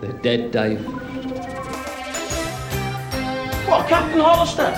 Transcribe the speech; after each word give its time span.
They're 0.00 0.12
dead, 0.12 0.50
Dave. 0.50 0.84
What, 3.66 3.88
Captain 3.88 4.20
Hollister? 4.20 4.72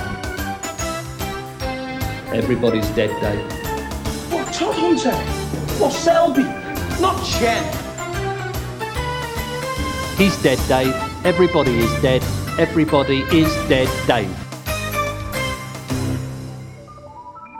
Everybody's 2.33 2.89
dead, 2.91 3.11
Dave. 3.21 3.53
What, 4.33 4.47
Todhunter? 4.49 5.15
What, 5.81 5.93
Selby? 5.93 6.45
Not 7.01 7.25
Chen. 7.27 7.65
He's 10.17 10.41
dead, 10.43 10.59
Dave. 10.69 10.95
Everybody 11.25 11.79
is 11.79 12.03
dead. 12.03 12.23
Everybody 12.59 13.23
is 13.33 13.53
dead, 13.69 13.89
Dave. 14.07 14.48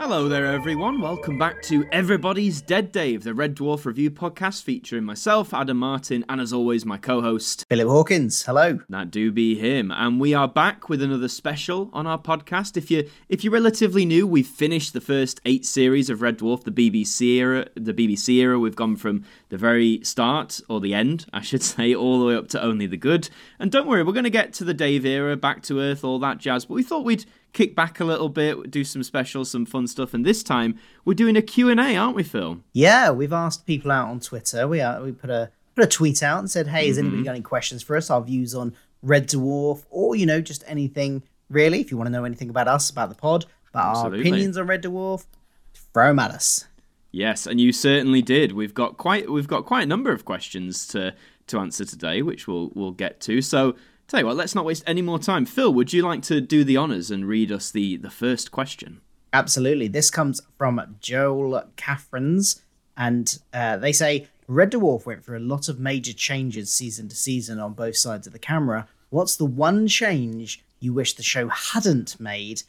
Hello 0.09 0.27
there, 0.27 0.47
everyone. 0.47 1.01
Welcome 1.01 1.37
back 1.37 1.61
to 1.61 1.87
Everybody's 1.91 2.63
Dead 2.63 2.91
Dave, 2.91 3.23
the 3.23 3.35
Red 3.35 3.55
Dwarf 3.55 3.85
review 3.85 4.09
podcast 4.09 4.63
featuring 4.63 5.03
myself, 5.03 5.53
Adam 5.53 5.77
Martin, 5.77 6.25
and 6.27 6.41
as 6.41 6.51
always, 6.51 6.83
my 6.83 6.97
co 6.97 7.21
host, 7.21 7.63
Philip 7.69 7.87
Hawkins. 7.87 8.41
Hello. 8.41 8.79
That 8.89 9.11
do 9.11 9.31
be 9.31 9.53
him. 9.53 9.91
And 9.91 10.19
we 10.19 10.33
are 10.33 10.47
back 10.47 10.89
with 10.89 11.03
another 11.03 11.27
special 11.27 11.91
on 11.93 12.07
our 12.07 12.17
podcast. 12.17 12.75
If 12.75 12.89
you're, 12.89 13.03
if 13.29 13.43
you're 13.43 13.53
relatively 13.53 14.03
new, 14.03 14.25
we've 14.25 14.47
finished 14.47 14.93
the 14.93 14.99
first 14.99 15.41
eight 15.45 15.63
series 15.63 16.09
of 16.09 16.23
Red 16.23 16.39
Dwarf, 16.39 16.63
the 16.63 16.71
BBC 16.71 17.35
era. 17.35 17.67
The 17.75 17.93
BBC 17.93 18.29
era. 18.37 18.57
We've 18.57 18.75
gone 18.75 18.95
from 18.95 19.25
the 19.49 19.59
very 19.59 20.03
start 20.03 20.59
or 20.67 20.79
the 20.79 20.95
end, 20.95 21.27
I 21.31 21.41
should 21.41 21.61
say, 21.63 21.93
all 21.93 22.19
the 22.19 22.25
way 22.25 22.35
up 22.35 22.47
to 22.47 22.63
only 22.63 22.87
the 22.87 22.97
good. 22.97 23.29
And 23.59 23.71
don't 23.71 23.85
worry, 23.85 24.01
we're 24.01 24.13
going 24.13 24.23
to 24.23 24.31
get 24.31 24.53
to 24.53 24.63
the 24.63 24.73
Dave 24.73 25.05
era, 25.05 25.37
back 25.37 25.61
to 25.63 25.79
Earth, 25.79 26.03
all 26.03 26.17
that 26.17 26.39
jazz. 26.39 26.65
But 26.65 26.73
we 26.73 26.81
thought 26.81 27.05
we'd 27.05 27.25
kick 27.53 27.75
back 27.75 27.99
a 27.99 28.05
little 28.05 28.29
bit, 28.29 28.71
do 28.71 28.83
some 28.83 29.03
specials, 29.03 29.51
some 29.51 29.65
fun 29.65 29.87
stuff. 29.87 30.13
And 30.13 30.25
this 30.25 30.43
time 30.43 30.77
we're 31.05 31.13
doing 31.13 31.35
a 31.35 31.41
Q&A, 31.41 31.95
aren't 31.95 32.15
we, 32.15 32.23
Phil? 32.23 32.59
Yeah, 32.73 33.11
we've 33.11 33.33
asked 33.33 33.65
people 33.65 33.91
out 33.91 34.09
on 34.09 34.19
Twitter. 34.19 34.67
We 34.67 34.81
are, 34.81 35.01
we 35.01 35.11
put 35.11 35.29
a 35.29 35.51
put 35.75 35.85
a 35.85 35.87
tweet 35.87 36.21
out 36.23 36.39
and 36.39 36.49
said, 36.49 36.67
"Hey, 36.67 36.87
has 36.87 36.97
anybody 36.97 37.17
mm-hmm. 37.17 37.25
got 37.25 37.31
any 37.31 37.41
questions 37.41 37.81
for 37.81 37.95
us? 37.95 38.09
Our 38.09 38.21
views 38.21 38.53
on 38.53 38.75
Red 39.01 39.29
Dwarf, 39.29 39.85
or 39.89 40.15
you 40.15 40.25
know, 40.25 40.41
just 40.41 40.63
anything 40.67 41.23
really. 41.49 41.79
If 41.79 41.91
you 41.91 41.97
want 41.97 42.07
to 42.07 42.11
know 42.11 42.25
anything 42.25 42.49
about 42.49 42.67
us, 42.67 42.89
about 42.89 43.09
the 43.09 43.15
pod, 43.15 43.45
about 43.69 43.91
Absolutely. 43.91 44.19
our 44.19 44.21
opinions 44.21 44.57
on 44.57 44.67
Red 44.67 44.83
Dwarf, 44.83 45.25
throw 45.73 46.07
them 46.07 46.19
at 46.19 46.31
us." 46.31 46.65
Yes, 47.11 47.47
and 47.47 47.59
you 47.59 47.71
certainly 47.71 48.21
did. 48.21 48.51
We've 48.51 48.73
got 48.73 48.97
quite 48.97 49.29
we've 49.29 49.47
got 49.47 49.65
quite 49.65 49.83
a 49.83 49.87
number 49.87 50.11
of 50.11 50.25
questions 50.25 50.87
to 50.87 51.15
to 51.47 51.59
answer 51.59 51.85
today, 51.85 52.21
which 52.21 52.47
we'll 52.47 52.71
we'll 52.75 52.91
get 52.91 53.19
to. 53.21 53.41
So 53.41 53.75
tell 54.09 54.19
you 54.19 54.25
what, 54.25 54.35
let's 54.35 54.55
not 54.55 54.65
waste 54.65 54.83
any 54.87 55.01
more 55.01 55.19
time. 55.19 55.45
Phil, 55.45 55.73
would 55.73 55.93
you 55.93 56.01
like 56.01 56.21
to 56.23 56.41
do 56.41 56.63
the 56.63 56.77
honours 56.77 57.11
and 57.11 57.27
read 57.27 57.51
us 57.51 57.71
the 57.71 57.97
the 57.97 58.09
first 58.09 58.51
question? 58.51 59.01
Absolutely. 59.31 59.87
This 59.87 60.09
comes 60.09 60.41
from 60.57 60.95
Joel 60.99 61.63
Caffrins, 61.75 62.61
and 62.97 63.37
uh, 63.53 63.77
they 63.77 63.91
say 63.91 64.27
Red 64.47 64.71
Dwarf 64.71 65.05
went 65.05 65.23
through 65.23 65.37
a 65.37 65.39
lot 65.39 65.69
of 65.69 65.79
major 65.79 66.13
changes 66.13 66.73
season 66.73 67.07
to 67.09 67.15
season 67.15 67.59
on 67.59 67.73
both 67.73 67.95
sides 67.95 68.25
of 68.25 68.33
the 68.33 68.39
camera. 68.39 68.87
What's 69.11 69.35
the 69.35 69.45
one 69.45 69.87
change 69.87 70.63
you 70.79 70.93
wish 70.93 71.13
the 71.13 71.23
show 71.23 71.47
hadn't 71.49 72.19
made? 72.19 72.63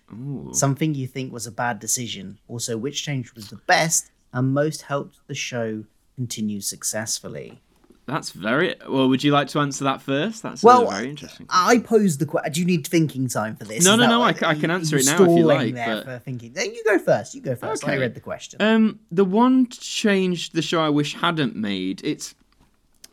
Something 0.53 0.95
you 0.95 1.07
think 1.07 1.33
was 1.33 1.47
a 1.47 1.53
bad 1.53 1.79
decision. 1.81 2.39
Also, 2.49 2.77
which 2.77 3.03
change 3.03 3.35
was 3.35 3.49
the 3.49 3.57
best 3.57 4.11
and 4.33 4.53
most 4.53 4.83
helped 4.83 5.21
the 5.27 5.35
show 5.35 5.85
continue 6.17 6.61
successfully? 6.61 7.63
That's 8.11 8.31
very 8.33 8.75
well. 8.89 9.09
Would 9.09 9.23
you 9.23 9.31
like 9.31 9.47
to 9.49 9.61
answer 9.61 9.85
that 9.85 10.03
first? 10.03 10.43
That's 10.43 10.63
Well, 10.65 10.91
very 10.91 11.09
interesting. 11.09 11.47
I 11.49 11.79
posed 11.79 12.19
the 12.19 12.27
question. 12.27 12.53
Do 12.53 12.61
you 12.61 12.67
need 12.67 12.85
thinking 12.87 13.29
time 13.29 13.55
for 13.55 13.65
this? 13.65 13.85
No, 13.85 13.93
Is 13.93 13.99
no, 14.01 14.07
no, 14.09 14.23
I 14.23 14.31
I 14.31 14.55
can 14.57 14.71
answer 14.71 14.97
it 14.97 15.07
now 15.07 15.23
if 15.23 15.31
you 15.39 15.45
like, 15.45 15.75
There 15.75 15.87
but- 15.87 16.05
for 16.05 16.19
thinking. 16.19 16.55
You 16.57 16.83
go 16.85 16.99
first. 16.99 17.35
You 17.35 17.41
go 17.41 17.55
first. 17.55 17.85
Okay. 17.85 17.93
I 17.95 17.99
read 17.99 18.15
the 18.15 18.21
question. 18.21 18.61
Um, 18.61 18.99
the 19.13 19.25
one 19.25 19.69
change 19.69 20.51
the 20.51 20.63
show 20.63 20.81
I 20.83 20.89
wish 20.89 21.15
hadn't 21.15 21.55
made. 21.55 22.01
It's 22.05 22.35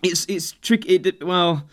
it's 0.02 0.26
it's 0.28 0.52
tricky. 0.54 0.96
It, 0.96 1.24
well, 1.24 1.68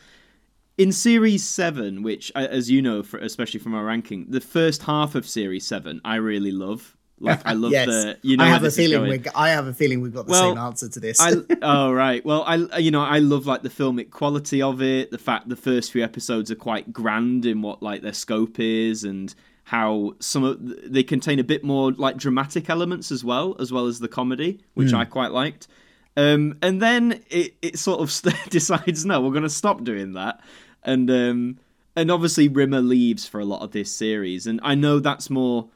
in 0.77 0.93
series 0.93 1.45
seven, 1.45 2.03
which 2.03 2.31
as 2.35 2.71
you 2.71 2.83
know, 2.83 3.03
for, 3.03 3.19
especially 3.19 3.61
from 3.61 3.75
our 3.75 3.85
ranking, 3.85 4.27
the 4.29 4.41
first 4.41 4.83
half 4.83 5.15
of 5.15 5.27
series 5.27 5.67
seven, 5.67 6.01
I 6.05 6.17
really 6.17 6.53
love. 6.53 6.97
Like 7.25 7.41
I 7.45 7.53
love 7.55 7.73
yes. 7.73 7.87
the. 7.87 8.19
You 8.23 8.37
know, 8.37 8.45
I 8.45 8.49
have 8.49 8.65
a 8.65 8.71
feeling 8.71 9.09
we 9.09 9.23
I 9.35 9.51
have 9.51 9.67
a 9.67 9.75
feeling 9.75 10.01
we've 10.01 10.15
got 10.15 10.27
the 10.27 10.33
Well, 10.33 10.51
same 10.51 10.59
answer 10.59 10.89
to 10.89 11.01
this. 11.01 11.21
I 11.21 11.33
oh 11.63 11.93
right. 11.93 12.25
Well, 12.25 12.45
I 12.47 12.79
you 12.79 12.91
know 12.91 13.03
I 13.03 13.19
love 13.19 13.47
like 13.47 13.63
the 13.63 13.71
filmic 13.71 14.11
quality 14.11 14.63
of 14.63 14.83
it. 14.83 15.11
The 15.11 15.19
fact 15.19 15.49
the 15.49 15.57
first 15.57 15.93
few 15.93 16.05
episodes 16.05 16.51
are 16.51 16.57
quite 16.57 16.93
grand 16.93 17.47
in 17.47 17.63
what 17.63 17.83
like 17.83 18.03
their 18.03 18.13
scope 18.13 18.61
is 18.61 19.05
and 19.05 19.35
how 19.65 20.15
some 20.21 20.45
of 20.45 20.59
they 20.93 21.03
contain 21.03 21.39
a 21.39 21.45
bit 21.45 21.65
more 21.65 21.93
like 21.93 22.17
dramatic 22.19 22.69
elements 22.69 23.11
as 23.11 23.25
well 23.25 23.57
as 23.59 23.73
well 23.73 23.87
as 23.87 23.99
the 23.99 24.09
comedy, 24.09 24.61
which 24.75 24.93
I 24.93 25.05
quite 25.05 25.33
liked. 25.33 25.69
Um, 26.17 26.59
and 26.63 26.81
then 26.81 27.25
it 27.31 27.57
it 27.63 27.79
sort 27.79 28.01
of 28.01 28.35
decides 28.51 29.05
no, 29.05 29.21
we're 29.21 29.31
going 29.31 29.43
to 29.43 29.51
stop 29.51 29.83
doing 29.83 30.13
that, 30.13 30.41
and 30.83 31.11
um, 31.11 31.59
and 31.97 32.11
obviously 32.11 32.49
Rimmer 32.49 32.81
leaves 32.81 33.27
for 33.27 33.41
a 33.41 33.45
lot 33.45 33.63
of 33.63 33.73
this 33.73 33.93
series, 33.93 34.47
and 34.47 34.61
I 34.63 34.75
know 34.75 35.01
that's 35.01 35.29
more 35.31 35.69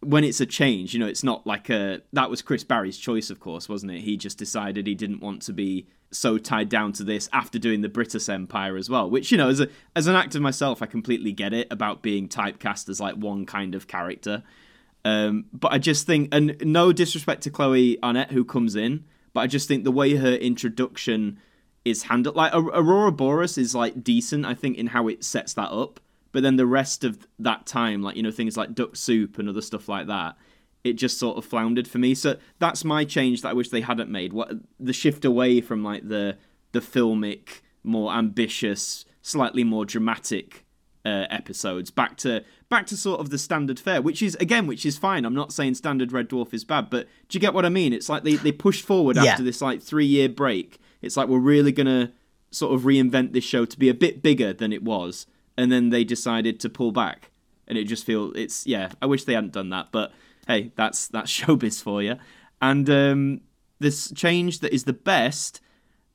when 0.00 0.24
it's 0.24 0.40
a 0.40 0.46
change, 0.46 0.94
you 0.94 1.00
know, 1.00 1.06
it's 1.06 1.22
not 1.22 1.46
like 1.46 1.68
a 1.68 2.00
that 2.12 2.30
was 2.30 2.42
Chris 2.42 2.64
Barrie's 2.64 2.96
choice, 2.96 3.30
of 3.30 3.38
course, 3.38 3.68
wasn't 3.68 3.92
it? 3.92 4.00
He 4.00 4.16
just 4.16 4.38
decided 4.38 4.86
he 4.86 4.94
didn't 4.94 5.20
want 5.20 5.42
to 5.42 5.52
be 5.52 5.86
so 6.10 6.38
tied 6.38 6.68
down 6.68 6.92
to 6.92 7.04
this 7.04 7.28
after 7.32 7.58
doing 7.58 7.82
the 7.82 7.88
Brittas 7.88 8.28
Empire 8.32 8.76
as 8.76 8.88
well. 8.88 9.08
Which, 9.08 9.30
you 9.30 9.36
know, 9.36 9.48
as 9.48 9.60
a 9.60 9.68
as 9.94 10.06
an 10.06 10.16
actor 10.16 10.40
myself, 10.40 10.82
I 10.82 10.86
completely 10.86 11.32
get 11.32 11.52
it 11.52 11.68
about 11.70 12.02
being 12.02 12.28
typecast 12.28 12.88
as 12.88 13.00
like 13.00 13.16
one 13.16 13.44
kind 13.44 13.74
of 13.74 13.88
character. 13.88 14.42
Um, 15.04 15.46
but 15.52 15.72
I 15.72 15.78
just 15.78 16.06
think, 16.06 16.28
and 16.32 16.56
no 16.62 16.92
disrespect 16.92 17.42
to 17.42 17.50
Chloe 17.50 17.96
Annett 18.02 18.30
who 18.30 18.44
comes 18.44 18.76
in, 18.76 19.04
but 19.32 19.40
I 19.40 19.46
just 19.46 19.68
think 19.68 19.84
the 19.84 19.90
way 19.90 20.14
her 20.16 20.34
introduction 20.34 21.38
is 21.84 22.04
handled, 22.04 22.36
like 22.36 22.54
Ouroboros, 22.54 23.56
is 23.56 23.74
like 23.74 24.02
decent. 24.02 24.46
I 24.46 24.54
think 24.54 24.78
in 24.78 24.88
how 24.88 25.08
it 25.08 25.24
sets 25.24 25.54
that 25.54 25.70
up. 25.70 26.00
But 26.32 26.42
then 26.42 26.56
the 26.56 26.66
rest 26.66 27.02
of 27.04 27.26
that 27.38 27.66
time, 27.66 28.02
like 28.02 28.16
you 28.16 28.22
know 28.22 28.30
things 28.30 28.56
like 28.56 28.74
Duct 28.74 28.96
Soup 28.96 29.38
and 29.38 29.48
other 29.48 29.62
stuff 29.62 29.88
like 29.88 30.06
that, 30.06 30.36
it 30.84 30.94
just 30.94 31.18
sort 31.18 31.36
of 31.36 31.44
floundered 31.44 31.88
for 31.88 31.98
me. 31.98 32.14
So 32.14 32.36
that's 32.58 32.84
my 32.84 33.04
change 33.04 33.42
that 33.42 33.48
I 33.48 33.52
wish 33.52 33.68
they 33.70 33.80
hadn't 33.80 34.10
made. 34.10 34.32
What 34.32 34.52
the 34.78 34.92
shift 34.92 35.24
away 35.24 35.60
from 35.60 35.82
like 35.82 36.08
the 36.08 36.36
the 36.72 36.80
filmic, 36.80 37.60
more 37.82 38.12
ambitious, 38.12 39.04
slightly 39.22 39.64
more 39.64 39.84
dramatic 39.84 40.64
uh, 41.04 41.24
episodes 41.30 41.90
back 41.90 42.16
to 42.18 42.44
back 42.68 42.86
to 42.86 42.96
sort 42.96 43.20
of 43.20 43.30
the 43.30 43.38
standard 43.38 43.80
fare, 43.80 44.00
which 44.02 44.22
is 44.22 44.34
again, 44.36 44.66
which 44.66 44.86
is 44.86 44.96
fine. 44.98 45.24
I'm 45.24 45.34
not 45.34 45.52
saying 45.52 45.74
standard 45.74 46.12
Red 46.12 46.28
Dwarf 46.28 46.54
is 46.54 46.64
bad, 46.64 46.90
but 46.90 47.06
do 47.28 47.36
you 47.36 47.40
get 47.40 47.54
what 47.54 47.64
I 47.64 47.70
mean? 47.70 47.92
It's 47.92 48.08
like 48.08 48.22
they 48.22 48.36
they 48.36 48.52
pushed 48.52 48.84
forward 48.84 49.16
Yeah. 49.16 49.24
after 49.24 49.42
this 49.42 49.60
like 49.60 49.82
three 49.82 50.06
year 50.06 50.28
break. 50.28 50.78
It's 51.02 51.16
like 51.16 51.28
we're 51.28 51.38
really 51.38 51.72
gonna 51.72 52.12
sort 52.52 52.74
of 52.74 52.82
reinvent 52.82 53.32
this 53.32 53.44
show 53.44 53.64
to 53.64 53.78
be 53.78 53.88
a 53.88 53.94
bit 53.94 54.22
bigger 54.22 54.52
than 54.52 54.72
it 54.72 54.82
was, 54.82 55.26
and 55.60 55.70
then 55.70 55.90
they 55.90 56.04
decided 56.04 56.58
to 56.60 56.70
pull 56.70 56.90
back, 56.90 57.30
and 57.68 57.76
it 57.76 57.84
just 57.84 58.06
feel 58.06 58.32
it's 58.34 58.66
yeah. 58.66 58.92
I 59.02 59.06
wish 59.06 59.24
they 59.24 59.34
hadn't 59.34 59.52
done 59.52 59.68
that, 59.68 59.88
but 59.92 60.10
hey, 60.46 60.72
that's 60.74 61.06
that's 61.08 61.30
showbiz 61.38 61.82
for 61.82 62.02
you. 62.02 62.16
And 62.62 62.88
um, 62.88 63.40
this 63.78 64.10
change 64.12 64.60
that 64.60 64.72
is 64.72 64.84
the 64.84 64.94
best. 64.94 65.60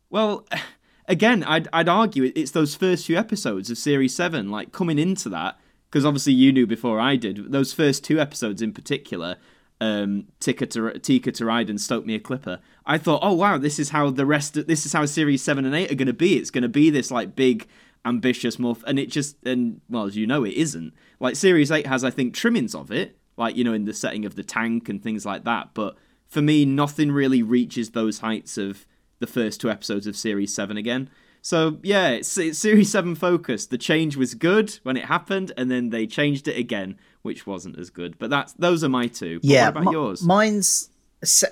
Well, 0.10 0.48
again, 1.08 1.44
I'd 1.44 1.68
I'd 1.72 1.88
argue 1.88 2.32
it's 2.36 2.52
those 2.52 2.74
first 2.74 3.06
few 3.06 3.18
episodes 3.18 3.70
of 3.70 3.78
series 3.78 4.16
seven, 4.16 4.50
like 4.50 4.72
coming 4.72 4.98
into 4.98 5.30
that, 5.30 5.60
because 5.92 6.06
obviously 6.06 6.34
you 6.34 6.52
knew 6.52 6.66
before 6.66 7.00
I 7.00 7.16
did. 7.16 7.52
Those 7.52 7.72
first 7.72 8.04
two 8.04 8.20
episodes 8.20 8.64
in 8.64 8.74
particular, 8.74 9.38
um, 9.80 10.26
Tikka 10.40 10.66
to 10.66 10.98
Tikka 10.98 11.34
to 11.34 11.46
ride 11.46 11.70
and 11.70 11.80
Stoke 11.80 12.08
Me 12.08 12.16
a 12.16 12.20
Clipper. 12.20 12.62
I 12.84 12.98
thought, 12.98 13.20
oh 13.22 13.34
wow, 13.34 13.60
this 13.60 13.78
is 13.78 13.90
how 13.90 14.10
the 14.10 14.26
rest. 14.26 14.58
Of, 14.58 14.66
this 14.66 14.88
is 14.88 14.94
how 14.94 15.06
series 15.06 15.44
seven 15.44 15.66
and 15.66 15.76
eight 15.76 15.92
are 15.92 15.96
going 15.96 16.08
to 16.08 16.14
be. 16.14 16.38
It's 16.38 16.50
going 16.50 16.64
to 16.64 16.68
be 16.68 16.90
this 16.90 17.12
like 17.12 17.36
big, 17.36 17.68
ambitious 18.06 18.58
morph, 18.58 18.84
and 18.86 19.00
it 19.00 19.10
just 19.10 19.36
and 19.46 19.82
well, 19.90 20.06
as 20.06 20.16
you 20.16 20.28
know, 20.28 20.44
it 20.44 20.54
isn't. 20.54 20.94
Like 21.20 21.36
series 21.36 21.72
eight 21.72 21.88
has, 21.88 22.04
I 22.04 22.10
think, 22.12 22.34
trimmings 22.34 22.76
of 22.76 22.92
it, 22.92 23.18
like 23.38 23.56
you 23.56 23.64
know, 23.64 23.74
in 23.74 23.86
the 23.86 23.94
setting 23.94 24.26
of 24.26 24.36
the 24.36 24.44
tank 24.44 24.88
and 24.90 25.02
things 25.02 25.26
like 25.26 25.44
that. 25.44 25.70
But 25.74 25.96
for 26.28 26.42
me, 26.42 26.66
nothing 26.66 27.12
really 27.12 27.44
reaches 27.44 27.92
those 27.92 28.20
heights 28.20 28.58
of 28.58 28.86
the 29.20 29.28
first 29.28 29.62
two 29.62 29.70
episodes 29.70 30.08
of 30.08 30.16
series 30.16 30.54
seven 30.54 30.78
again. 30.78 31.10
So 31.42 31.78
yeah, 31.84 32.10
it's, 32.10 32.38
it's 32.38 32.58
series 32.58 32.92
seven 32.92 33.16
focused. 33.16 33.70
The 33.70 33.78
change 33.78 34.18
was 34.18 34.34
good 34.34 34.80
when 34.84 34.98
it 34.98 35.06
happened, 35.06 35.52
and 35.58 35.70
then 35.70 35.90
they 35.90 36.08
changed 36.08 36.48
it 36.48 36.58
again, 36.58 36.98
which 37.22 37.46
wasn't 37.46 37.78
as 37.78 37.90
good. 37.90 38.18
But 38.18 38.30
that's 38.30 38.54
those 38.54 38.84
are 38.84 38.90
my 38.90 39.08
two. 39.08 39.40
But 39.40 39.46
yeah, 39.46 39.70
what 39.70 39.82
about 39.82 39.92
yours? 39.94 40.24
Mine's 40.24 40.90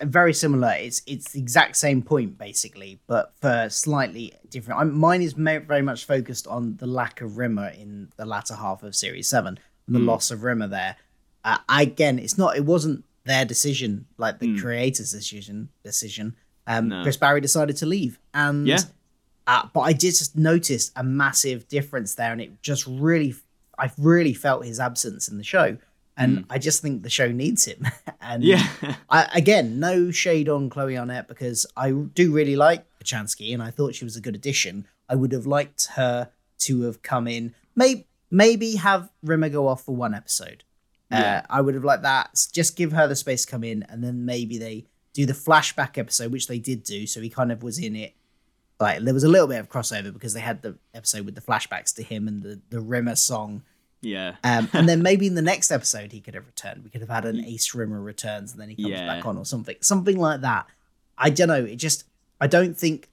very 0.02 0.34
similar. 0.34 0.74
It's 0.78 1.02
it's 1.06 1.32
the 1.32 1.40
exact 1.40 1.76
same 1.78 2.02
point 2.02 2.38
basically, 2.38 3.00
but 3.08 3.34
for 3.42 3.68
slightly 3.70 4.34
different. 4.50 4.80
I'm, 4.80 4.98
mine 4.98 5.22
is 5.22 5.34
very 5.34 5.82
much 5.82 6.06
focused 6.06 6.48
on 6.48 6.78
the 6.78 6.88
lack 6.88 7.22
of 7.22 7.38
Rimmer 7.38 7.70
in 7.70 8.10
the 8.18 8.26
latter 8.26 8.56
half 8.56 8.84
of 8.84 8.96
Series 8.96 9.28
Seven, 9.30 9.60
and 9.88 9.96
the 9.96 10.00
Hmm. 10.00 10.08
loss 10.08 10.32
of 10.32 10.44
Rimmer 10.44 10.68
there. 10.68 10.96
Uh, 11.44 11.58
again, 11.70 12.20
it's 12.20 12.38
not. 12.38 12.56
It 12.58 12.66
wasn't 12.66 13.04
their 13.26 13.46
decision, 13.46 14.06
like 14.18 14.40
the 14.40 14.58
creators' 14.60 15.12
decision. 15.12 15.70
Decision. 15.84 16.36
Um, 16.68 16.90
Chris 17.04 17.18
Barrie 17.18 17.42
decided 17.42 17.76
to 17.78 17.86
leave, 17.86 18.20
and 18.34 18.66
Yeah. 18.68 18.80
uh, 19.48 19.68
but 19.74 19.82
I 19.82 19.94
did 19.94 20.16
just 20.16 20.38
notice 20.38 20.92
a 20.96 21.04
massive 21.04 21.68
difference 21.68 22.16
there, 22.16 22.32
and 22.32 22.40
it 22.42 22.62
just 22.62 22.86
really, 22.88 23.36
I 23.78 23.92
really 23.98 24.34
felt 24.34 24.66
his 24.66 24.80
absence 24.80 25.28
in 25.28 25.38
the 25.38 25.44
show, 25.44 25.78
and 26.18 26.46
I 26.50 26.58
just 26.60 26.82
think 26.82 27.04
the 27.04 27.10
show 27.10 27.32
needs 27.32 27.66
him. 27.66 27.88
and 28.22 28.44
Yeah. 28.44 28.66
I, 29.10 29.28
again, 29.34 29.80
no 29.80 30.12
shade 30.12 30.48
on 30.50 30.70
Chloe 30.70 30.94
Annett 30.94 31.28
because 31.28 31.66
I 31.76 31.92
do 31.92 32.32
really 32.32 32.56
like 32.56 32.86
Kochanski, 33.00 33.54
and 33.54 33.62
I 33.64 33.72
thought 33.72 33.96
she 33.96 34.06
was 34.06 34.16
a 34.16 34.22
good 34.22 34.36
addition. 34.36 34.88
I 35.10 35.16
would 35.16 35.32
have 35.32 35.46
liked 35.46 35.88
her 35.96 36.30
to 36.60 36.82
have 36.84 37.02
come 37.02 37.28
in, 37.28 37.54
maybe 37.76 38.08
maybe 38.32 38.76
have 38.76 39.10
Rimmer 39.22 39.50
go 39.50 39.68
off 39.68 39.84
for 39.86 39.96
one 39.96 40.14
episode. 40.14 40.64
Yeah. 41.12 41.42
Uh, 41.50 41.54
I 41.58 41.62
would 41.62 41.76
have 41.76 41.84
liked 41.84 42.04
that. 42.04 42.48
Just 42.52 42.76
give 42.76 42.92
her 42.94 43.08
the 43.08 43.16
space 43.16 43.46
to 43.46 43.52
come 43.52 43.64
in, 43.64 43.84
and 43.90 44.04
then 44.04 44.26
maybe 44.26 44.58
they 44.58 44.86
do 45.14 45.26
the 45.28 45.34
flashback 45.34 45.98
episode, 45.98 46.32
which 46.32 46.48
they 46.48 46.58
did 46.58 46.84
do. 46.84 47.06
So 47.06 47.22
he 47.22 47.30
kind 47.30 47.52
of 47.52 47.62
was 47.62 47.78
in 47.78 47.96
it. 47.96 48.16
Like 48.80 49.02
there 49.02 49.14
was 49.14 49.24
a 49.24 49.30
little 49.30 49.48
bit 49.48 49.60
of 49.60 49.70
crossover 49.70 50.12
because 50.12 50.34
they 50.34 50.40
had 50.40 50.62
the 50.64 50.78
episode 50.94 51.26
with 51.26 51.36
the 51.36 51.42
flashbacks 51.42 51.94
to 51.96 52.04
him 52.04 52.28
and 52.28 52.42
the 52.42 52.60
the 52.70 52.80
Rimmer 52.82 53.16
song 53.16 53.62
Yeah. 54.04 54.36
um, 54.44 54.70
and 54.74 54.88
then 54.88 55.02
maybe 55.10 55.28
in 55.28 55.36
the 55.36 55.42
next 55.42 55.72
episode 55.72 56.12
he 56.12 56.22
could 56.22 56.36
have 56.36 56.46
returned. 56.46 56.84
We 56.84 56.90
could 56.90 57.02
have 57.02 57.10
had 57.10 57.26
an 57.26 57.44
Ace 57.44 57.74
Rimmer 57.74 58.02
returns 58.02 58.52
and 58.52 58.62
then 58.62 58.70
he 58.70 58.76
comes 58.76 58.90
Yeah. 58.90 59.08
back 59.08 59.26
on 59.26 59.38
or 59.38 59.46
something, 59.46 59.76
something 59.82 60.18
like 60.18 60.42
that. 60.42 60.68
I 61.18 61.30
don't 61.30 61.48
know. 61.48 61.64
It 61.64 61.78
just, 61.78 62.06
I 62.40 62.48
don't 62.48 62.78
think, 62.78 63.10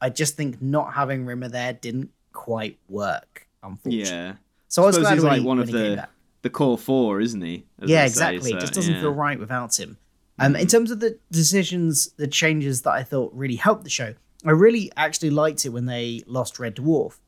I 0.00 0.08
just 0.10 0.36
think 0.36 0.60
not 0.60 0.94
having 0.94 1.26
Rimmer 1.26 1.48
there 1.48 1.72
didn't 1.72 2.10
quite 2.32 2.78
work. 2.88 3.46
Unfortunately, 3.62 4.10
yeah. 4.10 4.32
so 4.68 4.82
I 4.82 4.86
was 4.86 4.98
glad 4.98 5.14
he's 5.14 5.22
like 5.24 5.40
he, 5.40 5.46
one 5.46 5.58
of 5.58 5.70
the 5.70 6.08
the 6.42 6.48
core 6.48 6.78
four, 6.78 7.20
isn't 7.20 7.42
he? 7.42 7.66
Yeah, 7.82 8.00
say, 8.00 8.06
exactly. 8.06 8.52
it 8.52 8.60
just 8.60 8.72
doesn't 8.72 8.94
yeah. 8.94 8.98
Mm. 8.98 9.02
feel 9.02 9.12
right 9.12 9.38
without 9.38 9.78
him. 9.78 9.98
Um, 10.38 10.56
in 10.56 10.66
terms 10.66 10.90
of 10.90 11.00
the 11.00 11.18
decisions, 11.30 12.12
the 12.16 12.26
changes 12.26 12.80
that 12.82 12.92
I 12.92 13.02
thought 13.02 13.30
really 13.34 13.56
helped 13.56 13.84
the 13.84 13.90
show, 13.90 14.14
I 14.46 14.52
really 14.52 14.90
actually 14.96 15.28
liked 15.28 15.66
it 15.66 15.68
when 15.68 15.84
they 15.84 16.22
lost 16.26 16.58
Red 16.58 16.76
Dwarf. 16.76 17.18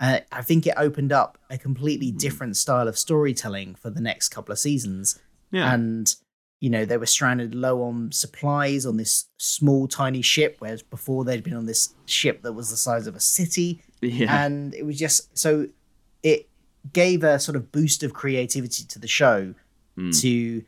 Uh, 0.00 0.20
I 0.32 0.40
think 0.42 0.66
it 0.66 0.74
opened 0.78 1.12
up 1.12 1.38
a 1.50 1.58
completely 1.58 2.10
Mm. 2.10 2.18
different 2.18 2.56
style 2.56 2.88
of 2.88 2.98
storytelling 2.98 3.74
for 3.74 3.90
the 3.90 4.00
next 4.00 4.30
couple 4.30 4.50
of 4.52 4.58
seasons. 4.58 5.18
Yeah. 5.52 5.72
And, 5.74 6.14
you 6.58 6.70
know, 6.70 6.84
they 6.86 6.96
were 6.96 7.06
stranded 7.06 7.54
low 7.54 7.82
on 7.82 8.10
supplies 8.12 8.86
on 8.86 8.96
this 8.96 9.26
small, 9.38 9.86
tiny 9.88 10.22
ship, 10.22 10.56
whereas 10.58 10.82
before 10.82 11.24
they'd 11.24 11.42
been 11.44 11.54
on 11.54 11.66
this 11.66 11.94
ship 12.06 12.42
that 12.42 12.54
was 12.54 12.70
the 12.70 12.76
size 12.76 13.06
of 13.06 13.14
a 13.14 13.20
city. 13.20 13.82
yeah. 14.00 14.44
And 14.44 14.74
it 14.74 14.84
was 14.86 14.98
just 14.98 15.36
so 15.36 15.68
it 16.22 16.48
gave 16.94 17.22
a 17.22 17.38
sort 17.38 17.56
of 17.56 17.70
boost 17.70 18.02
of 18.02 18.14
creativity 18.14 18.84
to 18.84 18.98
the 18.98 19.06
show 19.08 19.54
Hmm. 19.96 20.10
to 20.20 20.64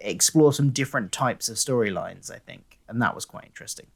explore 0.00 0.52
some 0.52 0.70
different 0.70 1.12
types 1.12 1.48
of 1.48 1.56
storylines, 1.56 2.30
I 2.30 2.38
think. 2.38 2.78
And 2.88 3.00
that 3.02 3.14
was 3.14 3.24
quite 3.24 3.44
interesting. 3.44 3.86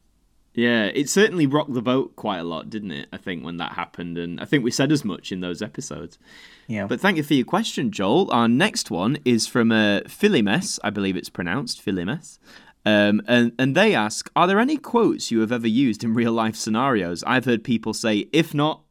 Yeah, 0.52 0.86
it 0.86 1.08
certainly 1.08 1.46
rocked 1.46 1.74
the 1.74 1.82
boat 1.82 2.16
quite 2.16 2.38
a 2.38 2.44
lot, 2.44 2.68
didn't 2.70 2.90
it? 2.90 3.08
I 3.12 3.18
think 3.18 3.44
when 3.44 3.58
that 3.58 3.72
happened, 3.72 4.18
and 4.18 4.40
I 4.40 4.44
think 4.44 4.64
we 4.64 4.72
said 4.72 4.90
as 4.90 5.04
much 5.04 5.30
in 5.30 5.40
those 5.40 5.62
episodes. 5.62 6.18
Yeah. 6.66 6.86
But 6.86 7.00
thank 7.00 7.16
you 7.16 7.22
for 7.22 7.34
your 7.34 7.44
question, 7.44 7.92
Joel. 7.92 8.30
Our 8.32 8.48
next 8.48 8.90
one 8.90 9.18
is 9.24 9.46
from 9.46 9.70
uh, 9.70 10.00
Philimes, 10.08 10.80
I 10.82 10.90
believe 10.90 11.16
it's 11.16 11.28
pronounced 11.28 11.80
Philimes. 11.80 12.40
Um, 12.84 13.22
and, 13.28 13.52
and 13.58 13.76
they 13.76 13.94
ask, 13.94 14.30
are 14.34 14.46
there 14.46 14.58
any 14.58 14.76
quotes 14.76 15.30
you 15.30 15.40
have 15.40 15.52
ever 15.52 15.68
used 15.68 16.02
in 16.02 16.14
real 16.14 16.32
life 16.32 16.56
scenarios? 16.56 17.22
I've 17.26 17.44
heard 17.44 17.62
people 17.62 17.94
say, 17.94 18.28
if 18.32 18.52
not, 18.54 18.82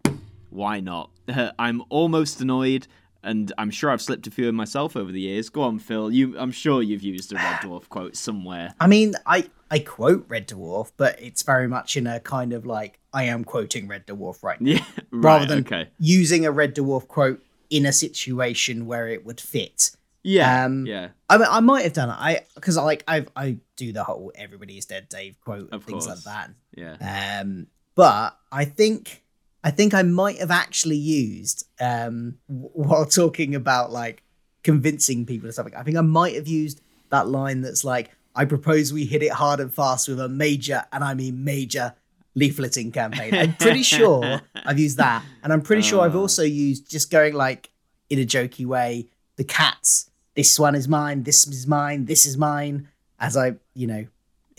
why 0.49 0.79
not? 0.79 1.11
I'm 1.59 1.83
almost 1.89 2.39
annoyed, 2.39 2.87
and 3.23 3.51
I'm 3.57 3.71
sure 3.71 3.89
I've 3.89 4.01
slipped 4.01 4.27
a 4.27 4.31
few 4.31 4.47
of 4.47 4.55
myself 4.55 4.95
over 4.95 5.11
the 5.11 5.19
years. 5.21 5.49
Go 5.49 5.61
on, 5.63 5.79
Phil. 5.79 6.11
You, 6.11 6.37
I'm 6.39 6.51
sure 6.51 6.81
you've 6.81 7.03
used 7.03 7.31
a 7.33 7.35
Red 7.35 7.55
Dwarf 7.61 7.89
quote 7.89 8.15
somewhere. 8.15 8.73
I 8.79 8.87
mean, 8.87 9.13
I 9.25 9.49
I 9.71 9.79
quote 9.79 10.25
Red 10.27 10.47
Dwarf, 10.47 10.91
but 10.97 11.21
it's 11.21 11.43
very 11.43 11.67
much 11.67 11.95
in 11.97 12.07
a 12.07 12.19
kind 12.19 12.53
of 12.53 12.65
like 12.65 12.99
I 13.13 13.23
am 13.25 13.43
quoting 13.43 13.87
Red 13.87 14.07
Dwarf 14.07 14.41
right 14.43 14.59
now, 14.59 14.71
Yeah, 14.73 14.83
rather 15.11 15.45
than 15.45 15.59
okay. 15.59 15.89
using 15.99 16.45
a 16.45 16.51
Red 16.51 16.75
Dwarf 16.75 17.07
quote 17.07 17.41
in 17.69 17.85
a 17.85 17.91
situation 17.93 18.85
where 18.87 19.07
it 19.07 19.25
would 19.25 19.39
fit. 19.39 19.91
Yeah, 20.23 20.65
Um, 20.65 20.85
yeah. 20.85 21.09
I 21.29 21.37
mean, 21.37 21.47
I 21.49 21.59
might 21.61 21.83
have 21.83 21.93
done 21.93 22.09
it. 22.09 22.15
I 22.19 22.41
because 22.55 22.77
I 22.77 22.83
like 22.83 23.03
I 23.07 23.25
I 23.35 23.57
do 23.77 23.93
the 23.93 24.03
whole 24.03 24.31
"Everybody 24.35 24.77
is 24.77 24.85
dead" 24.85 25.07
Dave 25.07 25.39
quote 25.39 25.65
and 25.71 25.73
Of 25.73 25.83
things 25.85 26.05
course. 26.07 26.25
like 26.25 26.35
that. 26.35 26.51
Yeah. 26.75 27.39
Um, 27.41 27.67
but 27.95 28.37
I 28.51 28.65
think 28.65 29.23
I 29.63 29.71
think 29.71 29.93
I 29.93 30.03
might 30.03 30.37
have 30.39 30.51
actually 30.51 30.97
used 30.97 31.65
um 31.79 32.37
while 32.47 33.05
talking 33.05 33.55
about 33.55 33.91
like 33.91 34.23
convincing 34.63 35.25
people 35.25 35.49
or 35.49 35.51
something. 35.51 35.75
I 35.75 35.83
think 35.83 35.97
I 35.97 36.01
might 36.01 36.35
have 36.35 36.47
used 36.47 36.81
that 37.09 37.27
line 37.27 37.61
that's 37.61 37.83
like, 37.83 38.11
"I 38.35 38.45
propose 38.45 38.93
we 38.93 39.05
hit 39.05 39.23
it 39.23 39.31
hard 39.31 39.59
and 39.59 39.73
fast 39.73 40.07
with 40.07 40.19
a 40.19 40.29
major, 40.29 40.85
and 40.91 41.03
I 41.03 41.13
mean 41.13 41.43
major." 41.43 41.93
leafleting 42.37 42.93
campaign 42.93 43.33
i'm 43.33 43.53
pretty 43.55 43.81
sure 43.97 44.39
i've 44.63 44.77
used 44.79 44.97
that 44.97 45.23
and 45.43 45.51
i'm 45.51 45.61
pretty 45.61 45.81
sure 45.81 46.01
i've 46.01 46.15
Oh. 46.15 46.19
also 46.21 46.43
used 46.43 46.89
just 46.89 47.09
going 47.09 47.33
like 47.33 47.71
in 48.09 48.19
a 48.19 48.23
jokey 48.23 48.65
way 48.67 49.07
the 49.35 49.43
cats 49.43 50.11
this 50.35 50.57
one 50.59 50.75
is 50.75 50.87
mine 50.87 51.23
this 51.23 51.47
is 51.47 51.65
mine 51.65 52.05
this 52.05 52.27
is 52.27 52.37
mine 52.37 52.87
as 53.19 53.35
i 53.35 53.55
you 53.73 53.87
know 53.87 54.05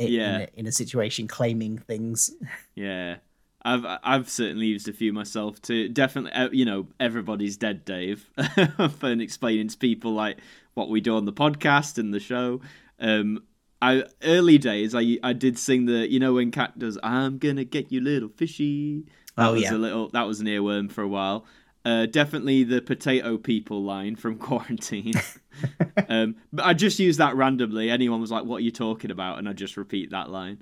i- 0.01 0.03
Yeah. 0.03 0.35
in, 0.35 0.41
a, 0.41 0.49
in 0.57 0.67
a 0.67 0.73
situation 0.73 1.29
claiming 1.29 1.79
things 1.79 2.33
Yeah, 2.75 3.19
I've 3.63 3.85
I've 4.03 4.29
certainly 4.31 4.67
used 4.67 4.89
a 4.89 4.93
few 4.93 5.13
myself 5.13 5.61
to 5.63 5.89
Definitely, 5.89 6.33
uh, 6.33 6.49
you 6.51 6.65
know, 6.65 6.87
everybody's 6.99 7.57
dead, 7.57 7.85
Dave, 7.85 8.31
and 9.03 9.21
explaining 9.21 9.69
to 9.69 9.77
people 9.79 10.13
like 10.13 10.39
what 10.75 10.89
we 10.89 11.01
do 11.01 11.17
on 11.17 11.25
the 11.27 11.33
podcast 11.33 11.99
and 11.99 12.13
the 12.15 12.21
show. 12.21 12.61
Um, 12.99 13.43
I 13.83 14.05
early 14.23 14.59
days, 14.59 14.95
I 14.95 15.19
I 15.23 15.33
did 15.33 15.59
sing 15.59 15.87
the 15.87 16.11
you 16.11 16.19
know 16.21 16.35
when 16.35 16.51
Cat 16.51 16.79
does 16.79 16.99
I'm 17.03 17.39
gonna 17.39 17.65
get 17.65 17.91
you 17.93 18.01
little 18.01 18.29
fishy. 18.29 19.05
That 19.37 19.49
Oh, 19.49 19.53
was 19.55 19.63
yeah. 19.63 19.75
a 19.75 19.79
little 19.79 20.09
that 20.11 20.27
was 20.27 20.41
an 20.41 20.47
earworm 20.47 20.91
for 20.91 21.03
a 21.03 21.09
while. 21.09 21.47
Uh, 21.83 22.05
definitely 22.05 22.63
the 22.63 22.83
potato 22.83 23.39
people 23.39 23.83
line 23.83 24.15
from 24.17 24.37
quarantine. 24.49 25.15
um, 26.09 26.37
but 26.53 26.67
I 26.67 26.75
just 26.75 26.99
used 26.99 27.19
that 27.21 27.37
randomly. 27.37 27.89
Anyone 27.91 28.21
was 28.21 28.31
like, 28.31 28.45
"What 28.45 28.57
are 28.57 28.61
you 28.65 28.71
talking 28.71 29.11
about?" 29.11 29.39
and 29.39 29.49
I 29.49 29.53
just 29.55 29.77
repeat 29.79 30.11
that 30.11 30.31
line. 30.31 30.59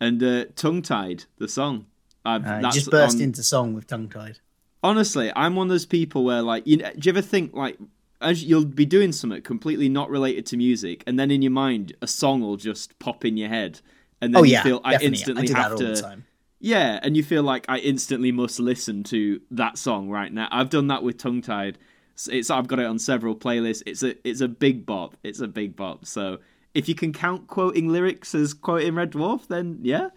And 0.00 0.22
uh, 0.22 0.46
tongue 0.56 0.82
tied 0.82 1.24
the 1.38 1.48
song. 1.48 1.86
I've, 2.24 2.46
uh, 2.46 2.70
just 2.70 2.90
burst 2.90 3.16
on- 3.16 3.22
into 3.22 3.42
song 3.42 3.74
with 3.74 3.86
tongue 3.86 4.08
tied 4.08 4.38
honestly, 4.82 5.32
I'm 5.34 5.54
one 5.54 5.66
of 5.66 5.70
those 5.70 5.86
people 5.86 6.24
where 6.24 6.42
like, 6.42 6.66
you 6.66 6.78
know, 6.78 6.90
do 6.98 7.06
you 7.08 7.12
ever 7.12 7.22
think 7.22 7.54
like, 7.54 7.78
as 8.20 8.44
you'll 8.44 8.64
be 8.64 8.86
doing 8.86 9.12
something 9.12 9.42
completely 9.42 9.88
not 9.88 10.10
related 10.10 10.46
to 10.46 10.56
music, 10.56 11.02
and 11.06 11.18
then 11.18 11.30
in 11.30 11.42
your 11.42 11.50
mind 11.50 11.94
a 12.02 12.06
song 12.06 12.40
will 12.40 12.56
just 12.56 12.98
pop 12.98 13.24
in 13.24 13.36
your 13.36 13.48
head, 13.48 13.80
and 14.20 14.34
then 14.34 14.40
oh 14.40 14.44
you 14.44 14.52
yeah 14.52 14.62
feel 14.62 14.80
I 14.84 14.92
definitely. 14.92 15.18
instantly 15.18 15.42
I 15.42 15.46
do 15.46 15.54
have 15.54 15.64
that 15.64 15.72
all 15.72 15.78
to. 15.78 15.94
the 15.94 16.02
time 16.02 16.24
Yeah, 16.60 17.00
and 17.02 17.16
you 17.16 17.24
feel 17.24 17.42
like 17.42 17.64
I 17.68 17.78
instantly 17.78 18.30
must 18.30 18.60
listen 18.60 19.02
to 19.04 19.40
that 19.50 19.78
song 19.78 20.08
right 20.08 20.32
now. 20.32 20.48
I've 20.52 20.70
done 20.70 20.86
that 20.88 21.02
with 21.02 21.18
Tongue 21.18 21.42
Tied. 21.42 21.78
It's, 22.14 22.28
it's 22.28 22.50
I've 22.50 22.68
got 22.68 22.78
it 22.78 22.86
on 22.86 22.98
several 22.98 23.34
playlists. 23.34 23.82
It's 23.86 24.02
a 24.04 24.14
it's 24.28 24.40
a 24.40 24.48
big 24.48 24.86
bop. 24.86 25.16
It's 25.24 25.40
a 25.40 25.48
big 25.48 25.74
bop. 25.74 26.06
So 26.06 26.38
if 26.74 26.88
you 26.88 26.94
can 26.94 27.12
count 27.12 27.48
quoting 27.48 27.88
lyrics 27.88 28.34
as 28.34 28.54
quoting 28.54 28.94
Red 28.94 29.12
Dwarf, 29.12 29.48
then 29.48 29.80
yeah. 29.82 30.10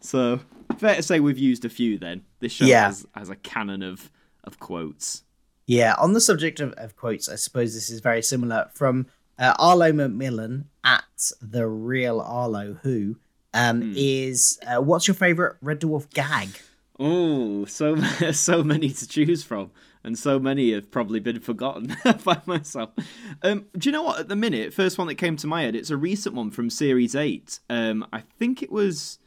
So 0.00 0.40
fair 0.78 0.96
to 0.96 1.02
say 1.02 1.20
we've 1.20 1.38
used 1.38 1.64
a 1.64 1.68
few. 1.68 1.98
Then 1.98 2.22
this 2.40 2.52
show 2.52 2.64
Yeah. 2.66 2.86
has 2.86 3.06
has 3.14 3.30
a 3.30 3.36
canon 3.36 3.82
of 3.82 4.10
of 4.44 4.58
quotes. 4.58 5.24
Yeah, 5.66 5.94
on 5.98 6.14
the 6.14 6.20
subject 6.20 6.60
of, 6.60 6.72
of 6.74 6.96
quotes, 6.96 7.28
I 7.28 7.34
suppose 7.36 7.74
this 7.74 7.90
is 7.90 8.00
very 8.00 8.22
similar 8.22 8.70
from 8.72 9.06
uh, 9.38 9.54
Arlo 9.58 9.92
Macmillan 9.92 10.68
at 10.82 11.30
the 11.42 11.66
real 11.66 12.20
Arlo 12.20 12.78
Who. 12.82 13.16
Um, 13.54 13.82
Hmm. 13.82 13.92
Is 13.96 14.58
uh, 14.66 14.80
what's 14.82 15.06
your 15.08 15.14
favorite 15.14 15.56
Red 15.60 15.80
Dwarf 15.80 16.08
gag? 16.10 16.48
Oh, 16.98 17.64
so 17.66 17.96
so 18.32 18.62
many 18.64 18.90
to 18.90 19.06
choose 19.06 19.42
from, 19.44 19.70
and 20.04 20.18
so 20.18 20.38
many 20.38 20.72
have 20.72 20.90
probably 20.90 21.20
been 21.20 21.40
forgotten 21.40 21.96
by 22.24 22.40
myself. 22.46 22.90
Um, 23.42 23.66
do 23.76 23.88
you 23.88 23.92
know 23.92 24.02
what? 24.02 24.20
At 24.20 24.28
the 24.28 24.36
minute, 24.36 24.72
first 24.74 24.96
one 24.98 25.06
that 25.08 25.14
came 25.16 25.36
to 25.36 25.46
my 25.46 25.62
head, 25.62 25.76
it's 25.76 25.90
a 25.90 25.96
recent 25.96 26.34
one 26.34 26.50
from 26.50 26.70
Series 26.70 27.14
Eight. 27.14 27.60
Um, 27.70 28.06
I 28.12 28.20
think 28.38 28.62
it 28.62 28.72
was, 28.72 29.18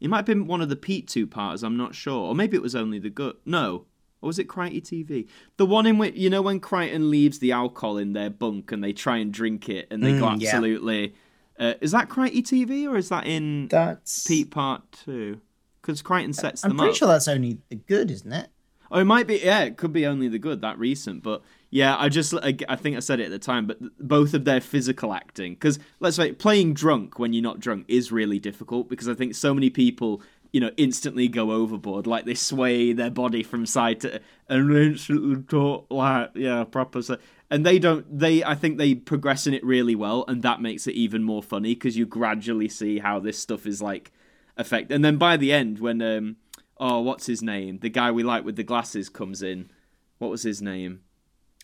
it 0.00 0.08
might 0.08 0.18
have 0.18 0.26
been 0.26 0.46
one 0.46 0.60
of 0.60 0.68
the 0.68 0.76
Pete 0.76 1.08
two 1.08 1.26
parters. 1.26 1.62
I'm 1.62 1.76
not 1.76 1.94
sure, 1.94 2.28
or 2.28 2.34
maybe 2.34 2.56
it 2.56 2.62
was 2.62 2.74
only 2.74 2.98
the 2.98 3.10
good. 3.10 3.36
No, 3.44 3.86
or 4.22 4.26
was 4.28 4.38
it 4.38 4.48
Krytie 4.48 4.82
TV? 4.82 5.28
The 5.56 5.66
one 5.66 5.86
in 5.86 5.98
which 5.98 6.14
you 6.16 6.30
know 6.30 6.42
when 6.42 6.60
Kryten 6.60 7.10
leaves 7.10 7.38
the 7.38 7.52
alcohol 7.52 7.98
in 7.98 8.12
their 8.12 8.30
bunk 8.30 8.72
and 8.72 8.82
they 8.82 8.92
try 8.92 9.18
and 9.18 9.32
drink 9.32 9.68
it 9.68 9.88
and 9.90 10.02
they 10.02 10.12
go 10.12 10.26
Mm, 10.26 10.40
yeah. 10.40 10.48
absolutely. 10.48 11.14
Uh, 11.58 11.74
is 11.82 11.92
that 11.92 12.08
Krytie 12.08 12.42
TV 12.42 12.88
or 12.90 12.96
is 12.96 13.10
that 13.10 13.26
in 13.26 13.68
That's 13.68 14.26
Pete 14.26 14.50
Part 14.50 14.82
Two? 15.04 15.40
Because 15.82 16.02
Kryten 16.02 16.34
sets 16.34 16.64
I'm 16.64 16.70
them 16.70 16.78
pretty 16.78 16.94
sure 16.94 17.08
that's 17.08 17.28
only 17.28 17.58
the 17.68 17.76
good, 17.76 18.10
isn't 18.10 18.32
it? 18.32 18.48
Oh, 18.90 18.98
it 18.98 19.04
might 19.04 19.26
be. 19.26 19.36
Yeah, 19.38 19.60
it 19.60 19.76
could 19.76 19.92
be 19.92 20.06
only 20.06 20.28
the 20.28 20.38
good 20.38 20.60
that 20.62 20.78
recent, 20.78 21.22
but 21.22 21.42
yeah, 21.70 21.96
I 21.96 22.08
just 22.08 22.34
I, 22.34 22.52
think 22.76 22.96
I 22.96 23.00
said 23.00 23.20
it 23.20 23.26
at 23.26 23.30
the 23.30 23.38
time, 23.38 23.66
but 23.66 23.78
both 24.00 24.34
of 24.34 24.44
their 24.44 24.60
physical 24.60 25.14
acting, 25.14 25.54
because 25.54 25.78
let's 26.00 26.16
say 26.16 26.32
playing 26.32 26.74
drunk 26.74 27.18
when 27.18 27.32
you're 27.32 27.44
not 27.44 27.60
drunk 27.60 27.84
is 27.86 28.10
really 28.10 28.40
difficult 28.40 28.88
because 28.88 29.08
I 29.08 29.14
think 29.14 29.36
so 29.36 29.54
many 29.54 29.70
people 29.70 30.20
you 30.52 30.60
know 30.60 30.72
instantly 30.76 31.28
go 31.28 31.52
overboard, 31.52 32.08
like 32.08 32.24
they 32.24 32.34
sway 32.34 32.92
their 32.92 33.10
body 33.10 33.44
from 33.44 33.66
side 33.66 34.00
to 34.00 34.20
and 34.48 34.76
instantly 34.76 35.42
talk 35.44 35.86
like 35.90 36.32
yeah 36.34 36.64
proper. 36.64 37.02
So, 37.02 37.18
and 37.50 37.64
they 37.64 37.78
don't. 37.78 38.18
They 38.18 38.42
I 38.42 38.56
think 38.56 38.76
they 38.76 38.96
progress 38.96 39.46
in 39.46 39.54
it 39.54 39.64
really 39.64 39.94
well, 39.94 40.24
and 40.26 40.42
that 40.42 40.60
makes 40.60 40.88
it 40.88 40.94
even 40.94 41.22
more 41.22 41.42
funny 41.42 41.74
because 41.74 41.96
you 41.96 42.04
gradually 42.04 42.68
see 42.68 42.98
how 42.98 43.20
this 43.20 43.38
stuff 43.38 43.64
is 43.64 43.80
like 43.80 44.10
affect. 44.56 44.90
And 44.90 45.04
then 45.04 45.18
by 45.18 45.36
the 45.36 45.52
end, 45.52 45.78
when 45.78 46.02
um 46.02 46.36
oh 46.78 47.00
what's 47.00 47.26
his 47.26 47.42
name, 47.42 47.78
the 47.78 47.90
guy 47.90 48.10
we 48.10 48.24
like 48.24 48.44
with 48.44 48.56
the 48.56 48.64
glasses 48.64 49.08
comes 49.08 49.40
in, 49.40 49.70
what 50.18 50.32
was 50.32 50.42
his 50.42 50.60
name? 50.60 51.02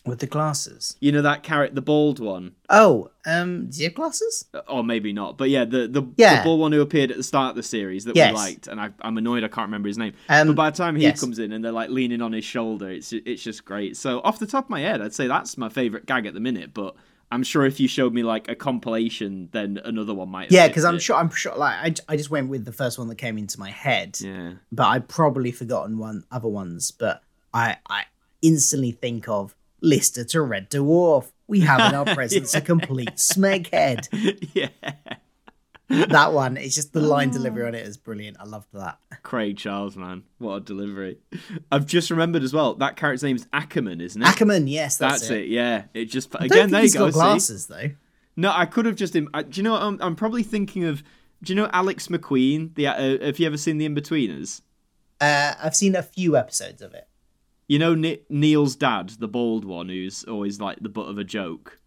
With 0.07 0.19
the 0.19 0.27
glasses. 0.27 0.95
You 0.99 1.11
know 1.11 1.21
that 1.21 1.43
carrot, 1.43 1.75
the 1.75 1.81
bald 1.81 2.19
one, 2.19 2.53
Oh, 2.69 3.11
um, 3.25 3.69
do 3.69 3.79
you 3.79 3.85
have 3.85 3.95
glasses? 3.95 4.45
or 4.67 4.83
maybe 4.83 5.13
not, 5.13 5.37
but 5.37 5.49
yeah, 5.49 5.65
the 5.65 5.87
the, 5.87 6.03
Yeah. 6.17 6.37
the 6.39 6.43
bald 6.43 6.59
one 6.59 6.71
who 6.71 6.81
appeared 6.81 7.11
at 7.11 7.17
the 7.17 7.23
start 7.23 7.51
of 7.51 7.55
the 7.55 7.63
series 7.63 8.05
that 8.05 8.15
Yes. 8.15 8.31
we 8.31 8.35
liked, 8.37 8.67
and 8.67 8.79
I, 8.79 8.89
I'm 9.01 9.17
annoyed 9.17 9.43
I 9.43 9.47
can't 9.47 9.67
remember 9.67 9.87
his 9.87 9.97
name. 9.97 10.13
Um, 10.29 10.47
but 10.47 10.55
by 10.55 10.69
the 10.69 10.77
time 10.77 10.95
he 10.95 11.03
yes. 11.03 11.19
comes 11.19 11.39
in 11.39 11.51
and 11.51 11.63
they're 11.63 11.71
like 11.71 11.89
leaning 11.89 12.21
on 12.21 12.31
his 12.33 12.45
shoulder, 12.45 12.89
it's 12.89 13.11
it's 13.13 13.43
just 13.43 13.65
great. 13.65 13.97
So 13.97 14.19
off 14.21 14.39
the 14.39 14.47
top 14.47 14.65
of 14.65 14.69
my 14.69 14.79
head, 14.81 15.01
I'd 15.01 15.13
say 15.13 15.27
that's 15.27 15.57
my 15.57 15.69
favorite 15.69 16.05
gag 16.05 16.25
at 16.25 16.33
the 16.33 16.39
minute. 16.39 16.73
But 16.73 16.95
I'm 17.29 17.43
sure 17.43 17.65
if 17.65 17.79
you 17.81 17.89
showed 17.89 18.13
me 18.13 18.23
like 18.23 18.47
a 18.49 18.55
compilation, 18.55 19.49
then 19.51 19.79
another 19.83 20.13
one 20.13 20.29
might. 20.29 20.49
Yeah, 20.51 20.67
because 20.69 20.85
I'm 20.85 20.95
it. 20.95 21.01
sure 21.01 21.17
I'm 21.17 21.29
sure 21.29 21.55
like 21.57 21.75
I, 22.07 22.13
I 22.13 22.15
just 22.17 22.29
went 22.29 22.49
with 22.49 22.63
the 22.63 22.71
first 22.71 22.97
one 22.97 23.07
that 23.09 23.15
came 23.17 23.37
into 23.37 23.59
my 23.59 23.69
head. 23.69 24.17
Yeah. 24.21 24.53
But 24.71 24.87
I've 24.87 25.07
probably 25.09 25.51
forgotten 25.51 25.97
one 25.97 26.23
other 26.31 26.47
ones. 26.47 26.91
But 26.91 27.21
I 27.53 27.77
I 27.89 28.03
instantly 28.41 28.91
think 28.91 29.27
of 29.27 29.55
Lister 29.81 30.23
to 30.25 30.41
Red 30.41 30.69
Dwarf. 30.69 31.31
We 31.47 31.61
have 31.61 31.79
in 31.91 31.95
our 31.95 32.05
presence 32.15 32.53
a 32.55 32.61
complete 32.61 33.15
smeghead. 33.15 34.07
yeah. 34.53 34.69
That 35.89 36.33
one, 36.33 36.57
it's 36.57 36.75
just 36.75 36.91
the 36.91 36.99
line 36.99 37.29
delivery 37.29 37.65
on 37.65 37.73
it 37.73 37.85
is 37.87 37.95
brilliant. 37.95 38.35
I 38.41 38.43
loved 38.43 38.67
that. 38.73 38.97
Craig 39.23 39.55
Charles, 39.57 39.95
man, 39.95 40.23
what 40.37 40.55
a 40.55 40.59
delivery! 40.59 41.19
I've 41.71 41.85
just 41.85 42.11
remembered 42.11 42.43
as 42.43 42.53
well 42.53 42.73
that 42.75 42.97
character's 42.97 43.23
name 43.23 43.37
is 43.37 43.47
Ackerman, 43.53 44.01
isn't 44.01 44.21
it? 44.21 44.27
Ackerman, 44.27 44.67
yes, 44.67 44.97
that's, 44.97 45.21
That's 45.21 45.31
it. 45.31 45.47
Yeah, 45.47 45.83
it 45.93 46.05
just 46.05 46.35
I 46.35 46.45
again 46.45 46.71
there 46.71 46.83
you 46.83 46.91
go. 46.91 47.09
got 47.09 47.41
see? 47.41 47.73
though. 47.73 47.91
No, 48.35 48.51
I 48.53 48.65
could 48.65 48.85
have 48.85 48.97
just. 48.97 49.15
Im- 49.15 49.29
I, 49.33 49.43
do 49.43 49.59
you 49.59 49.63
know? 49.63 49.75
I'm, 49.75 49.97
I'm 50.01 50.15
probably 50.17 50.43
thinking 50.43 50.83
of. 50.83 51.03
Do 51.41 51.53
you 51.53 51.55
know 51.55 51.69
Alex 51.71 52.07
McQueen? 52.09 52.75
The 52.75 52.87
uh, 52.87 53.25
have 53.25 53.39
you 53.39 53.47
ever 53.47 53.57
seen 53.57 53.77
The 53.77 53.87
Inbetweeners? 53.87 54.61
Uh, 55.21 55.53
I've 55.63 55.75
seen 55.75 55.95
a 55.95 56.03
few 56.03 56.35
episodes 56.35 56.81
of 56.81 56.93
it. 56.93 57.06
You 57.67 57.79
know 57.79 57.93
Ni- 57.95 58.19
Neil's 58.29 58.75
dad, 58.75 59.09
the 59.19 59.27
bald 59.27 59.65
one, 59.65 59.89
who's 59.89 60.23
always 60.23 60.59
like 60.61 60.79
the 60.79 60.89
butt 60.89 61.07
of 61.09 61.17
a 61.17 61.23
joke. 61.23 61.79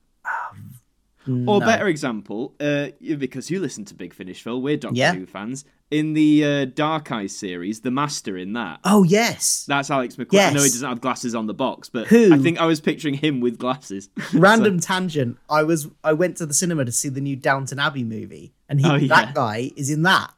Or 1.26 1.60
No. 1.60 1.60
better 1.60 1.86
example, 1.86 2.54
uh, 2.60 2.88
because 3.18 3.50
you 3.50 3.60
listen 3.60 3.84
to 3.86 3.94
Big 3.94 4.14
Finish, 4.14 4.42
Phil, 4.42 4.60
we're 4.60 4.78
Doctor 4.78 4.96
Yeah. 4.96 5.14
Who 5.14 5.26
fans. 5.26 5.64
In 5.90 6.14
the 6.14 6.44
uh, 6.44 6.64
Dark 6.66 7.12
Eyes 7.12 7.36
series, 7.36 7.80
the 7.80 7.90
Master 7.90 8.36
in 8.38 8.52
that, 8.54 8.80
Oh 8.84 9.02
yes. 9.02 9.64
that's 9.68 9.90
Alex 9.90 10.16
McQueen. 10.16 10.50
I 10.50 10.52
know 10.52 10.62
he 10.62 10.70
doesn't 10.70 10.88
have 10.88 11.00
glasses 11.00 11.34
on 11.34 11.46
the 11.46 11.52
box, 11.54 11.88
but 11.90 12.06
Who? 12.06 12.32
I 12.32 12.38
think 12.38 12.58
I 12.60 12.64
was 12.64 12.80
picturing 12.80 13.14
him 13.14 13.40
with 13.40 13.58
glasses. 13.58 14.08
Random 14.34 14.80
tangent. 14.80 15.36
I 15.50 15.62
was 15.62 15.88
I 16.04 16.12
went 16.14 16.36
to 16.38 16.46
the 16.46 16.54
cinema 16.54 16.84
to 16.84 16.92
see 16.92 17.08
the 17.10 17.20
new 17.20 17.36
Downton 17.36 17.78
Abbey 17.78 18.04
movie, 18.04 18.52
and 18.68 18.80
he 18.80 18.86
Oh, 18.88 18.94
yeah. 18.94 19.08
that 19.08 19.34
guy 19.34 19.72
is 19.76 19.90
in 19.90 20.02
that. 20.02 20.32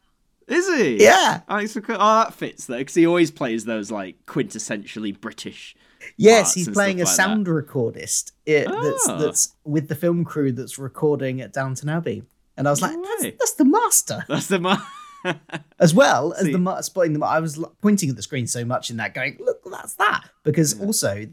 Is 0.49 0.69
he? 0.69 1.03
Yeah. 1.03 1.41
McQueen. 1.49 1.97
Oh, 1.99 2.25
that 2.25 2.35
fits 2.35 2.67
though, 2.67 2.79
because 2.79 2.95
he 2.95 3.07
always 3.07 3.31
plays 3.31 3.65
those 3.65 3.91
like 3.91 4.17
quintessentially 4.27 5.19
British. 5.21 5.75
Yes, 6.17 6.53
he's 6.55 6.69
playing 6.69 7.01
a 7.01 7.05
like 7.05 7.15
sound 7.15 7.47
recordist 7.47 8.33
it, 8.45 8.67
that's 8.69 9.09
Ah. 9.09 9.19
that's 9.19 9.55
with 9.65 9.89
the 9.89 9.95
film 9.95 10.25
crew 10.25 10.51
that's 10.53 10.77
recording 10.79 11.41
at 11.41 11.53
Downton 11.53 11.89
Abbey. 11.89 12.25
And 12.57 12.67
I 12.67 12.71
was 12.71 12.83
like, 12.83 12.93
No 12.97 13.03
that's, 13.21 13.37
that's 13.39 13.53
the 13.55 13.65
master. 13.65 14.25
That's 14.29 14.49
the 14.49 14.59
man. 14.59 14.79
As 15.79 15.95
well 15.95 16.33
as 16.35 16.47
See. 16.47 16.53
the 16.53 16.59
ma- 16.59 16.81
spotting 16.81 17.13
them. 17.13 17.23
I 17.23 17.39
was 17.39 17.65
pointing 17.81 18.11
at 18.11 18.17
the 18.17 18.23
screen 18.23 18.47
so 18.49 18.65
much 18.65 18.91
in 18.91 18.97
that, 18.97 19.15
going, 19.15 19.37
look, 19.41 19.61
that's 19.71 19.95
that. 19.95 20.29
Because 20.43 20.79
also, 20.81 21.27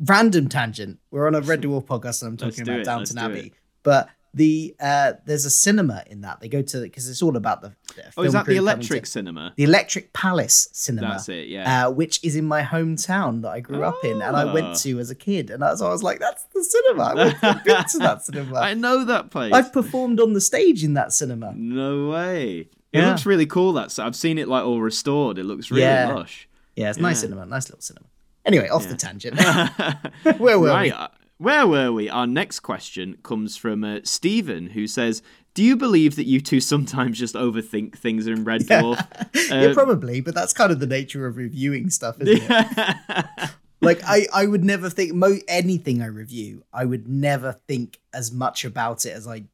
random 0.00 0.48
tangent. 0.48 0.98
We're 1.12 1.28
on 1.28 1.36
a 1.36 1.40
Red 1.40 1.62
Dwarf 1.62 1.84
podcast, 1.86 2.22
and 2.22 2.30
I'm 2.30 2.36
talking 2.36 2.62
about 2.62 2.80
it, 2.80 2.86
let's 2.86 2.88
Downton 2.88 3.16
do 3.16 3.22
Abbey. 3.38 3.52
But 3.84 4.08
the 4.36 4.76
uh, 4.78 5.14
there's 5.24 5.44
a 5.46 5.50
cinema 5.50 6.04
in 6.08 6.20
that. 6.20 6.40
They 6.40 6.48
go 6.48 6.60
to 6.62 6.80
because 6.82 7.08
it's 7.08 7.22
all 7.22 7.36
about 7.36 7.62
the. 7.62 7.68
the 7.96 8.02
oh, 8.16 8.22
is 8.22 8.34
that 8.34 8.46
the 8.46 8.56
Electric 8.56 9.04
to- 9.04 9.10
Cinema? 9.10 9.52
the 9.56 9.64
Electric 9.64 10.12
Palace 10.12 10.68
Cinema. 10.72 11.08
That's 11.08 11.28
it. 11.28 11.48
Yeah. 11.48 11.88
Uh, 11.88 11.90
which 11.90 12.20
is 12.22 12.36
in 12.36 12.44
my 12.44 12.62
hometown 12.62 13.42
that 13.42 13.48
I 13.50 13.60
grew 13.60 13.82
up 13.82 13.96
in 14.04 14.20
and 14.22 14.36
I 14.36 14.44
Ah. 14.44 14.52
went 14.52 14.76
to 14.80 14.98
as 15.00 15.10
a 15.10 15.14
kid. 15.14 15.50
And 15.50 15.64
I 15.64 15.70
was, 15.72 15.80
I 15.82 15.88
was 15.88 16.02
like, 16.02 16.20
that's 16.20 16.44
the 16.54 16.62
cinema. 16.62 17.02
I 17.02 17.14
went- 17.14 17.88
to 17.90 17.98
that 17.98 18.22
cinema. 18.26 18.58
I 18.60 18.74
know 18.74 19.04
that 19.06 19.30
place. 19.30 19.52
I've 19.54 19.72
performed 19.72 20.20
on 20.20 20.34
the 20.34 20.40
stage 20.40 20.84
in 20.84 20.94
that 20.94 21.12
cinema. 21.12 21.52
No 21.56 22.08
way. 22.10 22.68
It 22.92 23.00
Yeah. 23.00 23.08
looks 23.08 23.26
really 23.26 23.46
cool. 23.46 23.72
That 23.72 23.98
I've 23.98 24.14
seen 24.16 24.38
it 24.38 24.48
like 24.48 24.64
all 24.64 24.80
restored. 24.80 25.38
It 25.38 25.44
looks 25.44 25.70
really 25.70 25.82
Yeah. 25.82 26.12
lush. 26.14 26.48
Yeah, 26.76 26.90
it's 26.90 26.98
a 26.98 27.02
nice 27.02 27.20
cinema, 27.20 27.46
nice 27.46 27.68
little 27.70 27.80
cinema. 27.80 28.06
Anyway, 28.44 28.68
off 28.68 28.86
the 28.86 28.94
tangent. 28.96 29.40
Where 30.38 30.58
were 30.58 30.68
right. 30.80 30.92
we? 30.92 31.25
Where 31.38 31.66
were 31.66 31.92
we? 31.92 32.08
Our 32.08 32.26
next 32.26 32.60
question 32.60 33.18
comes 33.22 33.56
from 33.56 33.84
uh, 33.84 34.00
Stephen, 34.04 34.68
who 34.68 34.86
says, 34.86 35.22
"Do 35.54 35.62
you 35.62 35.76
believe 35.76 36.16
that 36.16 36.24
you 36.26 36.40
two 36.40 36.60
sometimes 36.60 37.18
just 37.18 37.34
overthink 37.34 37.96
things 37.96 38.26
in 38.26 38.44
Red 38.44 38.62
Dwarf?" 38.62 39.06
yeah, 39.50 39.70
Uh, 39.70 39.74
probably, 39.74 40.20
but 40.20 40.34
that's 40.34 40.52
kind 40.52 40.72
of 40.72 40.80
the 40.80 40.86
nature 40.86 41.26
of 41.26 41.36
reviewing 41.36 41.90
stuff, 41.90 42.16
isn't 42.20 42.46
it? 42.50 43.50
Like, 43.82 44.00
I, 44.04 44.26
I 44.34 44.46
would 44.46 44.64
never 44.64 44.88
think 44.88 45.12
mo- 45.12 45.38
anything 45.46 46.00
I 46.00 46.06
review. 46.06 46.64
I 46.72 46.86
would 46.86 47.06
never 47.06 47.52
think 47.68 48.00
as 48.12 48.32
much 48.32 48.64
about 48.64 49.04
it 49.04 49.10
as 49.10 49.28
I 49.28 49.44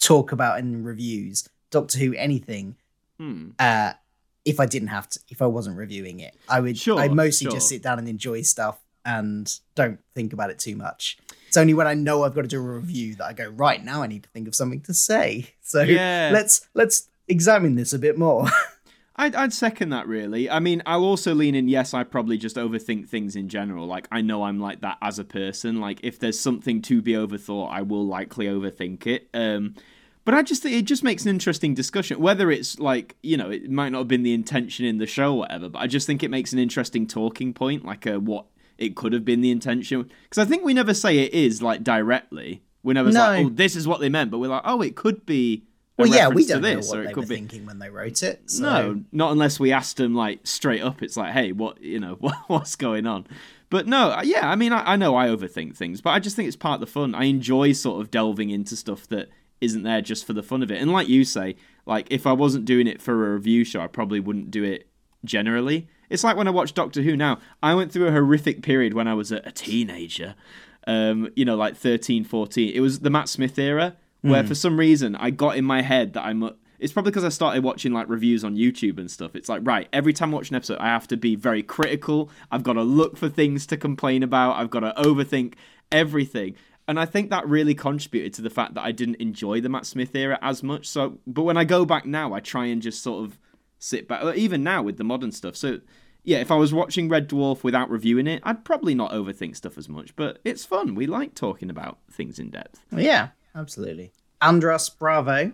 talk 0.00 0.32
about 0.32 0.58
in 0.58 0.82
reviews. 0.82 1.48
Doctor 1.70 1.98
Who, 2.00 2.12
anything. 2.14 2.74
Hmm. 3.18 3.50
uh, 3.58 3.92
if 4.44 4.58
I 4.60 4.66
didn't 4.66 4.88
have 4.88 5.08
to, 5.10 5.20
if 5.28 5.40
I 5.42 5.46
wasn't 5.46 5.76
reviewing 5.76 6.20
it, 6.20 6.34
I 6.48 6.60
would. 6.60 6.76
Sure, 6.76 6.98
I 6.98 7.08
mostly 7.08 7.44
sure. 7.46 7.52
just 7.52 7.68
sit 7.68 7.82
down 7.82 7.98
and 7.98 8.08
enjoy 8.08 8.42
stuff 8.42 8.78
and 9.04 9.58
don't 9.74 10.00
think 10.14 10.32
about 10.32 10.50
it 10.50 10.58
too 10.58 10.74
much. 10.76 11.18
It's 11.48 11.56
only 11.56 11.74
when 11.74 11.86
I 11.86 11.94
know 11.94 12.22
I've 12.22 12.34
got 12.34 12.42
to 12.42 12.48
do 12.48 12.58
a 12.58 12.74
review 12.76 13.16
that 13.16 13.24
I 13.24 13.32
go 13.32 13.48
right 13.48 13.82
now. 13.84 14.02
I 14.02 14.06
need 14.06 14.22
to 14.22 14.28
think 14.30 14.46
of 14.48 14.54
something 14.54 14.80
to 14.82 14.94
say. 14.94 15.54
So 15.62 15.82
Yeah. 15.82 16.30
let's 16.32 16.66
let's 16.74 17.08
examine 17.26 17.74
this 17.74 17.92
a 17.92 17.98
bit 17.98 18.16
more. 18.16 18.46
I'd, 19.16 19.34
I'd 19.34 19.52
second 19.52 19.88
that 19.90 20.06
really. 20.06 20.48
I 20.48 20.60
mean, 20.60 20.80
I'll 20.86 21.02
also 21.04 21.34
lean 21.34 21.54
in. 21.56 21.66
Yes, 21.68 21.92
I 21.92 22.04
probably 22.04 22.38
just 22.38 22.54
overthink 22.56 23.08
things 23.08 23.34
in 23.36 23.48
general. 23.48 23.84
Like 23.86 24.06
I 24.12 24.20
know 24.20 24.44
I'm 24.44 24.60
like 24.60 24.80
that 24.82 24.96
as 25.02 25.18
a 25.18 25.24
person. 25.24 25.80
Like 25.80 25.98
if 26.04 26.18
there's 26.20 26.38
something 26.38 26.80
to 26.82 27.02
be 27.02 27.12
overthought, 27.12 27.70
I 27.72 27.82
will 27.82 28.06
likely 28.06 28.46
overthink 28.46 29.06
it. 29.08 29.28
Um, 29.34 29.74
but 30.24 30.34
I 30.34 30.42
just 30.42 30.62
think 30.62 30.76
it 30.76 30.82
just 30.84 31.02
makes 31.02 31.24
an 31.24 31.30
interesting 31.30 31.74
discussion. 31.74 32.20
Whether 32.20 32.50
it's 32.50 32.78
like 32.78 33.16
you 33.22 33.36
know, 33.36 33.50
it 33.50 33.68
might 33.70 33.88
not 33.90 33.98
have 33.98 34.08
been 34.08 34.22
the 34.22 34.34
intention 34.34 34.84
in 34.86 34.98
the 34.98 35.06
show, 35.06 35.32
or 35.34 35.38
whatever. 35.40 35.68
But 35.68 35.80
I 35.80 35.86
just 35.86 36.06
think 36.06 36.22
it 36.22 36.30
makes 36.30 36.52
an 36.52 36.58
interesting 36.60 37.06
talking 37.06 37.52
point, 37.52 37.84
like 37.84 38.06
a 38.06 38.20
what 38.20 38.46
it 38.78 38.96
could 38.96 39.12
have 39.12 39.24
been 39.24 39.40
the 39.40 39.50
intention. 39.50 40.10
Because 40.22 40.38
I 40.38 40.48
think 40.48 40.64
we 40.64 40.72
never 40.72 40.94
say 40.94 41.18
it 41.18 41.34
is 41.34 41.60
like 41.62 41.82
directly. 41.84 42.62
We 42.82 42.94
never 42.94 43.12
say, 43.12 43.18
No. 43.42 43.46
"Oh, 43.46 43.48
this 43.50 43.76
is 43.76 43.86
what 43.86 44.00
they 44.00 44.08
meant," 44.08 44.30
but 44.30 44.38
we're 44.38 44.48
like, 44.48 44.62
"Oh, 44.64 44.80
it 44.80 44.96
could 44.96 45.26
be." 45.26 45.64
Well, 45.98 46.06
yeah, 46.06 46.28
we 46.28 46.46
don't 46.46 46.62
know 46.62 46.76
this, 46.76 46.88
what 46.88 47.04
they 47.04 47.12
were 47.12 47.22
be. 47.22 47.26
thinking 47.34 47.66
when 47.66 47.80
they 47.80 47.90
wrote 47.90 48.22
it. 48.22 48.48
So. 48.48 48.62
No, 48.62 49.04
not 49.10 49.32
unless 49.32 49.58
we 49.58 49.72
asked 49.72 49.96
them 49.96 50.14
like 50.14 50.38
straight 50.46 50.80
up. 50.80 51.02
It's 51.02 51.16
like, 51.16 51.32
hey, 51.32 51.50
what 51.50 51.82
you 51.82 51.98
know, 51.98 52.14
what, 52.20 52.36
what's 52.46 52.76
going 52.76 53.06
on? 53.06 53.26
But 53.68 53.86
no, 53.88 54.12
uh, 54.12 54.22
yeah, 54.24 54.48
I 54.48 54.54
mean, 54.54 54.72
I, 54.72 54.92
I 54.92 54.96
know 54.96 55.16
I 55.16 55.26
overthink 55.26 55.76
things, 55.76 56.00
but 56.00 56.10
I 56.10 56.20
just 56.20 56.36
think 56.36 56.46
it's 56.46 56.56
part 56.56 56.74
of 56.74 56.80
the 56.80 56.86
fun. 56.86 57.14
I 57.16 57.24
enjoy 57.24 57.72
sort 57.72 58.00
of 58.00 58.10
delving 58.12 58.50
into 58.50 58.76
stuff 58.76 59.08
that 59.08 59.28
isn't 59.60 59.82
there 59.82 60.00
just 60.00 60.24
for 60.24 60.32
the 60.32 60.42
fun 60.42 60.62
of 60.62 60.70
it. 60.70 60.80
And 60.80 60.92
like 60.92 61.08
you 61.08 61.24
say, 61.24 61.56
like 61.84 62.06
if 62.10 62.26
I 62.26 62.32
wasn't 62.32 62.64
doing 62.64 62.86
it 62.86 63.02
for 63.02 63.30
a 63.30 63.34
review 63.34 63.64
show, 63.64 63.80
I 63.80 63.88
probably 63.88 64.20
wouldn't 64.20 64.52
do 64.52 64.62
it 64.62 64.88
generally. 65.24 65.88
It's 66.10 66.24
like 66.24 66.36
when 66.36 66.48
I 66.48 66.50
watch 66.50 66.74
Doctor 66.74 67.02
Who 67.02 67.16
now. 67.16 67.38
I 67.62 67.74
went 67.74 67.92
through 67.92 68.06
a 68.06 68.12
horrific 68.12 68.62
period 68.62 68.94
when 68.94 69.08
I 69.08 69.14
was 69.14 69.32
a, 69.32 69.38
a 69.44 69.52
teenager. 69.52 70.34
Um, 70.86 71.28
you 71.36 71.44
know, 71.44 71.56
like 71.56 71.76
13, 71.76 72.24
14. 72.24 72.72
It 72.74 72.80
was 72.80 73.00
the 73.00 73.10
Matt 73.10 73.28
Smith 73.28 73.58
era 73.58 73.96
where 74.22 74.42
for 74.42 74.54
some 74.54 74.78
reason 74.78 75.14
I 75.16 75.30
got 75.30 75.56
in 75.56 75.64
my 75.64 75.82
head 75.82 76.14
that 76.14 76.24
I'm 76.24 76.50
it's 76.78 76.92
probably 76.92 77.10
because 77.10 77.24
I 77.24 77.28
started 77.28 77.64
watching 77.64 77.92
like 77.92 78.08
reviews 78.08 78.44
on 78.44 78.56
YouTube 78.56 78.98
and 78.98 79.10
stuff. 79.10 79.34
It's 79.34 79.48
like, 79.48 79.62
right, 79.64 79.88
every 79.92 80.12
time 80.12 80.32
I 80.32 80.36
watch 80.36 80.50
an 80.50 80.56
episode, 80.56 80.78
I 80.78 80.86
have 80.86 81.08
to 81.08 81.16
be 81.16 81.34
very 81.34 81.62
critical. 81.62 82.30
I've 82.52 82.62
got 82.62 82.74
to 82.74 82.82
look 82.82 83.16
for 83.16 83.28
things 83.28 83.66
to 83.66 83.76
complain 83.76 84.22
about. 84.22 84.56
I've 84.56 84.70
got 84.70 84.80
to 84.80 84.92
overthink 84.96 85.54
everything. 85.90 86.54
And 86.86 86.98
I 86.98 87.04
think 87.04 87.30
that 87.30 87.46
really 87.48 87.74
contributed 87.74 88.32
to 88.34 88.42
the 88.42 88.50
fact 88.50 88.74
that 88.74 88.82
I 88.82 88.92
didn't 88.92 89.16
enjoy 89.16 89.60
the 89.60 89.68
Matt 89.68 89.86
Smith 89.86 90.14
era 90.14 90.38
as 90.40 90.62
much. 90.62 90.88
So, 90.88 91.18
but 91.26 91.42
when 91.42 91.56
I 91.56 91.64
go 91.64 91.84
back 91.84 92.06
now, 92.06 92.32
I 92.32 92.40
try 92.40 92.66
and 92.66 92.80
just 92.80 93.02
sort 93.02 93.24
of 93.24 93.38
sit 93.78 94.08
back, 94.08 94.36
even 94.36 94.62
now 94.62 94.82
with 94.82 94.96
the 94.96 95.04
modern 95.04 95.32
stuff. 95.32 95.56
So, 95.56 95.80
yeah, 96.24 96.38
if 96.38 96.50
I 96.50 96.56
was 96.56 96.72
watching 96.74 97.08
Red 97.08 97.28
Dwarf 97.28 97.62
without 97.62 97.90
reviewing 97.90 98.26
it, 98.26 98.42
I'd 98.44 98.64
probably 98.64 98.94
not 98.94 99.12
overthink 99.12 99.56
stuff 99.56 99.78
as 99.78 99.88
much. 99.88 100.14
But 100.16 100.38
it's 100.44 100.64
fun. 100.64 100.94
We 100.94 101.06
like 101.06 101.34
talking 101.34 101.70
about 101.70 101.98
things 102.10 102.38
in 102.38 102.50
depth. 102.50 102.80
Yeah, 102.94 103.28
absolutely. 103.54 104.12
Andros 104.40 104.88
Bravo 104.88 105.52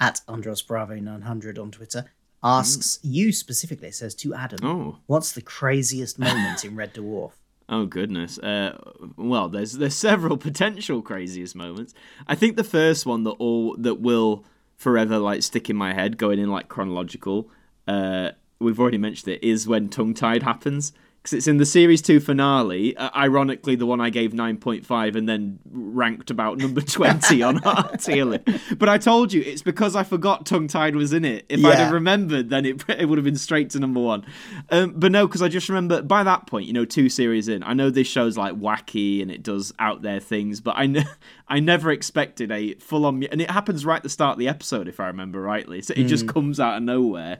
at 0.00 0.20
Andros 0.28 0.62
Bravo 0.62 0.96
900 0.96 1.58
on 1.58 1.70
Twitter 1.70 2.06
asks 2.42 2.98
you 3.02 3.32
specifically. 3.32 3.90
Says 3.90 4.14
to 4.16 4.34
Adam, 4.34 4.58
Oh. 4.62 4.98
"What's 5.06 5.32
the 5.32 5.42
craziest 5.42 6.18
moment 6.18 6.64
in 6.64 6.76
Red 6.76 6.94
Dwarf?" 6.94 7.32
Oh 7.68 7.84
goodness. 7.84 8.38
Uh, 8.38 8.78
well, 9.16 9.48
there's 9.48 9.72
there's 9.72 9.96
several 9.96 10.36
potential 10.48 11.02
craziest 11.02 11.56
moments. 11.56 11.94
I 12.28 12.36
think 12.36 12.56
the 12.56 12.62
first 12.62 13.06
one 13.06 13.24
that 13.24 13.32
all 13.32 13.74
that 13.78 13.96
will 14.00 14.44
forever 14.76 15.18
like 15.18 15.42
stick 15.42 15.68
in 15.70 15.76
my 15.76 15.92
head, 15.92 16.18
going 16.18 16.38
in 16.38 16.50
like 16.50 16.68
chronological. 16.68 17.50
Uh, 17.88 18.32
we've 18.58 18.80
already 18.80 18.98
mentioned 18.98 19.34
it 19.34 19.44
is 19.44 19.66
when 19.66 19.88
tongue 19.88 20.14
tied 20.14 20.42
happens 20.42 20.92
because 21.26 21.38
it's 21.38 21.48
in 21.48 21.56
the 21.56 21.66
series 21.66 22.00
two 22.00 22.20
finale. 22.20 22.96
Uh, 22.96 23.10
ironically, 23.16 23.74
the 23.74 23.84
one 23.84 24.00
I 24.00 24.10
gave 24.10 24.32
nine 24.32 24.58
point 24.58 24.86
five 24.86 25.16
and 25.16 25.28
then 25.28 25.58
ranked 25.68 26.30
about 26.30 26.58
number 26.58 26.80
twenty 26.82 27.42
on 27.42 27.62
our 27.64 27.96
tier 27.96 28.24
list. 28.24 28.48
But 28.78 28.88
I 28.88 28.98
told 28.98 29.32
you 29.32 29.42
it's 29.42 29.62
because 29.62 29.96
I 29.96 30.04
forgot 30.04 30.46
Tongue 30.46 30.68
Tied 30.68 30.94
was 30.94 31.12
in 31.12 31.24
it. 31.24 31.44
If 31.48 31.64
I'd 31.64 31.78
have 31.78 31.92
remembered, 31.92 32.48
then 32.48 32.64
it 32.64 32.84
it 32.88 33.06
would 33.06 33.18
have 33.18 33.24
been 33.24 33.36
straight 33.36 33.70
to 33.70 33.80
number 33.80 33.98
one. 33.98 34.24
Um, 34.70 34.92
but 34.96 35.10
no, 35.10 35.26
because 35.26 35.42
I 35.42 35.48
just 35.48 35.68
remember 35.68 36.00
by 36.00 36.22
that 36.22 36.46
point, 36.46 36.66
you 36.66 36.72
know, 36.72 36.84
two 36.84 37.08
series 37.08 37.48
in, 37.48 37.64
I 37.64 37.72
know 37.72 37.90
this 37.90 38.06
show's 38.06 38.38
like 38.38 38.54
wacky 38.54 39.20
and 39.20 39.28
it 39.28 39.42
does 39.42 39.72
out 39.80 40.02
there 40.02 40.20
things, 40.20 40.60
but 40.60 40.76
I 40.78 40.86
ne- 40.86 41.06
I 41.48 41.58
never 41.58 41.90
expected 41.90 42.52
a 42.52 42.74
full 42.74 43.04
on, 43.04 43.24
and 43.24 43.40
it 43.40 43.50
happens 43.50 43.84
right 43.84 43.96
at 43.96 44.04
the 44.04 44.08
start 44.08 44.34
of 44.34 44.38
the 44.38 44.48
episode, 44.48 44.86
if 44.86 45.00
I 45.00 45.08
remember 45.08 45.40
rightly. 45.40 45.82
So 45.82 45.92
it 45.96 46.04
just 46.04 46.28
comes 46.28 46.60
out 46.60 46.76
of 46.76 46.84
nowhere. 46.84 47.38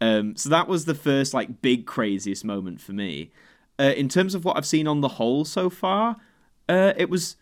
Um, 0.00 0.36
so 0.36 0.48
that 0.50 0.68
was 0.68 0.84
the 0.84 0.94
first 0.94 1.32
like 1.34 1.62
big 1.62 1.86
craziest 1.86 2.44
moment 2.44 2.80
for 2.80 2.92
me. 2.92 3.30
Uh, 3.78 3.92
in 3.96 4.08
terms 4.08 4.34
of 4.34 4.44
what 4.44 4.56
I've 4.56 4.66
seen 4.66 4.86
on 4.86 5.00
the 5.00 5.08
whole 5.08 5.44
so 5.44 5.68
far, 5.70 6.16
uh, 6.68 6.92
it 6.96 7.08
was 7.10 7.36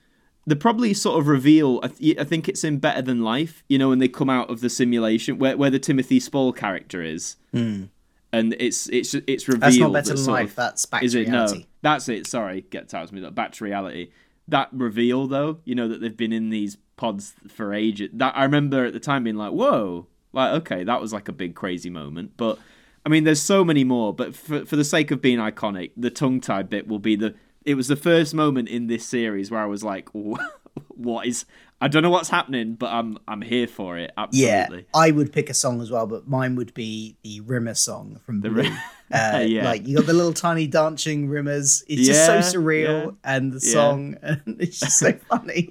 the 0.47 0.57
probably 0.57 0.93
sort 0.95 1.19
of 1.21 1.27
reveal. 1.27 1.81
I, 1.83 1.89
th- 1.89 2.19
I 2.19 2.25
think 2.25 2.49
it's 2.49 2.65
in 2.65 2.79
Better 2.79 3.03
Than 3.03 3.23
Life. 3.23 3.65
You 3.69 3.79
know, 3.79 3.89
when 3.89 3.99
they 3.99 4.09
come 4.09 4.29
out 4.31 4.51
of 4.51 4.61
the 4.61 4.69
simulation 4.71 5.39
where 5.39 5.57
where 5.57 5.71
the 5.71 5.79
Timothy 5.79 6.21
Spall 6.21 6.53
character 6.53 7.03
is, 7.03 7.37
and 7.53 8.55
it's 8.59 8.89
it's 8.89 9.15
it's 9.15 9.49
revealed. 9.49 9.63
That's 9.63 9.79
not 9.79 9.93
better 9.93 10.09
that 10.11 10.17
than 10.17 10.33
life. 10.33 10.51
of- 10.51 10.57
That's 10.57 10.87
back 10.87 11.03
is 11.03 11.13
to 11.13 11.23
it 11.23 11.29
reality. 11.29 11.59
no? 11.61 11.65
That's 11.83 12.09
it. 12.09 12.27
Sorry, 12.27 12.63
get 12.63 12.93
out 12.95 13.09
to 13.09 13.15
me. 13.15 13.21
That 13.21 13.35
back 13.35 13.53
to 13.53 13.65
reality. 13.65 14.11
That 14.49 14.69
reveal 14.73 15.27
though, 15.27 15.59
you 15.65 15.75
know 15.75 15.89
that 15.89 16.01
they've 16.01 16.17
been 16.17 16.33
in 16.33 16.51
these 16.51 16.77
pods 16.97 17.35
for 17.49 17.73
ages. 17.73 18.11
That 18.13 18.37
I 18.37 18.43
remember 18.45 18.85
at 18.85 18.93
the 18.93 19.01
time 19.01 19.25
being 19.25 19.37
like, 19.37 19.53
whoa, 19.53 20.07
like 20.35 20.53
okay, 20.63 20.85
that 20.85 21.01
was 21.01 21.13
like 21.13 21.29
a 21.29 21.33
big 21.33 21.55
crazy 21.55 21.91
moment. 21.91 22.33
But 22.37 22.59
I 23.07 23.09
mean, 23.09 23.25
there's 23.25 23.43
so 23.43 23.65
many 23.65 23.85
more. 23.85 24.15
But 24.15 24.35
for 24.35 24.65
for 24.65 24.77
the 24.77 24.85
sake 24.85 25.11
of 25.11 25.21
being 25.21 25.39
iconic, 25.39 25.93
the 25.97 26.11
tongue 26.11 26.41
tied 26.41 26.69
bit 26.69 26.89
will 26.89 26.99
be 26.99 27.17
the. 27.17 27.35
It 27.65 27.77
was 27.77 27.89
the 27.89 27.97
first 27.97 28.35
moment 28.35 28.69
in 28.69 28.89
this 28.89 29.07
series 29.07 29.51
where 29.51 29.61
I 29.61 29.67
was 29.67 29.83
like, 29.83 30.09
what 30.89 31.27
is? 31.27 31.47
I 31.81 31.89
don't 31.89 32.03
know 32.03 32.11
what's 32.11 32.29
happening, 32.29 32.75
but 32.75 32.93
I'm 32.93 33.19
I'm 33.29 33.43
here 33.43 33.67
for 33.67 33.99
it. 33.99 34.13
Yeah, 34.33 34.67
Absolutely. 34.67 34.87
I 34.95 35.11
would 35.11 35.33
pick 35.33 35.51
a 35.51 35.55
song 35.55 35.81
as 35.81 35.91
well, 35.91 36.07
but 36.07 36.27
mine 36.29 36.57
would 36.57 36.73
be 36.73 37.17
the 37.23 37.41
Rimmer 37.41 37.75
song 37.75 38.21
from 38.25 38.41
Blue. 38.41 38.51
Rim- 38.51 38.79
uh, 39.13 39.43
Yeah. 39.47 39.65
Like 39.65 39.87
you 39.87 39.97
got 39.97 40.07
the 40.07 40.15
little 40.15 40.33
tiny 40.33 40.67
dancing 40.67 41.29
Rimmers. 41.29 41.85
It's 41.89 42.07
just 42.07 42.27
so 42.27 42.39
surreal, 42.39 43.05
yeah, 43.05 43.11
and 43.37 43.53
the 43.53 43.65
yeah. 43.65 43.73
song, 43.73 44.17
and 44.23 44.43
it's 44.61 44.81
just 44.81 44.99
so 44.99 45.13
funny. 45.13 45.71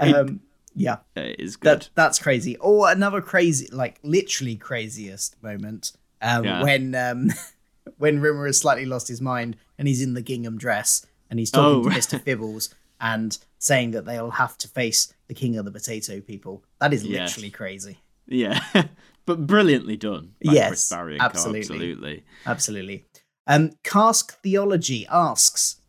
Um, 0.00 0.40
yeah, 0.74 0.98
is 1.16 1.56
good. 1.56 1.82
that 1.82 1.88
that's 1.94 2.18
crazy. 2.18 2.56
Or 2.58 2.90
another 2.90 3.20
crazy, 3.20 3.68
like 3.72 3.98
literally 4.02 4.56
craziest 4.56 5.42
moment 5.42 5.92
um, 6.20 6.44
Yeah. 6.44 6.62
when 6.62 6.94
um, 6.94 7.30
when 7.98 8.20
Rimmer 8.20 8.46
has 8.46 8.58
slightly 8.58 8.86
lost 8.86 9.08
his 9.08 9.20
mind 9.20 9.56
and 9.78 9.86
he's 9.88 10.02
in 10.02 10.14
the 10.14 10.22
gingham 10.22 10.56
dress 10.58 11.04
and 11.30 11.38
he's 11.38 11.50
talking 11.50 11.80
Oh, 11.80 11.88
to. 11.88 11.90
Mister 11.90 12.18
Flibbles 12.24 12.72
and 13.00 13.36
saying 13.58 13.90
that 13.92 14.04
they'll 14.04 14.30
have 14.30 14.56
to 14.58 14.68
face 14.68 15.12
the 15.28 15.34
king 15.34 15.56
of 15.56 15.64
the 15.64 15.72
potato 15.72 16.20
people. 16.20 16.62
That 16.80 16.92
is 16.92 17.04
Yes. 17.04 17.30
literally 17.36 17.50
crazy. 17.50 17.98
Yeah, 18.26 18.60
but 19.26 19.46
brilliantly 19.46 19.96
done. 19.96 20.34
by 20.44 20.52
Yes, 20.52 20.68
Chris 20.68 20.88
Barrie 20.90 21.12
and 21.14 21.20
co, 21.20 21.26
absolutely. 21.26 21.60
absolutely. 21.60 22.24
Absolutely. 22.46 23.04
Um, 23.48 23.72
Cask 23.82 24.40
Theology 24.42 25.04
asks, 25.10 25.80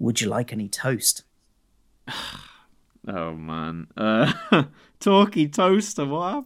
"Would 0.00 0.20
you 0.20 0.28
like 0.28 0.52
any 0.52 0.68
toast?" 0.68 1.22
Oh 3.08 3.34
man, 3.34 3.88
uh, 3.96 4.32
talkie 5.00 5.48
toaster. 5.48 6.04
What? 6.06 6.44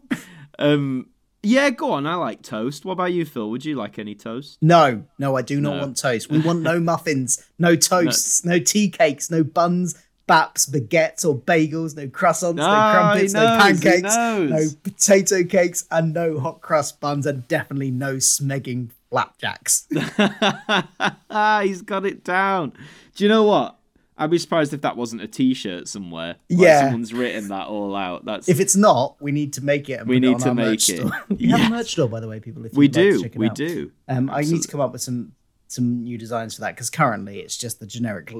um, 0.58 1.08
yeah, 1.42 1.70
go 1.70 1.92
on. 1.92 2.06
I 2.06 2.14
like 2.14 2.42
toast. 2.42 2.84
What 2.84 2.92
about 2.94 3.12
you, 3.12 3.24
Phil? 3.26 3.50
Would 3.50 3.64
you 3.64 3.76
like 3.76 3.98
any 3.98 4.14
toast? 4.14 4.58
No, 4.62 5.04
no, 5.18 5.36
I 5.36 5.42
do 5.42 5.60
not 5.60 5.74
No. 5.74 5.80
want 5.82 5.96
toast. 5.98 6.30
We 6.30 6.40
want 6.40 6.62
no 6.62 6.80
muffins, 6.90 7.44
no 7.58 7.76
toasts, 7.76 8.44
no. 8.44 8.58
tea 8.58 8.88
cakes, 8.88 9.30
no 9.30 9.44
buns, 9.44 9.94
baps, 10.26 10.68
baguettes, 10.68 11.24
or 11.24 11.36
bagels, 11.38 11.94
no 11.94 12.08
croissants, 12.08 12.56
no 12.56 12.64
Ah, 12.66 12.90
crumpets, 12.90 13.32
he 13.34 13.38
no 13.38 13.46
pancakes, 13.58 14.02
no 14.16 14.66
potato 14.82 15.44
cakes, 15.44 15.86
and 15.90 16.14
no 16.14 16.40
hot 16.40 16.62
crust 16.62 17.00
buns, 17.00 17.26
and 17.26 17.46
definitely 17.48 17.90
no 17.90 18.16
smegging 18.16 18.90
flapjacks. 19.10 19.86
He's 21.62 21.82
got 21.82 22.06
it 22.06 22.24
down. 22.24 22.72
Do 23.14 23.24
you 23.24 23.28
know 23.28 23.44
what? 23.44 23.75
I'd 24.18 24.30
be 24.30 24.38
surprised 24.38 24.72
if 24.72 24.80
that 24.80 24.96
wasn't 24.96 25.20
a 25.22 25.26
T-shirt 25.28 25.88
somewhere. 25.88 26.36
Like 26.48 26.60
Yeah. 26.60 26.80
someone's 26.84 27.12
written 27.12 27.48
that 27.48 27.66
all 27.66 27.94
out. 27.94 28.24
That's 28.24 28.48
if 28.48 28.60
it's 28.60 28.74
not, 28.76 29.16
we 29.20 29.30
need 29.32 29.52
to 29.54 29.64
make 29.64 29.88
it. 29.90 30.00
And 30.00 30.08
We 30.08 30.16
it 30.16 30.20
need 30.20 30.34
on 30.34 30.40
to 30.40 30.54
make 30.54 30.88
it. 30.88 30.96
Store. 30.98 31.10
we 31.28 31.48
have 31.48 31.66
a 31.66 31.70
merch 31.70 31.90
store, 31.92 32.08
by 32.08 32.20
the 32.20 32.28
way, 32.28 32.40
people. 32.40 32.64
If 32.64 32.72
we 32.72 32.86
like 32.86 32.92
do. 32.92 33.22
check 33.22 33.32
it 33.34 33.38
We 33.38 33.48
out. 33.48 33.54
do. 33.54 33.92
Um, 34.08 34.30
I 34.30 34.40
need 34.40 34.62
to 34.62 34.68
come 34.68 34.80
up 34.80 34.92
with 34.92 35.02
some 35.02 35.32
some 35.68 36.02
new 36.04 36.16
designs 36.16 36.54
for 36.54 36.60
that 36.62 36.74
because 36.76 36.88
currently 36.90 37.40
it's 37.40 37.56
just 37.56 37.80
the 37.80 37.86
generic 37.86 38.32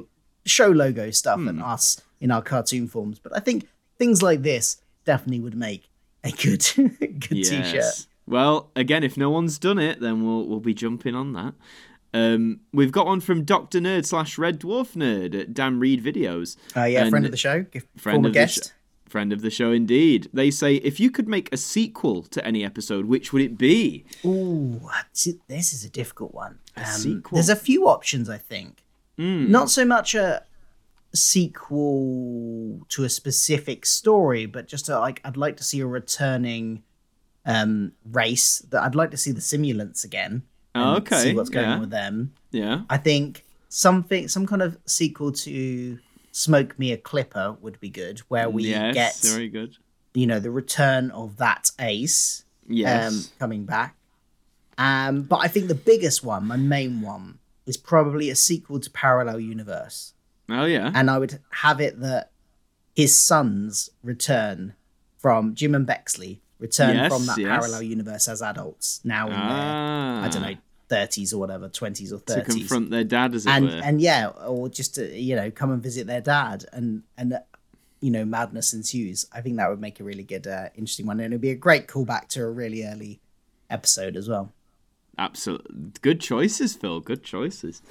show 0.45 0.67
logo 0.69 1.11
stuff 1.11 1.39
Hmm. 1.39 1.47
and 1.49 1.61
us 1.61 2.01
in 2.21 2.31
our 2.31 2.41
cartoon 2.41 2.87
forms. 2.87 3.19
But 3.19 3.35
I 3.35 3.39
think 3.39 3.67
things 3.99 4.23
like 4.23 4.41
this 4.43 4.77
definitely 5.05 5.41
would 5.41 5.55
make 5.55 5.89
a 6.23 6.31
good 6.31 6.65
good 6.99 7.43
t-shirt. 7.43 8.05
Well, 8.25 8.71
again, 8.75 9.03
if 9.03 9.15
no 9.15 9.29
one's 9.29 9.57
done 9.59 9.77
it, 9.77 9.99
then 10.01 10.25
we'll 10.25 10.45
we'll 10.47 10.59
be 10.59 10.73
jumping 10.73 11.13
on 11.15 11.33
that. 11.33 11.53
Um, 12.13 12.61
we've 12.73 12.91
got 12.91 13.05
one 13.05 13.19
from 13.19 13.43
Doctor 13.43 13.79
Nerd 13.79 14.05
slash 14.05 14.37
Red 14.37 14.59
Dwarf 14.59 14.95
Nerd 14.95 15.39
at 15.39 15.53
Dan 15.53 15.79
Reed 15.79 16.03
Videos. 16.03 16.55
Uh, 16.75 16.83
yeah, 16.85 17.01
And 17.01 17.09
friend 17.09 17.25
of 17.25 17.31
the 17.31 17.37
show, 17.37 17.65
former 17.97 18.17
of 18.19 18.23
the 18.23 18.29
guest. 18.31 18.65
sh- 18.65 19.09
friend 19.09 19.31
of 19.33 19.41
the 19.41 19.49
show, 19.49 19.71
indeed. 19.71 20.29
They 20.33 20.49
say 20.51 20.75
if 20.75 20.99
you 20.99 21.11
could 21.11 21.27
make 21.27 21.51
a 21.53 21.57
sequel 21.57 22.23
to 22.23 22.45
any 22.45 22.63
episode, 22.65 23.05
which 23.05 23.31
would 23.33 23.41
it 23.41 23.57
be? 23.57 24.05
Ooh, 24.25 24.81
this 25.47 25.73
is 25.73 25.83
a 25.85 25.89
difficult 25.89 26.33
one. 26.33 26.59
Um, 26.75 26.85
sequel. 26.85 27.35
There's 27.35 27.49
a 27.49 27.55
few 27.55 27.87
options, 27.87 28.29
I 28.29 28.37
think. 28.37 28.83
Hmm. 29.17 29.49
Not 29.51 29.69
so 29.69 29.83
much 29.85 30.13
a 30.15 30.43
sequel 31.57 32.81
to 32.89 33.03
a 33.03 33.09
specific 33.09 33.85
story, 33.85 34.45
but 34.45 34.67
just 34.67 34.89
a, 34.89 34.99
like 34.99 35.21
I'd 35.23 35.37
like 35.37 35.57
to 35.57 35.63
see 35.63 35.79
a 35.79 35.87
returning 35.87 36.83
um, 37.45 37.93
race. 38.05 38.59
That 38.69 38.83
I'd 38.83 38.95
like 38.95 39.11
to 39.11 39.17
see 39.17 39.31
the 39.31 39.41
simulants 39.41 40.03
again. 40.03 40.43
Oh, 40.77 40.95
and 40.95 40.97
okay, 41.07 41.17
See 41.23 41.35
what's 41.35 41.49
going 41.49 41.67
yeah. 41.67 41.73
on 41.75 41.79
with 41.81 41.89
them. 41.89 42.33
Yeah. 42.51 42.81
I 42.89 42.97
think 42.97 43.43
something, 43.69 44.27
some 44.27 44.45
kind 44.47 44.61
of 44.61 44.77
sequel 44.85 45.31
to 45.31 45.99
Smoke 46.31 46.77
Me 46.79 46.91
a 46.91 46.97
Clipper 46.97 47.57
would 47.61 47.79
be 47.79 47.89
good, 47.89 48.19
where 48.27 48.49
we 48.49 48.63
yes. 48.69 48.93
get 48.93 49.15
Very 49.33 49.49
good. 49.49 49.77
you 50.13 50.27
know 50.27 50.39
the 50.39 50.51
return 50.51 51.11
of 51.11 51.37
that 51.37 51.71
ace 51.79 52.43
Yes. 52.69 53.11
um, 53.13 53.23
coming 53.39 53.65
back. 53.65 53.95
Um, 54.77 55.23
but 55.23 55.37
I 55.37 55.47
think 55.47 55.67
the 55.69 55.75
biggest 55.75 56.23
one, 56.23 56.45
my 56.45 56.57
main 56.57 57.01
one, 57.01 57.39
is 57.65 57.77
probably 57.77 58.29
a 58.29 58.35
sequel 58.35 58.79
to 58.79 58.89
Parallel 58.91 59.39
Universe, 59.39 60.13
oh 60.49 60.65
yeah. 60.65 60.91
and 60.93 61.09
I 61.09 61.17
would 61.17 61.39
have 61.51 61.81
it 61.81 61.99
that 62.01 62.31
his 62.95 63.15
sons 63.15 63.89
return 64.03 64.73
from 65.17 65.55
Jim 65.55 65.73
and 65.75 65.85
Bexley 65.85 66.41
return 66.59 66.95
Yes, 66.95 67.11
from 67.11 67.25
that 67.27 67.37
yes. 67.37 67.49
parallel 67.59 67.83
universe 67.83 68.27
as 68.27 68.41
adults 68.41 68.99
now 69.03 69.27
in 69.27 69.33
their 69.33 69.41
ah, 69.43 70.23
I 70.23 70.27
don't 70.27 70.41
know 70.41 70.55
thirties 70.89 71.33
or 71.33 71.39
whatever, 71.39 71.69
twenties 71.69 72.11
or 72.13 72.17
30s. 72.19 72.35
To 72.35 72.41
confront 72.43 72.89
their 72.89 73.03
dad, 73.03 73.33
as 73.35 73.45
it 73.45 73.49
and 73.49 73.65
were. 73.65 73.81
and 73.83 74.01
yeah, 74.01 74.27
or 74.27 74.69
just 74.69 74.95
to 74.95 75.17
you 75.19 75.35
know 75.35 75.51
come 75.51 75.71
and 75.71 75.81
visit 75.81 76.07
their 76.07 76.21
dad 76.21 76.65
and 76.73 77.03
and 77.17 77.39
you 78.01 78.11
know 78.11 78.25
madness 78.25 78.73
ensues. 78.73 79.25
I 79.33 79.41
think 79.41 79.57
that 79.57 79.69
would 79.69 79.81
make 79.81 79.99
a 79.99 80.03
really 80.03 80.23
good, 80.23 80.45
uh, 80.47 80.69
interesting 80.75 81.05
one, 81.07 81.19
and 81.19 81.33
it'd 81.33 81.41
be 81.41 81.49
a 81.51 81.55
great 81.55 81.87
callback 81.87 82.27
to 82.29 82.43
a 82.43 82.49
really 82.51 82.83
early 82.85 83.19
episode 83.69 84.15
as 84.15 84.29
well. 84.29 84.53
Absolutely. 85.17 85.91
Good 86.01 86.21
choices, 86.21 86.75
Phil. 86.75 86.99
Good 86.99 87.23
choices. 87.23 87.81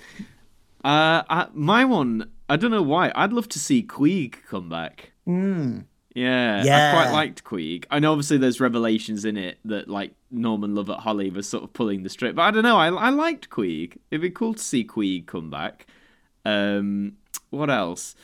Uh, 0.85 1.23
I, 1.29 1.49
my 1.53 1.85
one, 1.85 2.31
I 2.49 2.55
don't 2.57 2.71
know 2.71 2.83
why. 2.83 3.11
I'd 3.17 3.33
love 3.33 3.49
to 3.51 3.59
see 3.59 3.83
Queeg 3.83 4.37
come 4.49 4.69
back. 4.69 5.11
Yeah, 5.27 6.61
I 6.63 6.65
Yeah. 6.65 6.93
quite 6.93 7.13
liked 7.13 7.43
Queeg. 7.45 7.85
I 7.91 7.99
know 7.99 8.13
obviously 8.13 8.39
there's 8.39 8.61
revelations 8.61 9.25
in 9.25 9.37
it 9.37 9.59
that 9.65 9.89
like 9.89 10.15
Norman 10.37 10.75
Lovett 10.75 11.01
Holly 11.01 11.31
was 11.31 11.49
sort 11.49 11.65
of 11.65 11.73
pulling 11.73 12.03
the 12.03 12.09
strip, 12.09 12.37
but 12.37 12.43
I 12.43 12.51
don't 12.51 12.63
know. 12.63 12.77
I 12.77 12.89
I 12.89 13.11
liked 13.11 13.51
Queeg. 13.51 13.99
It'd 14.11 14.23
be 14.23 14.31
cool 14.31 14.55
to 14.55 14.63
see 14.63 14.85
Queeg 14.85 15.27
come 15.27 15.51
back. 15.51 15.87
Um, 16.45 17.15
what 17.51 17.71
else? 17.71 18.15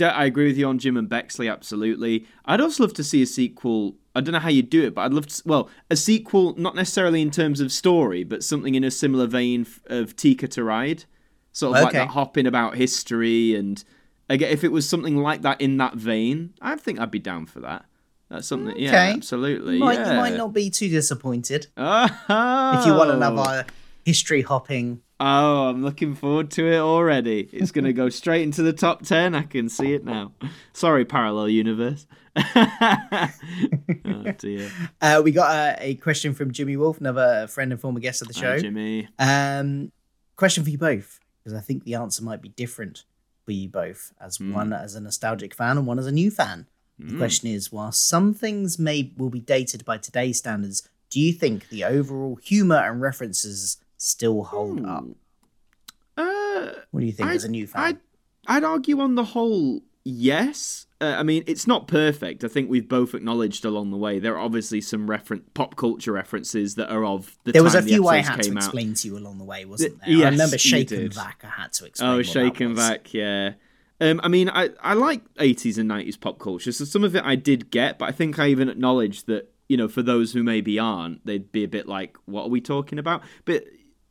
I 0.00 0.24
agree 0.24 0.46
with 0.46 0.58
you 0.58 0.66
on 0.66 0.78
Jim 0.78 0.96
and 0.96 1.08
Bexley. 1.08 1.48
Absolutely. 1.48 2.26
I'd 2.44 2.60
also 2.60 2.82
love 2.82 2.94
to 2.94 3.04
see 3.04 3.22
a 3.22 3.26
sequel. 3.26 3.94
I 4.16 4.20
don't 4.20 4.32
know 4.32 4.40
how 4.40 4.48
you'd 4.48 4.70
do 4.70 4.84
it, 4.84 4.94
but 4.94 5.02
I'd 5.02 5.12
love 5.12 5.26
to. 5.28 5.42
Well, 5.44 5.68
a 5.90 5.96
sequel, 5.96 6.54
not 6.56 6.74
necessarily 6.74 7.22
in 7.22 7.30
terms 7.30 7.60
of 7.60 7.70
story, 7.70 8.24
but 8.24 8.42
something 8.42 8.74
in 8.74 8.82
a 8.82 8.90
similar 8.90 9.26
vein 9.26 9.66
of 9.86 10.16
Tikka 10.16 10.48
to 10.48 10.64
Ride, 10.64 11.04
sort 11.52 11.76
of 11.76 11.84
like 11.84 11.92
that 11.92 12.08
hopping 12.08 12.46
about 12.46 12.76
history 12.76 13.54
and 13.54 13.84
again, 14.28 14.50
if 14.50 14.64
it 14.64 14.72
was 14.72 14.88
something 14.88 15.16
like 15.16 15.42
that 15.42 15.60
in 15.60 15.76
that 15.78 15.94
vein, 15.94 16.54
I 16.60 16.76
think 16.76 16.98
I'd 16.98 17.10
be 17.10 17.18
down 17.18 17.46
for 17.46 17.60
that. 17.60 17.86
That's 18.28 18.48
something. 18.48 18.76
Yeah, 18.76 19.12
absolutely. 19.14 19.74
You 19.74 19.80
might, 19.80 19.98
yeah. 19.98 20.10
you 20.12 20.16
might 20.16 20.34
not 20.36 20.52
be 20.52 20.68
too 20.70 20.88
disappointed 20.88 21.68
Oh. 21.76 22.04
if 22.80 22.86
you 22.86 22.92
want 22.94 23.10
another 23.10 23.66
history 24.04 24.42
hopping. 24.42 25.00
Oh, 25.18 25.68
I'm 25.68 25.82
looking 25.82 26.14
forward 26.14 26.50
to 26.52 26.66
it 26.70 26.78
already. 26.78 27.48
It's 27.52 27.70
going 27.70 27.84
to 27.86 27.92
go 27.92 28.08
straight 28.10 28.42
into 28.42 28.62
the 28.62 28.72
top 28.72 29.02
10. 29.04 29.34
I 29.34 29.42
can 29.42 29.68
see 29.68 29.94
it 29.94 30.04
now. 30.04 30.32
Sorry, 30.74 31.04
Parallel 31.06 31.48
Universe. 31.48 32.06
oh, 32.36 33.28
dear. 34.38 34.70
Uh, 35.00 35.22
we 35.24 35.30
got 35.32 35.50
a, 35.54 35.76
a 35.90 35.94
question 35.96 36.34
from 36.34 36.52
Jimmy 36.52 36.76
Wolf, 36.76 36.98
another 37.00 37.46
friend 37.48 37.72
and 37.72 37.80
former 37.80 38.00
guest 38.00 38.22
of 38.22 38.28
the 38.28 38.34
Hi, 38.34 38.40
show. 38.40 38.58
Jimmy. 38.58 39.08
Um, 39.18 39.92
question 40.36 40.64
for 40.64 40.70
you 40.70 40.78
both: 40.78 41.18
because 41.42 41.56
I 41.56 41.60
think 41.62 41.84
the 41.84 41.94
answer 41.94 42.22
might 42.22 42.42
be 42.42 42.50
different 42.50 43.04
for 43.44 43.52
you 43.52 43.68
both, 43.68 44.12
as 44.20 44.36
Hmm. 44.36 44.52
one 44.52 44.72
as 44.72 44.94
a 44.94 45.00
nostalgic 45.00 45.54
fan 45.54 45.78
and 45.78 45.86
one 45.86 45.98
as 45.98 46.06
a 46.06 46.12
new 46.12 46.30
fan. 46.30 46.66
The 46.98 47.16
question 47.18 47.48
is, 47.50 47.70
while 47.70 47.92
some 47.92 48.32
things 48.32 48.78
may 48.78 49.12
will 49.18 49.28
be 49.30 49.40
dated 49.40 49.84
by 49.84 49.98
today's 49.98 50.38
standards, 50.38 50.88
do 51.10 51.20
you 51.20 51.32
think 51.32 51.68
the 51.68 51.84
overall 51.84 52.36
humor 52.36 52.76
and 52.76 53.00
references 53.02 53.76
still 53.98 54.44
hold 54.44 54.84
up? 54.86 55.04
Uh, 56.16 56.70
What 56.90 57.00
do 57.00 57.06
you 57.06 57.12
think 57.12 57.28
I- 57.28 57.34
as 57.34 57.44
a 57.44 57.50
new 57.50 57.66
fan? 57.66 57.82
I'd, 57.82 57.98
I'd 58.46 58.64
argue 58.64 59.00
on 59.00 59.14
the 59.14 59.24
whole, 59.24 59.82
yes. 60.04 60.86
Uh, 60.98 61.14
I 61.18 61.22
mean, 61.22 61.44
it's 61.46 61.66
not 61.66 61.86
perfect. 61.88 62.42
I 62.44 62.48
think 62.48 62.70
we've 62.70 62.88
both 62.88 63.14
acknowledged 63.14 63.66
along 63.66 63.90
the 63.90 63.98
way 63.98 64.18
there 64.18 64.34
are 64.34 64.40
obviously 64.40 64.80
some 64.80 65.06
referen 65.06 65.42
pop 65.52 65.76
culture 65.76 66.12
references 66.12 66.76
that 66.76 66.88
are 66.90 67.04
of 67.04 67.36
the 67.44 67.52
there 67.52 67.62
was 67.62 67.74
a 67.74 67.82
the 67.82 67.88
few 67.88 68.08
I 68.08 68.18
had 68.18 68.36
to 68.36 68.42
came 68.48 68.56
out. 68.56 68.62
explain 68.64 68.94
to 68.94 69.08
you 69.08 69.18
along 69.18 69.36
the 69.36 69.44
way, 69.44 69.66
wasn't 69.66 70.00
there? 70.00 70.08
yes, 70.08 70.26
I 70.26 70.30
remember 70.30 70.54
you 70.54 70.58
Shake 70.58 70.90
and 70.92 71.00
did. 71.00 71.14
Vac. 71.14 71.42
I 71.44 71.48
had 71.60 71.72
to 71.74 71.84
explain. 71.84 72.10
Oh, 72.10 72.16
what 72.16 72.26
shake 72.26 72.54
that 72.54 72.64
and 72.64 72.74
was. 72.76 72.88
back, 72.88 73.12
yeah. 73.12 73.52
Um, 74.00 74.20
I 74.22 74.28
mean, 74.28 74.50
I, 74.50 74.70
I 74.80 74.94
like 74.94 75.22
80s 75.34 75.78
and 75.78 75.90
90s 75.90 76.20
pop 76.20 76.38
culture, 76.38 76.72
so 76.72 76.84
some 76.84 77.04
of 77.04 77.16
it 77.16 77.24
I 77.24 77.34
did 77.34 77.70
get, 77.70 77.98
but 77.98 78.08
I 78.08 78.12
think 78.12 78.38
I 78.38 78.48
even 78.48 78.68
acknowledged 78.68 79.26
that, 79.26 79.52
you 79.68 79.76
know, 79.76 79.88
for 79.88 80.02
those 80.02 80.32
who 80.32 80.42
maybe 80.42 80.78
aren't, 80.78 81.24
they'd 81.24 81.50
be 81.50 81.64
a 81.64 81.68
bit 81.68 81.86
like, 81.88 82.16
what 82.26 82.44
are 82.44 82.50
we 82.50 82.60
talking 82.60 82.98
about? 82.98 83.22
But 83.46 83.64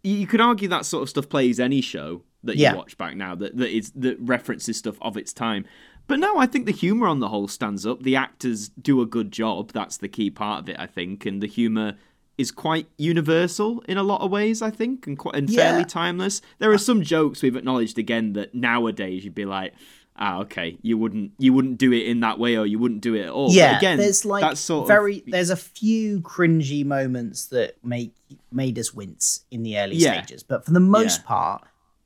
you 0.03 0.25
could 0.27 0.41
argue 0.41 0.67
that 0.69 0.85
sort 0.85 1.03
of 1.03 1.09
stuff 1.09 1.29
plays 1.29 1.59
any 1.59 1.81
show 1.81 2.23
that 2.43 2.57
you 2.57 2.75
watch 2.75 2.97
back 2.97 3.15
now, 3.15 3.35
that, 3.35 3.57
that, 3.57 3.75
is, 3.75 3.91
that 3.95 4.17
references 4.19 4.77
stuff 4.77 4.97
of 5.01 5.17
its 5.17 5.33
time. 5.33 5.65
But 6.07 6.19
no, 6.19 6.37
I 6.37 6.45
think 6.45 6.65
the 6.65 6.71
humour 6.71 7.07
on 7.07 7.19
the 7.19 7.29
whole 7.29 7.47
stands 7.47 7.85
up. 7.85 8.03
The 8.03 8.15
actors 8.15 8.69
do 8.69 9.01
a 9.01 9.05
good 9.05 9.31
job. 9.31 9.71
That's 9.71 9.97
the 9.97 10.07
key 10.07 10.29
part 10.29 10.61
of 10.61 10.69
it, 10.69 10.79
I 10.79 10.85
think. 10.85 11.25
And 11.25 11.41
the 11.41 11.47
humour 11.47 11.95
is 12.37 12.51
quite 12.51 12.87
universal 12.97 13.81
in 13.87 13.97
a 13.97 14.03
lot 14.03 14.21
of 14.21 14.29
ways, 14.31 14.61
I 14.61 14.69
think, 14.69 15.07
and 15.07 15.17
quite 15.17 15.35
and 15.35 15.49
Yeah. 15.49 15.63
fairly 15.63 15.85
timeless. 15.85 16.41
There 16.59 16.71
are 16.71 16.77
some 16.77 17.01
jokes 17.01 17.41
we've 17.41 17.55
acknowledged 17.55 17.97
again 17.97 18.33
that 18.33 18.53
nowadays 18.53 19.23
you'd 19.23 19.35
be 19.35 19.45
like, 19.45 19.73
ah, 20.17 20.39
okay, 20.39 20.77
you 20.81 20.97
wouldn't 20.97 21.31
you 21.37 21.53
wouldn't 21.53 21.77
do 21.77 21.93
it 21.93 22.05
in 22.07 22.19
that 22.21 22.37
way 22.39 22.57
or 22.57 22.65
you 22.65 22.77
wouldn't 22.79 23.01
do 23.01 23.15
it 23.15 23.23
at 23.23 23.29
all. 23.29 23.47
But 23.47 23.53
Yeah, 23.55 23.77
again, 23.77 23.97
there's 23.99 24.25
like 24.25 24.41
that's 24.41 24.59
sort 24.59 24.87
very. 24.87 25.17
of 25.19 25.23
There's 25.27 25.49
a 25.49 25.55
few 25.55 26.21
cringy 26.21 26.85
moments 26.85 27.45
that 27.47 27.75
make 27.83 28.13
made 28.51 28.77
us 28.79 28.93
wince 28.93 29.45
in 29.51 29.63
the 29.63 29.77
early 29.77 29.95
Yeah. 29.95 30.21
stages, 30.21 30.43
but 30.43 30.65
for 30.65 30.71
the 30.71 30.79
most 30.79 31.21
Yeah. 31.21 31.27
part, 31.27 31.63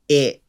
it 0.08 0.44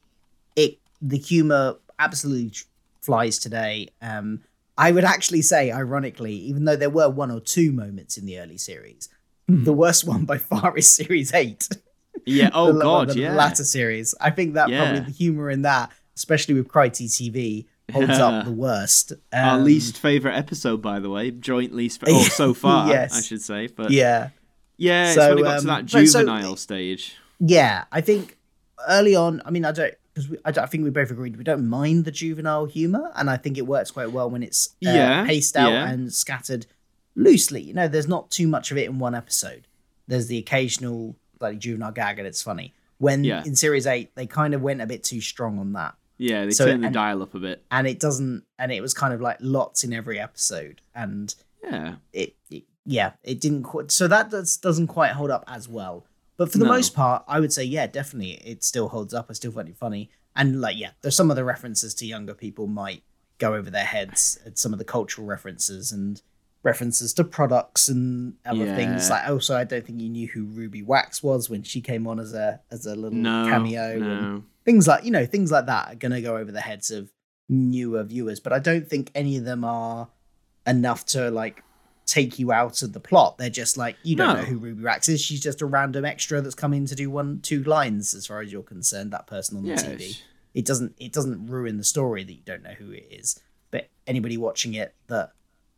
it 0.57 0.79
the 1.01 1.19
humor 1.19 1.77
absolutely 1.99 2.53
flies 3.01 3.39
today. 3.39 3.89
Um, 4.03 4.41
I 4.77 4.93
would 4.93 5.05
actually 5.05 5.43
say, 5.43 5.71
ironically, 5.71 6.35
even 6.35 6.65
though 6.65 6.77
there 6.77 6.89
were 6.91 7.09
one 7.11 7.31
or 7.31 7.41
two 7.41 7.73
moments 7.73 8.17
in 8.17 8.25
the 8.25 8.39
early 8.39 8.57
series, 8.57 9.09
Hmm. 9.59 9.65
the 9.65 9.73
worst 9.73 10.07
one 10.07 10.25
by 10.25 10.39
far 10.39 10.77
is 10.77 10.89
Series 10.89 11.33
Eight. 11.35 11.69
yeah. 12.27 12.51
Oh 12.55 12.73
the, 12.73 12.81
god, 12.81 13.09
the 13.11 13.21
yeah. 13.21 13.35
latter 13.35 13.65
series. 13.65 14.15
I 14.21 14.31
think 14.31 14.55
that 14.55 14.69
Yeah. 14.69 14.85
probably 14.85 15.01
the 15.01 15.11
humor 15.17 15.51
in 15.51 15.63
that, 15.63 15.91
especially 16.17 16.55
with 16.55 16.69
Krytie 16.69 17.07
TV, 17.09 17.67
holds 17.93 18.19
up 18.19 18.45
the 18.51 18.53
worst. 18.53 19.13
Our 19.33 19.59
Um, 19.59 19.65
least 19.65 19.99
favorite 19.99 20.35
episode, 20.37 20.81
by 20.83 21.01
the 21.01 21.11
way, 21.11 21.31
joint 21.31 21.75
least. 21.75 22.03
Oh, 22.07 22.23
so 22.25 22.55
far, 22.65 22.89
Yes. 22.89 23.17
I 23.17 23.21
should 23.23 23.43
say. 23.43 23.67
But 23.69 23.91
yeah, 23.91 24.31
yeah. 24.77 25.07
it's 25.07 25.15
So, 25.15 25.31
when 25.31 25.39
it 25.39 25.43
got 25.43 25.55
um, 25.57 25.61
to 25.63 25.67
that 25.69 25.83
but 25.83 25.91
so- 26.09 26.21
juvenile 26.21 26.57
stage. 26.57 27.17
Yeah, 27.41 27.85
I 27.91 28.01
think 28.03 28.37
early 28.89 29.17
on. 29.17 29.41
I 29.47 29.51
mean, 29.51 29.65
I 29.65 29.73
don't 29.73 29.95
because 30.15 30.31
I, 30.45 30.51
I 30.51 30.67
think 30.67 30.85
we 30.85 30.91
both 30.91 31.11
agreed 31.11 31.37
we 31.37 31.45
don't 31.45 31.67
mind 31.69 32.05
the 32.05 32.11
juvenile 32.11 32.67
humor, 32.67 33.11
and 33.17 33.31
I 33.31 33.37
think 33.39 33.57
it 33.57 33.67
works 33.67 33.91
quite 33.91 34.13
well 34.13 34.29
when 34.29 34.43
it's 34.43 34.69
uh, 34.87 34.91
Yeah, 34.91 35.25
paced 35.27 35.57
out 35.57 35.73
yeah. 35.73 35.89
and 35.89 36.13
scattered 36.13 36.67
loosely. 37.21 37.61
You 37.63 37.75
know, 37.75 37.89
there's 37.89 38.09
not 38.09 38.31
too 38.31 38.47
much 38.49 38.71
of 38.71 38.79
it 38.79 38.87
in 38.89 38.99
one 38.99 39.15
episode. 39.15 39.67
There's 40.07 40.27
the 40.27 40.39
occasional 40.39 41.17
like 41.41 41.59
juvenile 41.59 41.93
gag, 41.93 42.19
and 42.19 42.27
it's 42.27 42.43
funny. 42.43 42.75
When 42.99 43.25
Yeah. 43.25 43.43
in 43.45 43.57
series 43.57 43.87
eight, 43.87 44.15
they 44.15 44.27
kind 44.27 44.53
of 44.55 44.61
went 44.63 44.81
a 44.83 44.87
bit 44.87 45.03
too 45.05 45.21
strong 45.21 45.59
on 45.59 45.73
that, 45.73 45.95
Yeah, 46.19 46.45
they 46.45 46.51
so- 46.51 46.67
turned 46.67 46.83
the 46.83 46.89
and- 46.89 46.95
dial 46.95 47.23
up 47.23 47.35
a 47.35 47.39
bit. 47.39 47.65
and 47.71 47.87
it 47.87 47.99
doesn't. 47.99 48.45
And 48.59 48.71
it 48.73 48.81
was 48.83 48.93
kind 48.93 49.15
of 49.15 49.21
like 49.21 49.39
lots 49.41 49.85
in 49.85 49.93
every 49.93 50.19
episode, 50.21 50.81
and 50.95 51.35
Yeah, 51.65 51.97
it, 52.13 52.37
it 52.51 52.65
yeah 52.87 53.13
it 53.23 53.39
didn't 53.41 53.63
quite 53.65 53.91
so 53.91 54.09
that 54.09 54.31
does, 54.31 54.57
doesn't 54.57 54.87
quite 54.87 55.13
hold 55.13 55.31
up 55.31 55.45
as 55.47 55.69
well 55.69 56.07
but 56.39 56.51
for 56.51 56.57
the 56.57 56.65
No. 56.65 56.71
most 56.73 56.95
part 56.95 57.23
i 57.29 57.39
would 57.39 57.53
say 57.53 57.63
yeah 57.63 57.87
definitely 57.87 58.33
it 58.43 58.65
still 58.65 58.89
holds 58.89 59.13
up 59.13 59.27
i 59.29 59.35
still 59.35 59.53
find 59.53 59.69
it 59.69 59.77
funny 59.77 60.09
and 60.35 60.63
like 60.63 60.79
yeah 60.79 60.93
there's 61.03 61.15
some 61.15 61.31
of 61.31 61.37
the 61.37 61.45
references 61.45 61.93
to 61.97 62.07
younger 62.07 62.33
people 62.33 62.67
might 62.67 63.03
go 63.37 63.55
over 63.55 63.71
their 63.71 63.85
heads 63.85 64.39
at 64.47 64.59
some 64.59 64.73
of 64.73 64.79
the 64.79 64.85
cultural 64.87 65.27
references 65.27 65.93
and 65.93 66.23
references 66.63 67.15
to 67.15 67.25
products 67.25 67.89
and 67.89 68.35
other 68.45 68.67
things. 68.77 69.09
Yeah. 69.09 69.15
like 69.15 69.29
also 69.29 69.57
i 69.57 69.65
don't 69.65 69.87
think 69.87 70.01
you 70.01 70.09
knew 70.11 70.29
who 70.29 70.45
ruby 70.45 70.83
wax 70.83 71.23
was 71.23 71.49
when 71.49 71.63
she 71.63 71.81
came 71.81 72.07
on 72.07 72.21
as 72.21 72.35
a 72.35 72.61
as 72.71 72.85
a 72.87 72.95
little 72.95 73.17
no 73.19 73.47
cameo 73.49 74.03
and 74.03 74.43
things 74.65 74.87
like 74.87 75.05
you 75.05 75.11
know 75.11 75.25
things 75.25 75.51
like 75.51 75.67
that 75.67 75.93
are 75.93 75.95
going 75.97 76.13
to 76.13 76.21
go 76.21 76.37
over 76.37 76.53
the 76.53 76.61
heads 76.61 76.91
of 76.91 77.11
newer 77.49 78.03
viewers 78.05 78.41
but 78.41 78.53
i 78.53 78.59
don't 78.59 78.89
think 78.89 79.11
any 79.15 79.37
of 79.39 79.45
them 79.45 79.65
are 79.65 80.09
enough 80.67 81.07
to 81.07 81.31
like 81.31 81.63
take 82.07 82.41
you 82.41 82.51
out 82.51 82.83
of 82.83 82.93
the 82.93 82.99
plot. 82.99 83.39
They're 83.39 83.49
just 83.51 83.77
like 83.77 83.97
you 84.03 84.17
don't 84.17 84.35
No. 84.35 84.35
know 84.41 84.43
who 84.43 84.59
ruby 84.59 84.83
wax 84.83 85.09
is. 85.09 85.21
She's 85.21 85.41
just 85.41 85.63
a 85.63 85.67
random 85.67 86.05
extra 86.05 86.41
that's 86.41 86.57
come 86.57 86.75
in 86.75 86.85
to 86.87 86.97
do 86.97 87.09
one 87.09 87.39
two 87.41 87.63
lines 87.63 88.15
as 88.15 88.27
far 88.27 88.41
as 88.41 88.51
you're 88.51 88.65
concerned 88.65 89.13
that 89.13 89.29
person 89.29 89.57
on 89.59 89.63
the 89.63 89.71
Yeah, 89.71 89.77
tv 89.77 90.21
it 90.53 90.65
doesn't 90.67 90.97
it 90.99 91.13
doesn't 91.13 91.47
ruin 91.47 91.77
the 91.77 91.85
story 91.85 92.25
that 92.25 92.33
you 92.33 92.43
don't 92.45 92.65
know 92.65 92.73
who 92.73 92.91
it 92.91 93.07
is. 93.11 93.39
But 93.71 93.91
anybody 94.09 94.37
watching 94.37 94.75
it 94.75 94.93
that 95.07 95.31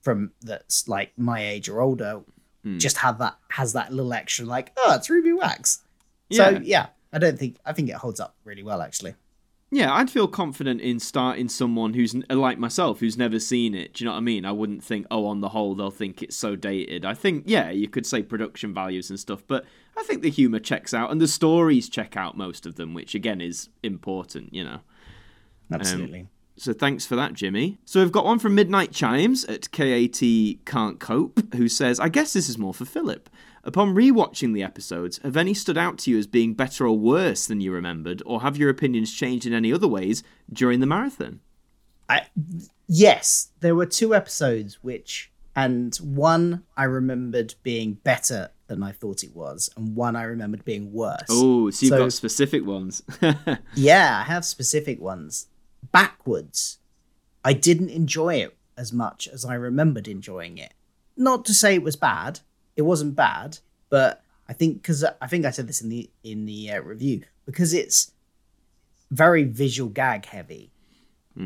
from 0.03 0.33
that's 0.43 0.87
like 0.89 1.13
my 1.17 1.43
age 1.45 1.69
or 1.69 1.81
older 1.81 2.21
Hmm. 2.65 2.79
just 2.79 2.99
have 2.99 3.19
that 3.19 3.37
has 3.49 3.73
that 3.73 3.93
little 3.93 4.13
extra 4.13 4.45
like 4.45 4.71
oh 4.77 4.95
it's 4.95 5.11
ruby 5.11 5.33
wax 5.33 5.83
so 6.31 6.49
Yeah. 6.51 6.61
yeah 6.63 6.87
i 7.13 7.19
don't 7.19 7.37
think 7.37 7.57
i 7.67 7.73
think 7.73 7.89
it 7.89 7.97
holds 7.97 8.21
up 8.21 8.37
really 8.45 8.63
well 8.63 8.81
actually 8.83 9.15
Yeah, 9.73 9.91
I'd 9.95 10.11
feel 10.11 10.29
confident 10.29 10.81
in 10.83 11.01
starting 11.01 11.49
someone 11.49 11.95
who's 11.95 12.15
like 12.29 12.59
myself, 12.59 13.01
who's 13.01 13.17
never 13.17 13.41
seen 13.41 13.75
it. 13.75 13.95
Do 13.95 14.05
you 14.05 14.07
know 14.07 14.13
what 14.13 14.19
I 14.19 14.21
mean? 14.21 14.45
I 14.45 14.53
wouldn't 14.53 14.85
think, 14.85 15.07
oh, 15.11 15.25
on 15.25 15.41
the 15.41 15.49
whole, 15.49 15.75
they'll 15.75 15.91
think 15.91 16.23
it's 16.23 16.37
so 16.37 16.55
dated. 16.57 17.07
I 17.07 17.15
think, 17.15 17.45
yeah, 17.47 17.71
you 17.71 17.89
could 17.89 18.05
say 18.05 18.23
production 18.23 18.75
values 18.75 19.09
and 19.09 19.19
stuff, 19.19 19.43
but 19.47 19.65
I 19.97 20.03
think 20.03 20.21
the 20.21 20.29
humour 20.29 20.59
checks 20.61 20.93
out 20.93 21.11
and 21.11 21.23
the 21.23 21.27
stories 21.27 21.89
check 21.89 22.19
out 22.19 22.37
most 22.37 22.67
of 22.67 22.75
them, 22.75 22.93
which 22.93 23.15
again 23.15 23.41
is 23.41 23.71
important, 23.83 24.53
you 24.53 24.63
know. 24.63 24.81
absolutely 25.73 26.29
So 26.57 26.73
thanks 26.73 27.07
for 27.07 27.17
that, 27.17 27.33
Jimmy. 27.33 27.79
So 27.85 28.01
we've 28.01 28.13
got 28.13 28.25
one 28.25 28.39
from 28.39 28.55
Midnight 28.55 28.93
Chimes 28.93 29.45
at 29.47 29.71
KAT 29.73 30.21
Can't 30.65 31.01
Cope, 31.01 31.55
who 31.55 31.69
says, 31.69 31.99
I 31.99 32.09
guess 32.09 32.33
this 32.35 32.49
is 32.49 32.59
more 32.59 32.75
for 32.75 32.85
Philip. 32.85 33.29
Upon 33.65 33.95
rewatching 33.95 34.53
the 34.55 34.63
episodes, 34.63 35.19
have 35.23 35.37
any 35.37 35.55
stood 35.55 35.79
out 35.79 35.99
to 35.99 36.11
you 36.11 36.19
as 36.19 36.27
being 36.27 36.53
better 36.55 36.87
or 36.87 36.99
worse 36.99 37.47
than 37.47 37.61
you 37.61 37.73
remembered, 37.73 38.23
or 38.27 38.43
have 38.43 38.57
your 38.57 38.69
opinions 38.71 39.13
changed 39.15 39.47
in 39.47 39.53
any 39.55 39.73
other 39.73 39.87
ways 39.89 40.23
during 40.53 40.81
the 40.81 40.87
marathon? 40.87 41.41
I 42.09 42.27
yes, 42.89 43.51
there 43.61 43.75
were 43.77 43.87
two 43.87 44.15
episodes 44.15 44.79
which 44.83 45.31
and 45.55 45.95
one 45.99 46.65
I 46.77 46.85
remembered 46.85 47.55
being 47.63 47.95
better 47.95 48.51
than 48.67 48.83
I 48.83 48.91
thought 48.93 49.23
it 49.23 49.35
was, 49.37 49.71
and 49.77 49.95
one 49.95 50.17
I 50.17 50.25
remembered 50.25 50.65
being 50.65 50.93
worse. 50.93 51.23
Oh, 51.31 51.71
so 51.71 51.87
you've 51.87 51.91
So- 51.91 51.99
got 51.99 52.13
specific 52.13 52.67
ones. 52.67 53.03
Yeah, 53.75 54.19
I 54.21 54.25
have 54.25 54.45
specific 54.45 55.01
ones. 55.01 55.47
Backwards. 55.91 56.79
I 57.45 57.53
didn't 57.53 57.91
enjoy 57.91 58.37
it 58.37 58.57
as 58.77 58.93
much 58.93 59.29
as 59.29 59.45
I 59.45 59.55
remembered 59.55 60.09
enjoying 60.09 60.59
it. 60.59 60.75
Not 61.17 61.45
to 61.47 61.55
say 61.55 61.75
it 61.75 61.83
was 61.83 61.97
bad. 61.97 62.41
It 62.77 62.83
wasn't 62.83 63.17
bad, 63.17 63.59
but 63.91 64.23
I 64.49 64.53
think 64.53 64.83
because 64.83 65.05
I 65.21 65.27
think 65.27 65.45
I 65.45 65.51
said 65.51 65.69
this 65.69 65.83
in 65.83 65.89
the 65.89 66.11
in 66.23 66.47
the 66.47 66.71
uh, 66.71 66.81
review 66.81 67.23
because 67.45 67.75
it's 67.75 68.13
very 69.11 69.45
visual 69.45 69.91
gag 69.91 70.27
heavy. 70.27 70.71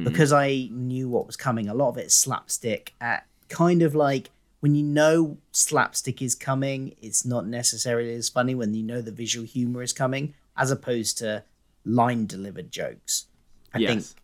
Because 0.03 0.33
I 0.33 0.69
knew 0.73 1.09
what 1.09 1.29
was 1.29 1.37
coming. 1.37 1.69
A 1.69 1.75
lot 1.75 1.91
of 1.91 1.97
it's 1.99 2.15
slapstick. 2.15 2.95
At 3.01 3.25
kind 3.49 3.83
of 3.83 3.95
like 3.95 4.31
when 4.59 4.75
you 4.75 4.83
know 4.83 5.39
slapstick 5.53 6.21
is 6.21 6.35
coming, 6.35 6.97
it's 7.01 7.25
not 7.25 7.47
necessarily 7.47 8.13
as 8.15 8.29
funny 8.29 8.55
when 8.55 8.75
you 8.75 8.83
know 8.83 9.01
the 9.01 9.13
visual 9.13 9.47
humor 9.47 9.83
is 9.83 9.93
coming, 9.93 10.35
as 10.57 10.73
opposed 10.73 11.19
to 11.19 11.45
line 11.85 12.27
delivered 12.27 12.73
jokes. 12.73 13.27
I 13.73 13.79
think 13.79 14.01
yes. 14.01 14.15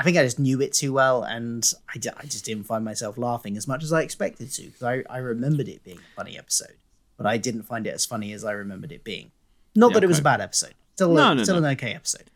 I 0.00 0.02
think 0.02 0.16
I 0.16 0.22
just 0.24 0.38
knew 0.38 0.60
it 0.62 0.72
too 0.72 0.94
well, 0.94 1.22
and 1.24 1.70
I, 1.94 1.98
ju- 1.98 2.10
I 2.16 2.22
just 2.24 2.44
didn't 2.46 2.64
find 2.64 2.82
myself 2.84 3.18
laughing 3.18 3.56
as 3.58 3.68
much 3.68 3.82
as 3.84 3.92
I 3.92 4.00
expected 4.00 4.50
to 4.52 4.62
because 4.62 4.82
I, 4.82 5.04
I 5.10 5.18
remembered 5.18 5.68
it 5.68 5.84
being 5.84 5.98
a 5.98 6.16
funny 6.16 6.38
episode, 6.38 6.76
but 7.18 7.26
I 7.26 7.36
didn't 7.36 7.64
find 7.64 7.86
it 7.86 7.90
as 7.94 8.06
funny 8.06 8.32
as 8.32 8.42
I 8.42 8.52
remembered 8.52 8.92
it 8.92 9.04
being. 9.04 9.30
Not 9.74 9.90
Yeah, 9.90 9.94
that 9.96 10.04
it 10.04 10.06
was 10.06 10.18
a 10.20 10.22
bad 10.22 10.40
episode, 10.40 10.72
still, 10.94 11.12
No, 11.12 11.32
a, 11.32 11.34
no, 11.34 11.42
still 11.42 11.60
no. 11.60 11.66
an 11.68 11.72
okay 11.76 11.92
episode. 11.92 12.30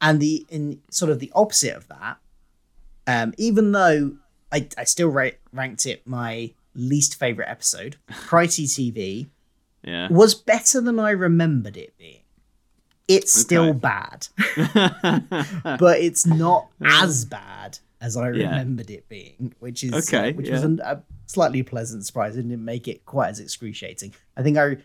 And 0.00 0.20
the 0.20 0.46
in 0.48 0.80
sort 0.90 1.10
of 1.10 1.18
the 1.18 1.30
opposite 1.34 1.76
of 1.76 1.86
that, 1.88 2.16
um, 3.06 3.34
even 3.36 3.72
though 3.72 4.16
I, 4.50 4.66
I 4.78 4.84
still 4.84 5.08
ra- 5.10 5.36
ranked 5.52 5.84
it 5.84 6.06
my 6.06 6.54
least 6.74 7.18
favorite 7.18 7.48
episode, 7.50 7.96
Krytie 8.10 8.64
TV 8.64 9.28
Yeah. 9.84 10.08
was 10.10 10.34
better 10.34 10.80
than 10.80 10.98
I 10.98 11.10
remembered 11.10 11.76
it 11.76 11.92
being. 11.98 12.22
It's 13.10 13.32
still 13.32 13.70
Okay. 13.70 13.78
bad 13.78 14.28
but 15.78 16.00
it's 16.00 16.26
not 16.26 16.68
as 16.82 17.24
bad 17.24 17.78
as 18.00 18.16
I 18.16 18.30
Yeah. 18.30 18.50
remembered 18.50 18.90
it 18.90 19.08
being, 19.08 19.54
which 19.58 19.84
is 19.84 19.92
uh, 19.92 19.96
Okay, 19.98 20.32
which 20.32 20.48
was 20.48 20.62
an, 20.62 20.80
a 20.84 21.02
slightly 21.26 21.62
pleasant 21.62 22.06
surprise. 22.06 22.36
It 22.36 22.42
didn't 22.48 22.64
make 22.64 22.88
it 22.88 23.04
quite 23.04 23.28
as 23.30 23.40
excruciating. 23.40 24.14
I 24.36 24.42
think 24.42 24.56
I 24.56 24.76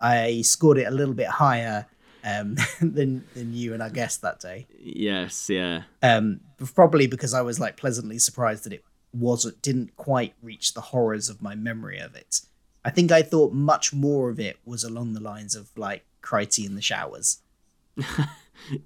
I 0.00 0.42
scored 0.42 0.78
it 0.78 0.84
a 0.84 0.90
little 0.90 1.14
bit 1.14 1.28
higher 1.28 1.86
um, 2.24 2.56
than 2.80 3.24
than 3.34 3.52
you 3.52 3.74
and 3.74 3.82
our 3.82 3.90
guest 3.90 4.22
that 4.22 4.40
day. 4.40 4.66
Yes, 4.78 5.48
yeah. 5.48 5.82
Um, 6.02 6.40
probably 6.74 7.06
because 7.06 7.32
I 7.34 7.42
was 7.42 7.60
like 7.60 7.76
pleasantly 7.76 8.18
surprised 8.18 8.64
that 8.64 8.72
it 8.72 8.82
wasn't 9.12 9.62
didn't 9.62 9.96
quite 9.96 10.34
reach 10.42 10.74
the 10.74 10.80
horrors 10.80 11.28
of 11.28 11.40
my 11.40 11.54
memory 11.54 11.98
of 11.98 12.16
it. 12.16 12.40
I 12.84 12.90
think 12.90 13.12
I 13.12 13.22
thought 13.22 13.52
much 13.52 13.92
more 13.94 14.28
of 14.30 14.38
it 14.40 14.58
was 14.64 14.84
along 14.84 15.14
the 15.14 15.20
lines 15.20 15.54
of 15.54 15.70
like 15.76 16.04
Krytie 16.22 16.66
in 16.66 16.74
the 16.74 16.82
showers. 16.82 17.38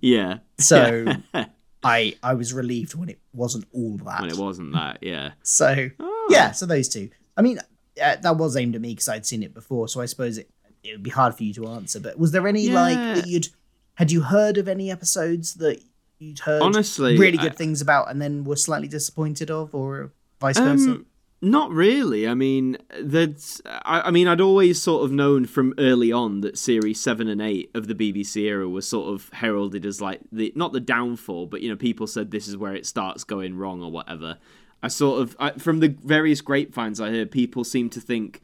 Yeah. 0.01 0.39
So 0.59 1.07
I 1.83 2.15
I 2.23 2.35
was 2.35 2.53
relieved 2.53 2.95
when 2.95 3.09
it 3.09 3.21
wasn't 3.33 3.67
all 3.73 3.97
that. 4.05 4.21
when 4.23 4.31
it 4.31 4.37
wasn't 4.37 4.73
that, 4.73 4.99
yeah. 5.03 5.33
So 5.43 5.91
Oh. 6.01 6.29
yeah, 6.31 6.51
so 6.53 6.67
those 6.67 6.89
two. 6.89 7.11
I 7.37 7.43
mean, 7.43 7.59
uh, 8.03 8.17
that 8.23 8.37
was 8.37 8.57
aimed 8.57 8.75
at 8.75 8.81
me 8.81 8.91
because 8.91 9.09
I'd 9.09 9.27
seen 9.27 9.43
it 9.43 9.55
before, 9.55 9.89
so 9.89 10.01
I 10.01 10.07
suppose 10.07 10.39
it 10.39 10.51
it 10.83 10.93
would 10.93 11.03
be 11.03 11.11
hard 11.11 11.35
for 11.35 11.45
you 11.45 11.53
to 11.55 11.69
answer. 11.69 12.01
But 12.01 12.19
was 12.19 12.33
there 12.33 12.47
any 12.49 12.69
like 12.71 12.97
that 12.97 13.27
you'd 13.27 13.49
had 13.95 14.11
you 14.11 14.23
heard 14.23 14.59
of 14.59 14.69
any 14.69 14.91
episodes 14.91 15.55
that 15.55 15.81
you'd 16.19 16.41
heard 16.41 16.63
Honestly, 16.63 17.17
really 17.17 17.39
good 17.39 17.53
I- 17.53 17.57
things 17.57 17.81
about 17.81 18.11
and 18.11 18.21
then 18.21 18.45
were 18.45 18.57
slightly 18.57 18.89
disappointed 18.89 19.51
of, 19.51 19.75
or 19.75 20.13
vice 20.41 20.59
versa? 20.59 21.01
Not 21.41 21.71
really. 21.71 22.27
I 22.27 22.35
mean, 22.35 22.79
that's. 23.01 23.63
I, 23.65 24.03
I 24.07 24.11
mean, 24.11 24.27
I'd 24.27 24.41
always 24.41 24.83
sort 24.83 25.05
of 25.05 25.13
known 25.13 25.47
from 25.47 25.73
early 25.79 26.11
on 26.11 26.41
that 26.41 26.59
series 26.59 27.01
seven 27.01 27.29
and 27.29 27.41
eight 27.41 27.71
of 27.75 27.87
the 27.87 27.95
BBC 27.95 28.43
era 28.43 28.69
was 28.69 28.89
sort 28.89 29.15
of 29.15 29.31
heralded 29.33 29.87
as 29.87 30.01
like 30.01 30.21
the 30.33 30.53
not 30.57 30.73
the 30.73 30.81
downfall, 30.81 31.47
but 31.47 31.61
you 31.61 31.69
know, 31.69 31.77
people 31.77 32.09
said 32.09 32.31
this 32.31 32.49
is 32.49 32.57
where 32.57 32.75
it 32.75 32.87
starts 32.87 33.23
going 33.23 33.57
wrong 33.57 33.83
or 33.83 33.91
whatever. 33.91 34.39
I 34.83 34.89
sort 34.89 35.23
of 35.23 35.37
I, 35.39 35.53
from 35.53 35.79
the 35.79 35.95
various 36.05 36.41
grapevines 36.41 37.01
I 37.01 37.11
heard, 37.11 37.31
people 37.31 37.63
seem 37.63 37.89
to 37.91 38.01
think 38.01 38.43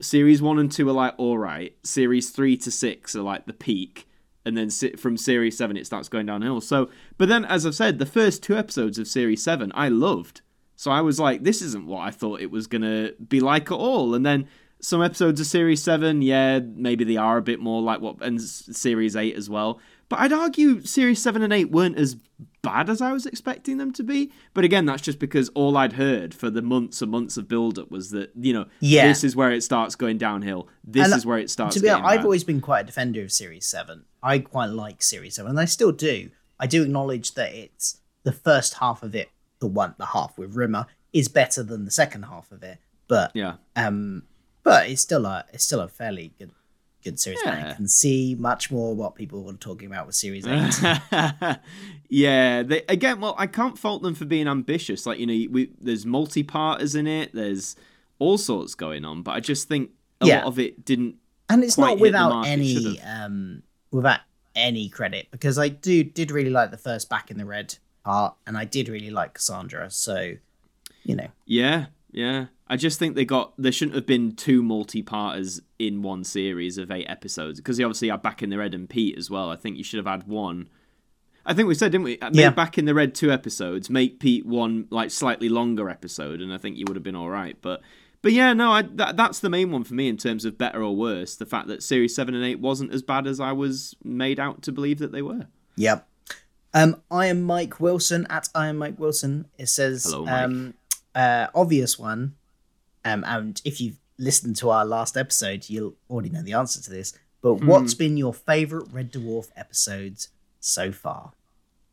series 0.00 0.40
one 0.40 0.58
and 0.58 0.72
two 0.72 0.88
are 0.88 0.92
like 0.92 1.14
all 1.18 1.36
right, 1.36 1.76
series 1.82 2.30
three 2.30 2.56
to 2.58 2.70
six 2.70 3.14
are 3.14 3.22
like 3.22 3.44
the 3.44 3.52
peak, 3.52 4.08
and 4.46 4.56
then 4.56 4.70
from 4.96 5.18
series 5.18 5.58
seven 5.58 5.76
it 5.76 5.84
starts 5.84 6.08
going 6.08 6.26
downhill. 6.26 6.62
So, 6.62 6.88
but 7.18 7.28
then 7.28 7.44
as 7.44 7.66
I've 7.66 7.74
said, 7.74 7.98
the 7.98 8.06
first 8.06 8.42
two 8.42 8.56
episodes 8.56 8.98
of 8.98 9.06
series 9.06 9.44
seven 9.44 9.70
I 9.74 9.90
loved. 9.90 10.40
So 10.82 10.90
I 10.90 11.00
was 11.00 11.20
like, 11.20 11.44
this 11.44 11.62
isn't 11.62 11.86
what 11.86 12.00
I 12.00 12.10
thought 12.10 12.40
it 12.40 12.50
was 12.50 12.66
gonna 12.66 13.12
be 13.28 13.38
like 13.38 13.70
at 13.70 13.76
all. 13.76 14.16
And 14.16 14.26
then 14.26 14.48
some 14.80 15.00
episodes 15.00 15.38
of 15.40 15.46
series 15.46 15.80
seven, 15.80 16.22
yeah, 16.22 16.58
maybe 16.58 17.04
they 17.04 17.16
are 17.16 17.36
a 17.36 17.42
bit 17.42 17.60
more 17.60 17.80
like 17.80 18.00
what, 18.00 18.20
and 18.20 18.40
series 18.42 19.14
eight 19.14 19.36
as 19.36 19.48
well. 19.48 19.78
But 20.08 20.18
I'd 20.18 20.32
argue 20.32 20.80
series 20.84 21.22
seven 21.22 21.42
and 21.42 21.52
eight 21.52 21.70
weren't 21.70 21.96
as 21.98 22.16
bad 22.62 22.90
as 22.90 23.00
I 23.00 23.12
was 23.12 23.26
expecting 23.26 23.76
them 23.76 23.92
to 23.92 24.02
be. 24.02 24.32
But 24.54 24.64
again, 24.64 24.84
that's 24.84 25.02
just 25.02 25.20
because 25.20 25.50
all 25.50 25.76
I'd 25.76 25.92
heard 25.92 26.34
for 26.34 26.50
the 26.50 26.62
months 26.62 27.00
and 27.00 27.12
months 27.12 27.36
of 27.36 27.46
build 27.46 27.78
up 27.78 27.92
was 27.92 28.10
that 28.10 28.32
you 28.34 28.52
know, 28.52 28.66
Yeah. 28.80 29.06
this 29.06 29.22
is 29.22 29.36
where 29.36 29.52
it 29.52 29.62
starts 29.62 29.94
going 29.94 30.18
downhill. 30.18 30.66
This 30.82 31.04
And, 31.06 31.16
is 31.16 31.24
where 31.24 31.38
it 31.38 31.48
starts. 31.48 31.76
to 31.76 31.80
be 31.80 31.90
honest, 31.90 32.08
I've 32.08 32.24
always 32.24 32.42
been 32.42 32.60
quite 32.60 32.80
a 32.80 32.84
defender 32.86 33.22
of 33.22 33.30
Series 33.30 33.66
7. 33.68 34.02
I 34.20 34.40
quite 34.40 34.70
like 34.70 35.00
Series 35.00 35.36
7, 35.36 35.48
and 35.48 35.60
I 35.60 35.64
still 35.66 35.92
do. 35.92 36.30
I 36.58 36.66
do 36.66 36.82
acknowledge 36.82 37.34
that 37.34 37.54
it's 37.54 38.00
the 38.24 38.32
first 38.32 38.74
half 38.74 39.04
of 39.04 39.14
it, 39.14 39.28
the 39.62 39.68
one, 39.68 39.94
the 39.96 40.06
half 40.06 40.36
with 40.36 40.54
Rimmer, 40.56 40.86
is 41.12 41.28
better 41.28 41.62
than 41.62 41.84
the 41.84 41.90
second 41.90 42.24
half 42.24 42.50
of 42.52 42.62
it. 42.62 42.78
But 43.08 43.30
yeah. 43.34 43.54
um, 43.76 44.24
but 44.62 44.88
it's 44.90 45.00
still 45.02 45.24
a 45.24 45.44
it's 45.52 45.64
still 45.64 45.80
a 45.80 45.88
fairly 45.88 46.32
good 46.38 46.50
good 47.04 47.18
series. 47.18 47.40
And 47.44 47.66
I 47.68 47.72
can 47.74 47.88
see 47.88 48.34
much 48.38 48.70
more 48.70 48.94
what 48.94 49.14
people 49.14 49.42
were 49.42 49.52
talking 49.54 49.86
about 49.86 50.06
with 50.06 50.14
Series 50.14 50.46
8. 50.46 51.58
yeah, 52.08 52.62
they 52.62 52.82
again. 52.88 53.20
Well, 53.20 53.34
I 53.38 53.46
can't 53.46 53.78
fault 53.78 54.02
them 54.02 54.14
for 54.14 54.24
being 54.24 54.46
ambitious. 54.48 55.06
Like 55.06 55.18
you 55.18 55.26
know, 55.26 55.50
we, 55.52 55.70
there's 55.80 56.04
multi-parters 56.06 56.94
in 56.94 57.06
it. 57.06 57.32
There's 57.34 57.76
all 58.18 58.38
sorts 58.38 58.74
going 58.74 59.04
on, 59.04 59.22
but 59.22 59.32
I 59.32 59.40
just 59.40 59.68
think 59.68 59.90
a 60.20 60.26
Yeah. 60.26 60.38
lot 60.38 60.46
of 60.46 60.58
it 60.58 60.84
didn't. 60.84 61.16
and 61.48 61.64
it's 61.64 61.76
not 61.78 61.98
without 61.98 62.46
any 62.46 63.00
um 63.00 63.62
without 63.90 64.20
any 64.54 64.88
credit 64.88 65.26
because 65.30 65.58
I 65.58 65.68
do 65.68 66.04
did 66.04 66.30
really 66.30 66.50
like 66.50 66.70
the 66.70 66.76
first 66.78 67.08
Back 67.08 67.30
in 67.30 67.38
the 67.38 67.44
Red 67.46 67.76
and 68.04 68.56
I 68.56 68.64
did 68.64 68.88
really 68.88 69.10
like 69.10 69.34
Cassandra. 69.34 69.90
So 69.90 70.34
you 71.04 71.16
know, 71.16 71.28
Yeah, 71.46 71.86
yeah. 72.10 72.46
I 72.68 72.76
just 72.76 72.98
think 72.98 73.16
they 73.16 73.24
got. 73.24 73.52
There 73.58 73.72
shouldn't 73.72 73.96
have 73.96 74.06
been 74.06 74.34
two 74.34 74.62
multi-parters 74.62 75.60
in 75.78 76.02
one 76.02 76.24
series 76.24 76.78
of 76.78 76.90
eight 76.90 77.06
episodes 77.06 77.60
because 77.60 77.76
they 77.76 77.84
obviously 77.84 78.08
had 78.08 78.22
Back 78.22 78.42
in 78.42 78.50
the 78.50 78.58
Red 78.58 78.74
and 78.74 78.88
Pete 78.88 79.18
as 79.18 79.28
well. 79.28 79.50
I 79.50 79.56
think 79.56 79.76
you 79.76 79.84
should 79.84 79.98
have 79.98 80.06
had 80.06 80.26
one. 80.26 80.68
I 81.44 81.54
think 81.54 81.68
we 81.68 81.74
said, 81.74 81.92
didn't 81.92 82.04
we? 82.04 82.18
Uh, 82.20 82.30
make 82.30 82.36
Yeah. 82.36 82.50
Back 82.50 82.78
in 82.78 82.84
the 82.84 82.94
Red 82.94 83.14
two 83.14 83.30
episodes, 83.32 83.90
make 83.90 84.20
Pete 84.20 84.46
one 84.46 84.86
like 84.90 85.10
slightly 85.10 85.48
longer 85.48 85.90
episode, 85.90 86.40
and 86.40 86.52
I 86.52 86.58
think 86.58 86.76
you 86.76 86.84
would 86.86 86.96
have 86.96 87.02
been 87.02 87.16
all 87.16 87.28
right. 87.28 87.56
But 87.60 87.82
but 88.22 88.32
yeah, 88.32 88.52
no, 88.52 88.72
I, 88.72 88.82
that, 88.82 89.16
that's 89.16 89.40
the 89.40 89.50
main 89.50 89.70
one 89.72 89.84
for 89.84 89.94
me 89.94 90.08
in 90.08 90.16
terms 90.16 90.44
of 90.44 90.56
better 90.56 90.82
or 90.82 90.96
worse. 90.96 91.34
The 91.34 91.46
fact 91.46 91.66
that 91.66 91.82
series 91.82 92.14
seven 92.14 92.34
and 92.34 92.44
eight 92.44 92.60
wasn't 92.60 92.94
as 92.94 93.02
bad 93.02 93.26
as 93.26 93.40
I 93.40 93.52
was 93.52 93.96
made 94.04 94.38
out 94.38 94.62
to 94.62 94.72
believe 94.72 94.98
that 95.00 95.12
they 95.12 95.22
were. 95.22 95.48
Yep. 95.76 96.08
Um, 96.74 97.02
I 97.10 97.26
am 97.26 97.42
Mike 97.42 97.80
Wilson 97.80 98.26
at 98.30 98.48
I 98.54 98.68
am 98.68 98.78
Mike 98.78 98.98
Wilson. 98.98 99.46
It 99.58 99.68
says 99.68 100.04
Hello, 100.04 100.26
um, 100.26 100.74
uh, 101.14 101.48
obvious 101.54 101.98
one. 101.98 102.34
Um, 103.04 103.24
and 103.26 103.60
if 103.64 103.80
you've 103.80 103.98
listened 104.18 104.56
to 104.56 104.70
our 104.70 104.84
last 104.84 105.16
episode, 105.16 105.68
you'll 105.68 105.94
already 106.08 106.30
know 106.30 106.42
the 106.42 106.52
answer 106.54 106.80
to 106.82 106.90
this. 106.90 107.12
But 107.42 107.56
Hmm. 107.56 107.66
what's 107.66 107.94
been 107.94 108.16
your 108.16 108.32
favorite 108.32 108.88
Red 108.92 109.12
Dwarf 109.12 109.48
episodes 109.56 110.28
so 110.60 110.92
far? 110.92 111.32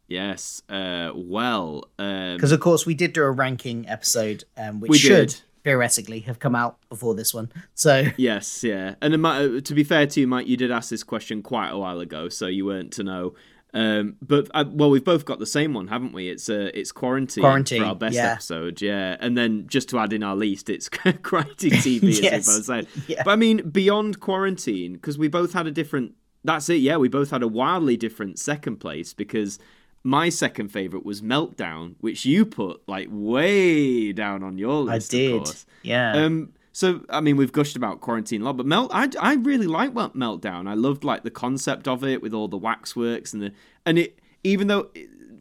Yes. 0.07 0.61
Uh, 0.69 1.11
well, 1.13 1.85
um, 1.99 2.35
Because 2.37 2.51
of 2.51 2.59
course 2.59 2.85
we 2.85 2.93
did 2.93 3.13
do 3.13 3.23
a 3.23 3.31
ranking 3.31 3.87
episode, 3.87 4.43
um, 4.57 4.79
which 4.79 4.89
We 4.91 4.97
should 4.97 5.29
did. 5.29 5.41
theoretically 5.63 6.21
have 6.21 6.39
come 6.39 6.55
out 6.55 6.77
before 6.89 7.15
this 7.15 7.33
one. 7.33 7.51
So 7.75 8.05
Yes, 8.17 8.63
yeah. 8.63 8.95
And 9.01 9.13
it 9.13 9.17
might, 9.17 9.43
uh, 9.43 9.61
to 9.61 9.73
be 9.73 9.83
fair 9.83 10.07
to 10.07 10.19
you, 10.21 10.27
Mike, 10.27 10.47
you 10.47 10.55
did 10.57 10.71
ask 10.71 10.89
this 10.89 11.03
question 11.03 11.41
quite 11.43 11.69
a 11.69 11.77
while 11.77 11.99
ago, 11.99 12.29
so 12.29 12.47
you 12.47 12.65
weren't 12.65 12.93
to 12.93 13.03
know. 13.03 13.33
Um, 13.73 14.15
but 14.21 14.49
uh, 14.53 14.65
well, 14.67 14.89
we've 14.89 15.03
both 15.03 15.25
got 15.25 15.39
the 15.39 15.45
same 15.45 15.73
one, 15.73 15.87
haven't 15.87 16.13
we? 16.13 16.29
It's 16.29 16.49
uh, 16.49 16.71
it's 16.73 16.91
quarantine, 16.91 17.43
Quarantine, 17.43 17.81
for 17.81 17.87
our 17.87 17.95
best 17.95 18.15
yeah. 18.15 18.31
episode, 18.33 18.81
yeah. 18.81 19.15
And 19.19 19.37
then 19.37 19.67
just 19.67 19.89
to 19.89 19.99
add 19.99 20.11
in 20.11 20.23
our 20.23 20.35
least, 20.35 20.69
it's 20.69 20.89
Krytie 20.89 21.71
TV, 21.71 22.09
as 22.09 22.19
Yes, 22.19 22.47
we 22.47 22.53
both 22.53 22.65
said. 22.65 22.87
yeah. 23.07 23.23
But 23.23 23.31
I 23.31 23.35
mean, 23.35 23.69
beyond 23.69 24.19
quarantine, 24.19 24.93
because 24.93 25.17
we 25.17 25.27
both 25.27 25.53
had 25.53 25.67
a 25.67 25.71
different. 25.71 26.15
That's 26.43 26.69
it, 26.69 26.75
yeah. 26.75 26.97
We 26.97 27.09
both 27.09 27.29
had 27.29 27.43
a 27.43 27.47
wildly 27.47 27.97
different 27.97 28.39
second 28.39 28.77
place 28.77 29.13
because 29.13 29.59
my 30.03 30.29
second 30.29 30.69
favorite 30.69 31.05
was 31.05 31.21
Meltdown, 31.21 31.95
which 31.99 32.25
you 32.25 32.45
put 32.45 32.81
like 32.87 33.07
way 33.11 34.13
down 34.13 34.41
on 34.41 34.57
your 34.57 34.81
list. 34.81 35.13
I 35.13 35.17
did, 35.17 35.47
yeah. 35.83 36.13
Um, 36.13 36.53
so 36.79 37.01
I 37.09 37.19
mean, 37.19 37.35
we've 37.35 37.51
gushed 37.51 37.75
about 37.75 37.99
quarantine 37.99 38.41
a 38.41 38.45
lot, 38.45 38.55
but 38.55 38.65
Melt, 38.65 38.89
I, 38.93 39.09
I 39.19 39.33
really 39.33 39.67
like 39.67 39.93
Melt- 39.93 40.15
Meltdown. 40.15 40.65
I 40.65 40.75
loved 40.75 41.03
like 41.03 41.23
the 41.23 41.29
concept 41.29 41.89
of 41.89 42.05
it 42.05 42.21
with 42.21 42.33
all 42.33 42.47
the 42.47 42.55
waxworks 42.55 43.33
and 43.33 43.43
the 43.43 43.51
and 43.85 43.99
it. 43.99 44.17
Even 44.45 44.67
though 44.67 44.89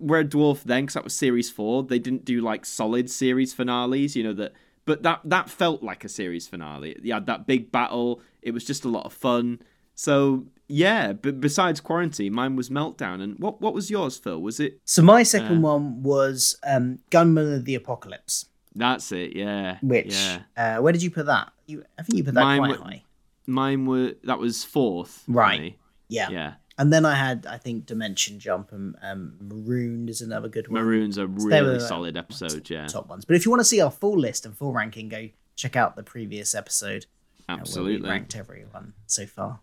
Red 0.01 0.33
Dwarf 0.33 0.65
then, 0.65 0.83
because 0.83 0.95
that 0.95 1.05
was 1.05 1.15
series 1.15 1.49
four, 1.49 1.85
they 1.85 2.01
didn't 2.01 2.25
do 2.25 2.41
like 2.41 2.67
solid 2.67 3.09
series 3.09 3.55
finales. 3.55 4.17
You 4.17 4.25
know 4.25 4.33
that, 4.33 4.53
but 4.85 5.05
that 5.05 5.21
that 5.27 5.49
felt 5.49 5.81
like 5.81 6.03
a 6.03 6.09
series 6.09 6.49
finale. 6.49 6.97
You 7.05 7.13
had 7.15 7.27
that 7.27 7.47
big 7.47 7.71
battle. 7.71 8.21
It 8.43 8.51
was 8.51 8.65
just 8.65 8.85
a 8.85 8.89
lot 8.89 9.07
of 9.07 9.13
fun. 9.13 9.61
So 9.95 10.47
yeah, 10.67 11.13
but 11.13 11.41
besides 11.41 11.81
quarantine, 11.81 12.33
mine 12.33 12.57
was 12.57 12.69
Meltdown. 12.69 13.23
And 13.23 13.39
what 13.39 13.61
what 13.61 13.75
was 13.75 13.93
yours, 13.93 14.17
Phil? 14.17 14.43
Was 14.43 14.59
it? 14.59 14.81
so 14.85 15.03
my 15.03 15.23
second 15.23 15.63
one 15.63 16.03
was 16.03 16.59
um, 16.67 16.99
Gunman 17.11 17.53
of 17.53 17.65
the 17.65 17.77
Apocalypse, 17.77 18.47
That's 18.79 19.13
it. 19.13 19.37
Yeah. 19.37 19.79
which 19.83 20.15
yeah. 20.15 20.41
uh, 20.57 20.83
where 20.83 20.93
did 20.93 21.03
you 21.03 21.11
put 21.11 21.27
that? 21.27 21.53
You, 21.67 21.85
I 21.99 22.03
think 22.03 22.17
you 22.19 22.25
put 22.25 22.35
that 22.35 22.43
Mine 22.43 22.59
quite 22.61 22.81
wa- 22.81 22.87
high. 22.87 23.03
mine 23.47 23.87
were 23.87 24.15
that 24.25 24.39
was 24.39 24.65
fourth. 24.65 25.25
Right. 25.29 25.77
Yeah. 26.09 26.31
Yeah. 26.31 26.55
And 26.79 26.93
then 26.93 27.05
I 27.05 27.17
had, 27.17 27.45
I 27.45 27.59
think, 27.59 27.87
Dimension 27.87 28.39
Jump 28.39 28.71
and 28.71 28.95
um, 29.03 29.35
Marooned 29.41 30.09
is 30.09 30.21
another 30.21 30.49
good 30.49 30.69
one. 30.69 30.81
Maroon's 30.81 31.19
a 31.19 31.27
really 31.27 31.61
were, 31.71 31.75
uh, 31.75 31.79
solid 31.81 32.17
episode, 32.17 32.71
yeah. 32.71 32.87
Top 32.87 33.09
ones. 33.09 33.25
But 33.25 33.35
if 33.35 33.45
you 33.45 33.51
want 33.51 33.61
to 33.61 33.65
see 33.65 33.81
our 33.81 33.91
full 33.91 34.17
list 34.17 34.47
and 34.47 34.57
full 34.57 34.73
ranking, 34.73 35.09
go 35.09 35.29
check 35.57 35.75
out 35.75 35.97
the 35.97 36.05
previous 36.05 36.55
episode. 36.55 37.07
uh, 37.49 37.53
Absolutely. 37.55 38.09
ranked 38.09 38.37
everyone 38.37 38.93
so 39.07 39.27
far. 39.27 39.59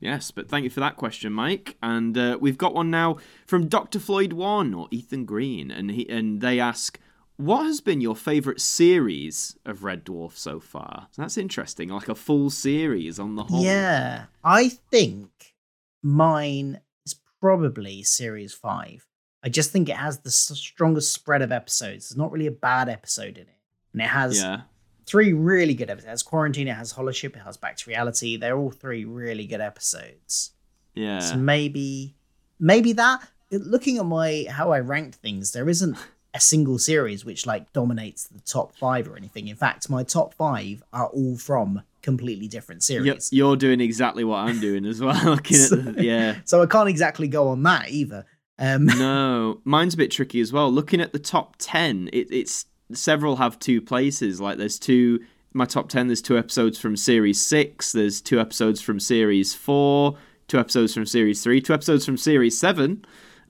Yes, 0.00 0.32
but 0.32 0.48
thank 0.48 0.64
you 0.64 0.70
for 0.70 0.80
that 0.80 0.96
question, 0.96 1.32
Mike. 1.32 1.76
And 1.80 2.18
uh, 2.18 2.36
we've 2.40 2.58
got 2.58 2.74
one 2.74 2.90
now 2.90 3.18
from 3.46 3.68
Dr. 3.68 4.00
Floyd 4.00 4.32
One 4.32 4.74
or 4.74 4.88
Ethan 4.90 5.24
Green, 5.26 5.70
and 5.70 5.92
he 5.92 6.08
and 6.08 6.40
they 6.40 6.58
ask, 6.58 6.98
"What 7.44 7.64
has 7.66 7.80
been 7.80 8.00
your 8.00 8.16
favourite 8.16 8.60
series 8.60 9.56
of 9.64 9.84
Red 9.84 10.04
Dwarf 10.04 10.36
so 10.36 10.60
far?" 10.60 11.08
So 11.12 11.22
that's 11.22 11.36
interesting, 11.36 11.88
like 11.88 12.08
a 12.08 12.14
full 12.14 12.50
series 12.50 13.18
on 13.18 13.36
the 13.36 13.44
whole. 13.44 13.62
Yeah. 13.64 14.26
I 14.44 14.68
think 14.68 15.54
mine 16.02 16.80
is 17.06 17.16
probably 17.40 18.02
series 18.02 18.52
five. 18.52 19.06
I 19.44 19.48
just 19.48 19.70
think 19.70 19.88
it 19.88 19.96
has 19.96 20.18
the 20.20 20.30
strongest 20.30 21.12
spread 21.12 21.42
of 21.42 21.50
episodes. 21.52 22.08
There's 22.08 22.16
not 22.18 22.30
really 22.30 22.46
a 22.46 22.52
bad 22.52 22.88
episode 22.88 23.36
in 23.38 23.44
it. 23.48 23.58
And 23.92 24.00
it 24.02 24.08
has 24.08 24.38
Yeah. 24.40 24.62
three 25.04 25.32
really 25.32 25.74
good 25.74 25.90
episodes. 25.90 26.06
It 26.06 26.10
has 26.10 26.22
Quarantine, 26.22 26.68
it 26.68 26.74
has 26.74 26.92
Holoship, 26.94 27.36
it 27.36 27.42
has 27.42 27.56
Back 27.56 27.76
to 27.78 27.90
Reality. 27.90 28.36
They're 28.36 28.56
all 28.56 28.70
three 28.70 29.04
really 29.04 29.46
good 29.46 29.60
episodes. 29.60 30.52
Yeah. 30.94 31.18
So 31.18 31.36
maybe 31.36 32.14
maybe 32.58 32.92
that 32.92 33.28
looking 33.50 33.98
at 33.98 34.06
my 34.06 34.46
how 34.48 34.70
I 34.70 34.78
ranked 34.80 35.16
things, 35.16 35.50
there 35.52 35.68
isn't 35.68 35.96
a 36.34 36.40
single 36.40 36.78
series 36.78 37.24
which 37.24 37.46
like 37.46 37.72
dominates 37.72 38.26
the 38.28 38.40
top 38.40 38.74
five 38.74 39.06
or 39.08 39.16
anything. 39.16 39.48
In 39.48 39.56
fact, 39.56 39.90
my 39.90 40.02
top 40.02 40.34
five 40.34 40.82
are 40.92 41.06
all 41.08 41.36
from 41.36 41.82
completely 42.02 42.48
different 42.48 42.82
You're, 42.88 43.04
series. 43.04 43.32
you're 43.32 43.56
doing 43.56 43.80
exactly 43.80 44.24
what 44.24 44.38
I'm 44.38 44.58
doing 44.60 44.84
as 44.86 45.00
well. 45.00 45.22
Looking 45.24 45.56
at 45.60 45.70
the, 45.70 46.04
yeah. 46.04 46.38
So 46.44 46.62
I 46.62 46.66
can't 46.66 46.88
exactly 46.88 47.28
go 47.28 47.48
on 47.48 47.62
that 47.64 47.90
either. 47.90 48.24
Um, 48.58 48.86
No, 48.86 49.60
mine's 49.64 49.94
a 49.94 49.96
bit 49.96 50.10
tricky 50.10 50.40
as 50.40 50.52
well. 50.52 50.70
Looking 50.70 51.00
at 51.00 51.12
the 51.12 51.18
top 51.18 51.56
ten, 51.58 52.08
it, 52.12 52.28
it's 52.30 52.66
several 52.92 53.36
have 53.36 53.58
two 53.58 53.80
places. 53.82 54.40
Like 54.40 54.58
there's 54.58 54.78
two. 54.78 55.20
My 55.54 55.64
top 55.66 55.88
ten. 55.90 56.06
There's 56.06 56.22
two 56.22 56.38
episodes 56.38 56.78
from 56.78 56.96
series 56.96 57.40
six. 57.44 57.92
There's 57.92 58.20
two 58.20 58.40
episodes 58.40 58.80
from 58.80 58.98
series 59.00 59.54
four. 59.54 60.16
Two 60.48 60.58
episodes 60.58 60.94
from 60.94 61.06
series 61.06 61.42
three. 61.42 61.60
Two 61.60 61.74
episodes 61.74 62.04
from 62.06 62.16
series 62.16 62.58
seven. 62.58 63.04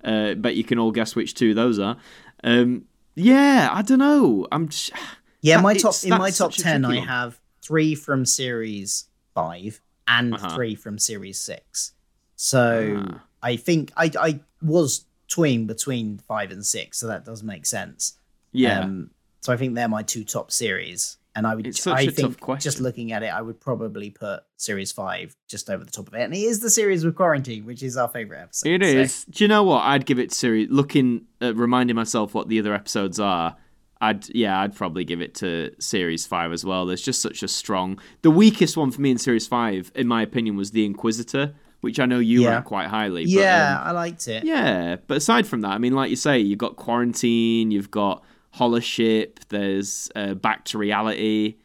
Uh, 0.05 0.35
bet 0.35 0.57
you 0.57 0.65
can 0.65 0.79
all 0.79 0.91
guess 0.91 1.15
which 1.15 1.35
two 1.35 1.55
those 1.55 1.79
are. 1.79 1.97
Um, 2.43 2.87
yeah, 3.15 3.69
I 3.73 3.83
don't 3.83 3.99
know. 3.99 4.47
I'm. 4.53 4.69
Just, 4.69 4.93
yeah, 5.41 5.57
That- 5.57 5.63
my 5.63 5.75
top 5.75 5.95
in 6.05 6.11
my 6.11 6.31
top 6.31 6.53
ten, 6.53 6.85
I 6.85 7.01
have 7.01 7.41
three 7.63 7.95
from 7.95 8.25
series 8.27 9.07
five 9.35 9.81
and 10.09 10.35
Uh-huh. 10.35 10.55
three 10.55 10.75
from 10.75 10.99
series 10.99 11.39
six. 11.39 11.93
So 12.37 13.05
Ah. 13.09 13.23
I 13.43 13.57
think 13.57 13.93
I 13.97 14.11
I 14.19 14.41
was 14.61 15.05
toying 15.29 15.67
between 15.67 16.19
five 16.19 16.51
and 16.51 16.65
six, 16.67 16.99
so 16.99 17.07
that 17.07 17.25
does 17.25 17.43
make 17.43 17.65
sense. 17.67 18.19
yeah. 18.53 18.81
Um, 18.81 19.11
so 19.41 19.53
I 19.53 19.57
think 19.57 19.75
they're 19.75 19.89
my 19.89 20.03
two 20.03 20.25
top 20.25 20.51
series, 20.53 21.17
and 21.35 21.47
I 21.47 21.55
would. 21.55 21.67
It's 21.67 21.83
such 21.83 21.99
I 21.99 22.01
a 22.03 22.07
tough 22.07 22.15
think 22.17 22.41
question. 22.41 22.63
just 22.71 22.81
looking 22.81 23.13
at 23.13 23.23
it, 23.23 23.29
I 23.33 23.41
would 23.41 23.61
probably 23.61 24.11
put 24.11 24.41
series 24.57 24.93
five 24.93 25.35
just 25.49 25.71
over 25.71 25.85
the 25.85 25.91
top 25.91 26.09
of 26.09 26.15
it, 26.15 26.21
and 26.23 26.35
it 26.35 26.39
is 26.39 26.61
the 26.61 26.71
series 26.71 27.05
with 27.05 27.15
quarantine, 27.17 27.65
which 27.65 27.83
is 27.83 27.97
our 27.97 28.09
favorite 28.09 28.41
episode. 28.41 28.69
It 28.69 28.83
so- 28.83 28.87
is. 28.99 29.25
Do 29.27 29.45
you 29.45 29.49
know 29.49 29.63
what? 29.63 29.81
I'd 29.83 30.07
give 30.07 30.19
it 30.19 30.33
series. 30.33 30.69
Looking, 30.71 31.23
uh, 31.41 31.55
reminding 31.55 31.97
myself 31.97 32.35
what 32.35 32.49
the 32.49 32.59
other 32.59 32.75
episodes 32.75 33.19
are. 33.21 33.57
I'd 34.01 34.29
yeah, 34.35 34.61
I'd 34.61 34.75
probably 34.75 35.05
give 35.05 35.21
it 35.21 35.35
to 35.37 35.71
series 35.79 36.27
five 36.27 36.51
as 36.53 36.65
well. 36.65 36.87
There's 36.87 37.03
just 37.03 37.23
such 37.23 37.43
a 37.45 37.49
strong. 37.49 38.01
The 38.23 38.33
weakest 38.33 38.77
one 38.77 38.91
for 38.91 39.01
me 39.01 39.13
in 39.13 39.19
series 39.19 39.47
five, 39.47 39.93
in 39.95 40.09
my 40.09 40.23
opinion, 40.23 40.57
was 40.57 40.73
the 40.73 40.85
Inquisitor, 40.85 41.55
which 41.83 42.01
I 42.01 42.07
know 42.07 42.19
you 42.19 42.43
Yeah. 42.43 42.51
rank 42.55 42.65
quite 42.65 42.89
highly. 42.89 43.23
Yeah, 43.25 43.79
um, 43.81 43.87
I 43.87 43.91
liked 43.93 44.27
it. 44.27 44.43
yeah, 44.45 44.97
but 45.07 45.19
aside 45.19 45.47
from 45.47 45.61
that, 45.61 45.71
I 45.71 45.79
mean, 45.79 45.93
like 45.95 46.11
you 46.11 46.17
say, 46.17 46.41
you've 46.41 46.59
got 46.59 46.75
quarantine, 46.75 47.71
you've 47.71 47.93
got 47.93 48.25
Holoship, 48.57 49.39
there's 49.49 50.11
uh, 50.15 50.35
Back 50.35 50.65
to 50.67 50.79
Reality, 50.79 51.57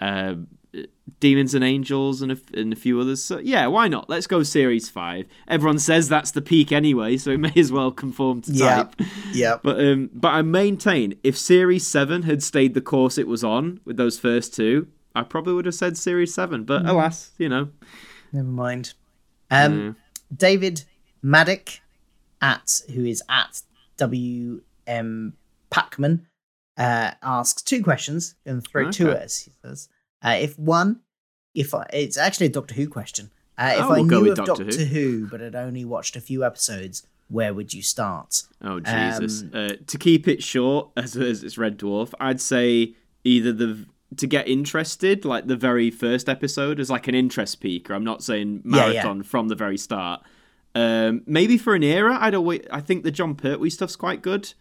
uh, 0.00 0.34
Demons 1.18 1.54
and 1.54 1.62
Angels, 1.64 2.22
and 2.22 2.32
a, 2.32 2.38
and 2.54 2.72
a 2.72 2.76
few 2.76 2.98
others. 3.00 3.22
So 3.22 3.38
yeah, 3.38 3.66
why 3.66 3.88
not? 3.88 4.08
Let's 4.08 4.26
go 4.26 4.42
series 4.42 4.88
five. 4.88 5.26
Everyone 5.48 5.78
says 5.78 6.08
that's 6.08 6.30
the 6.30 6.40
peak 6.40 6.72
anyway, 6.72 7.16
so 7.18 7.30
it 7.32 7.38
may 7.40 7.52
as 7.56 7.70
well 7.72 7.90
conform 7.90 8.40
to 8.42 8.56
type. 8.58 8.94
Yeah. 9.32 9.58
But 9.62 9.80
um, 9.84 10.10
but 10.14 10.28
I 10.28 10.42
maintain 10.42 11.18
if 11.22 11.36
series 11.36 11.86
seven 11.86 12.22
had 12.22 12.42
stayed 12.42 12.74
the 12.74 12.80
course 12.80 13.18
it 13.18 13.26
was 13.26 13.44
on 13.44 13.80
with 13.84 13.96
those 13.96 14.18
first 14.18 14.54
two, 14.54 14.88
I 15.14 15.22
probably 15.24 15.52
would 15.54 15.66
have 15.66 15.74
said 15.74 15.98
series 15.98 16.32
seven. 16.32 16.64
But 16.64 16.84
Mm. 16.84 16.88
alas, 16.90 17.32
you 17.36 17.48
know, 17.48 17.68
Never 18.32 18.48
mind. 18.48 18.94
Um, 19.50 19.96
David 20.34 20.84
Maddock 21.20 21.80
at 22.40 22.70
who 22.94 23.04
is 23.04 23.20
at 23.28 23.60
WM 23.98 25.34
Pacman 25.70 26.20
uh, 26.80 27.12
asks 27.22 27.62
two 27.62 27.82
questions 27.82 28.34
and 28.46 28.66
throw 28.66 28.90
two 28.90 29.10
at 29.10 29.18
us. 29.22 29.38
He 29.44 29.52
says, 29.62 29.88
uh, 30.24 30.36
if 30.40 30.58
one, 30.58 31.00
if 31.54 31.74
I, 31.74 31.86
it's 31.92 32.16
actually 32.16 32.46
a 32.46 32.50
Doctor 32.50 32.74
Who 32.74 32.88
question. 32.88 33.30
Uh, 33.58 33.74
if 33.74 33.84
Oh, 33.84 33.90
I 33.92 34.00
we'll 34.00 34.04
go 34.06 34.20
knew 34.20 34.30
with 34.30 34.38
of 34.38 34.46
Doctor 34.46 34.64
Doctor, 34.64 34.84
Who. 34.84 35.18
Who. 35.20 35.26
but 35.28 35.40
had 35.40 35.54
only 35.54 35.84
watched 35.84 36.16
a 36.16 36.20
few 36.20 36.44
episodes, 36.44 37.06
where 37.28 37.52
would 37.54 37.72
you 37.74 37.82
start? 37.82 38.42
Oh 38.62 38.80
Jesus! 38.80 39.42
Um, 39.42 39.50
uh, 39.54 39.68
to 39.86 39.98
keep 39.98 40.26
it 40.26 40.42
short, 40.42 40.88
as, 40.96 41.16
as 41.16 41.44
it's 41.44 41.58
Red 41.58 41.78
Dwarf, 41.78 42.12
I'd 42.18 42.40
say 42.40 42.94
either 43.22 43.52
the 43.52 43.86
to 44.16 44.26
get 44.26 44.48
interested, 44.48 45.24
like 45.24 45.46
the 45.46 45.56
very 45.56 45.90
first 45.90 46.28
episode, 46.28 46.80
as 46.80 46.90
like 46.90 47.06
an 47.06 47.14
interest 47.14 47.60
peaker. 47.60 47.90
I'm 47.90 48.02
not 48.02 48.24
saying 48.24 48.62
Yeah, 48.64 48.86
yeah. 48.86 48.92
marathon 48.92 49.22
from 49.22 49.46
the 49.48 49.54
very 49.54 49.76
start. 49.78 50.22
Um, 50.74 51.22
maybe 51.26 51.58
for 51.58 51.74
an 51.74 51.82
era, 51.84 52.16
I'd 52.20 52.34
always, 52.34 52.62
I 52.72 52.80
think 52.80 53.04
the 53.04 53.10
Jon 53.12 53.34
Pertwee 53.34 53.70
stuff's 53.70 53.96
quite 53.96 54.22
good. 54.22 54.52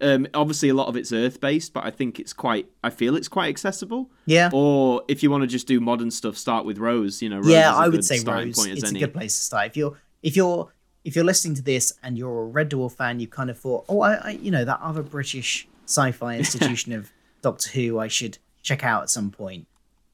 Um, 0.00 0.28
obviously, 0.34 0.68
a 0.68 0.74
lot 0.74 0.88
of 0.88 0.96
it's 0.96 1.12
Earth 1.12 1.40
based, 1.40 1.72
but 1.72 1.84
I 1.84 1.90
think 1.90 2.20
it's 2.20 2.32
quite. 2.32 2.68
I 2.84 2.90
feel 2.90 3.16
it's 3.16 3.28
quite 3.28 3.48
accessible. 3.48 4.10
Yeah. 4.26 4.50
Or 4.52 5.02
if 5.08 5.22
you 5.22 5.30
want 5.30 5.42
to 5.42 5.46
just 5.46 5.66
do 5.66 5.80
modern 5.80 6.10
stuff, 6.10 6.36
start 6.36 6.64
with 6.64 6.78
Rose. 6.78 7.20
You 7.20 7.30
know, 7.30 7.38
Rose 7.38 7.48
yeah, 7.48 7.72
is 7.72 7.76
a 7.76 7.80
I 7.80 7.88
would 7.88 8.04
say 8.04 8.20
Rose. 8.20 8.66
It's 8.66 8.84
any. 8.84 9.02
a 9.02 9.06
good 9.06 9.14
place 9.14 9.36
to 9.36 9.42
start. 9.42 9.66
If 9.66 9.76
you're 9.76 9.96
if 10.22 10.36
you're 10.36 10.72
if 11.04 11.16
you're 11.16 11.24
listening 11.24 11.54
to 11.54 11.62
this 11.62 11.92
and 12.02 12.18
you're 12.18 12.42
a 12.42 12.46
Red 12.46 12.70
Dwarf 12.70 12.92
fan, 12.92 13.18
you 13.20 13.26
kind 13.26 13.50
of 13.50 13.58
thought, 13.58 13.84
oh, 13.88 14.00
I, 14.00 14.14
I 14.14 14.30
you 14.30 14.50
know 14.50 14.64
that 14.64 14.80
other 14.80 15.02
British 15.02 15.66
sci-fi 15.86 16.36
institution 16.38 16.92
of 16.92 17.10
Doctor 17.42 17.70
Who, 17.70 17.98
I 17.98 18.08
should 18.08 18.38
check 18.62 18.84
out 18.84 19.02
at 19.02 19.10
some 19.10 19.30
point. 19.30 19.66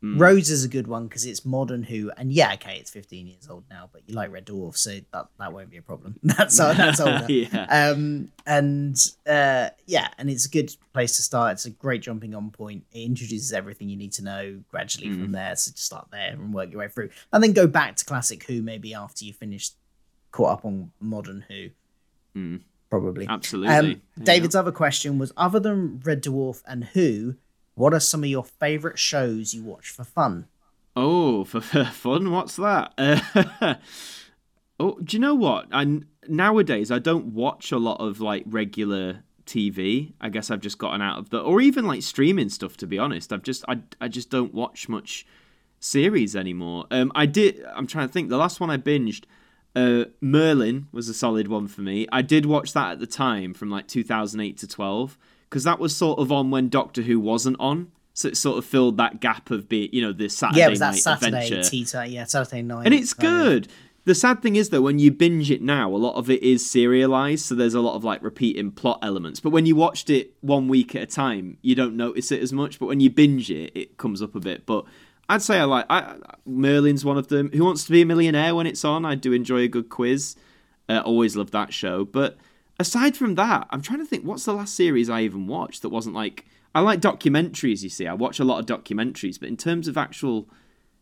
Hmm. 0.04 0.18
Rose 0.18 0.50
is 0.50 0.64
a 0.64 0.68
good 0.68 0.86
one 0.86 1.08
because 1.08 1.24
it's 1.24 1.46
modern 1.46 1.82
Who, 1.82 2.10
and 2.18 2.30
yeah, 2.30 2.52
okay, 2.54 2.76
it's 2.78 2.90
15 2.90 3.26
years 3.26 3.48
old 3.48 3.64
now, 3.70 3.88
but 3.90 4.02
you 4.06 4.14
like 4.14 4.30
Red 4.30 4.44
Dwarf, 4.44 4.76
so 4.76 4.98
that 5.12 5.28
that 5.38 5.50
won't 5.52 5.70
be 5.70 5.78
a 5.78 5.82
problem. 5.82 6.18
That's 6.22 6.58
that's 6.58 7.00
older. 7.00 7.24
Yeah. 7.28 7.64
Um, 7.70 8.30
and 8.46 8.96
uh, 9.26 9.70
yeah, 9.86 10.08
and 10.18 10.28
it's 10.28 10.44
a 10.44 10.50
good 10.50 10.76
place 10.92 11.16
to 11.16 11.22
start. 11.22 11.52
It's 11.52 11.64
a 11.64 11.70
great 11.70 12.02
jumping 12.02 12.34
on 12.34 12.50
point. 12.50 12.84
It 12.92 13.00
introduces 13.00 13.54
everything 13.54 13.88
you 13.88 13.96
need 13.96 14.12
to 14.12 14.22
know 14.24 14.60
gradually 14.70 15.08
Mm. 15.08 15.22
from 15.22 15.32
there. 15.32 15.56
So 15.56 15.70
just 15.72 15.86
start 15.86 16.08
there 16.12 16.32
and 16.32 16.52
work 16.52 16.70
your 16.70 16.80
way 16.80 16.88
through, 16.88 17.08
and 17.32 17.42
then 17.42 17.54
go 17.54 17.66
back 17.66 17.96
to 17.96 18.04
classic 18.04 18.44
Who 18.44 18.60
maybe 18.60 18.92
after 18.92 19.24
you 19.24 19.32
finish 19.32 19.70
caught 20.32 20.50
up 20.58 20.64
on 20.66 20.92
modern 21.00 21.46
Who. 21.48 21.68
Mm. 22.38 22.60
Probably. 22.90 23.26
Absolutely. 23.26 23.74
Um, 23.74 23.86
you 23.86 24.00
David's 24.22 24.54
other 24.54 24.70
question 24.70 25.18
was: 25.18 25.32
Other 25.36 25.60
than 25.60 26.00
Red 26.04 26.22
Dwarf 26.22 26.62
and 26.66 26.84
Who, 26.84 27.36
what 27.74 27.94
are 27.94 28.00
some 28.00 28.22
of 28.22 28.30
your 28.30 28.44
favorite 28.44 28.98
shows 28.98 29.54
you 29.54 29.62
watch 29.62 29.90
for 29.90 30.04
fun? 30.04 30.46
Oh, 30.96 31.44
for, 31.44 31.60
for 31.60 31.84
fun? 31.84 32.30
What's 32.30 32.56
that? 32.56 32.92
Uh, 32.96 33.74
oh, 34.80 34.98
do 35.02 35.16
you 35.16 35.20
know 35.20 35.34
what? 35.34 35.66
I 35.72 36.00
nowadays 36.28 36.90
I 36.90 36.98
don't 36.98 37.34
watch 37.34 37.72
a 37.72 37.78
lot 37.78 38.00
of 38.00 38.20
like 38.20 38.44
regular 38.46 39.24
TV. 39.46 40.12
I 40.20 40.28
guess 40.28 40.50
I've 40.50 40.60
just 40.60 40.78
gotten 40.78 41.02
out 41.02 41.18
of 41.18 41.30
the, 41.30 41.40
or 41.40 41.60
even 41.60 41.86
like 41.86 42.02
streaming 42.02 42.48
stuff. 42.48 42.76
To 42.78 42.86
be 42.86 42.98
honest, 42.98 43.32
I've 43.32 43.42
just 43.42 43.64
I 43.68 43.80
I 44.00 44.08
just 44.08 44.30
don't 44.30 44.54
watch 44.54 44.88
much 44.88 45.26
series 45.80 46.34
anymore. 46.34 46.86
Um, 46.90 47.12
I 47.14 47.26
did. 47.26 47.64
I'm 47.74 47.86
trying 47.86 48.08
to 48.08 48.12
think. 48.12 48.28
The 48.28 48.36
last 48.36 48.60
one 48.60 48.70
I 48.70 48.76
binged. 48.76 49.24
Uh, 49.76 50.04
Merlin 50.20 50.86
was 50.92 51.08
a 51.08 51.14
solid 51.14 51.48
one 51.48 51.66
for 51.66 51.80
me. 51.80 52.06
I 52.12 52.22
did 52.22 52.46
watch 52.46 52.72
that 52.74 52.92
at 52.92 53.00
the 53.00 53.08
time 53.08 53.54
from 53.54 53.70
like 53.70 53.88
2008 53.88 54.56
to 54.58 54.68
12 54.68 55.18
because 55.54 55.62
that 55.62 55.78
was 55.78 55.96
sort 55.96 56.18
of 56.18 56.32
on 56.32 56.50
when 56.50 56.68
Doctor 56.68 57.02
Who 57.02 57.20
wasn't 57.20 57.56
on, 57.60 57.92
so 58.12 58.26
it 58.26 58.36
sort 58.36 58.58
of 58.58 58.64
filled 58.64 58.96
that 58.96 59.20
gap 59.20 59.52
of 59.52 59.68
being, 59.68 59.88
you 59.92 60.02
know, 60.02 60.12
the 60.12 60.28
Saturday 60.28 60.58
yeah, 60.58 60.66
it 60.66 60.70
was 60.70 60.78
that 60.80 60.94
night 60.94 60.98
Saturday 60.98 61.44
adventure. 61.44 61.70
tea 61.70 61.84
time. 61.84 62.10
Yeah, 62.10 62.24
Saturday 62.24 62.62
night. 62.62 62.86
and 62.86 62.92
it's 62.92 63.12
of- 63.12 63.18
good. 63.20 63.68
The 64.04 64.16
sad 64.16 64.42
thing 64.42 64.56
is 64.56 64.70
though, 64.70 64.82
when 64.82 64.98
you 64.98 65.12
binge 65.12 65.52
it 65.52 65.62
now, 65.62 65.94
a 65.94 65.96
lot 65.96 66.16
of 66.16 66.28
it 66.28 66.42
is 66.42 66.68
serialized, 66.68 67.46
so 67.46 67.54
there's 67.54 67.72
a 67.74 67.80
lot 67.80 67.94
of 67.94 68.02
like 68.02 68.20
repeating 68.20 68.72
plot 68.72 68.98
elements. 69.00 69.38
But 69.38 69.50
when 69.50 69.64
you 69.64 69.76
watched 69.76 70.10
it 70.10 70.34
one 70.40 70.66
week 70.66 70.96
at 70.96 71.02
a 71.02 71.06
time, 71.06 71.56
you 71.62 71.76
don't 71.76 71.96
notice 71.96 72.32
it 72.32 72.42
as 72.42 72.52
much. 72.52 72.80
But 72.80 72.86
when 72.86 72.98
you 72.98 73.08
binge 73.08 73.48
it, 73.48 73.70
it 73.76 73.96
comes 73.96 74.22
up 74.22 74.34
a 74.34 74.40
bit. 74.40 74.66
But 74.66 74.86
I'd 75.28 75.40
say 75.40 75.60
I 75.60 75.64
like 75.64 75.86
I, 75.88 76.16
Merlin's 76.44 77.04
one 77.04 77.16
of 77.16 77.28
them. 77.28 77.50
Who 77.54 77.64
wants 77.64 77.84
to 77.84 77.92
be 77.92 78.02
a 78.02 78.06
millionaire 78.06 78.56
when 78.56 78.66
it's 78.66 78.84
on? 78.84 79.04
I 79.04 79.14
do 79.14 79.32
enjoy 79.32 79.58
a 79.60 79.68
good 79.68 79.88
quiz. 79.88 80.34
Uh, 80.88 81.00
always 81.04 81.36
love 81.36 81.52
that 81.52 81.72
show. 81.72 82.04
But 82.04 82.38
aside 82.78 83.16
from 83.16 83.34
that, 83.36 83.66
I'm 83.70 83.82
trying 83.82 84.00
to 84.00 84.04
think 84.04 84.24
what's 84.24 84.44
the 84.44 84.54
last 84.54 84.74
series 84.74 85.08
I 85.10 85.22
even 85.22 85.46
watched 85.46 85.82
that 85.82 85.88
wasn't 85.90 86.14
like 86.14 86.46
I 86.74 86.80
like 86.80 87.00
documentaries. 87.00 87.82
You 87.82 87.88
see, 87.88 88.06
I 88.06 88.14
watch 88.14 88.40
a 88.40 88.44
lot 88.44 88.58
of 88.58 88.66
documentaries, 88.66 89.38
but 89.38 89.48
in 89.48 89.56
terms 89.56 89.88
of 89.88 89.96
actual 89.96 90.48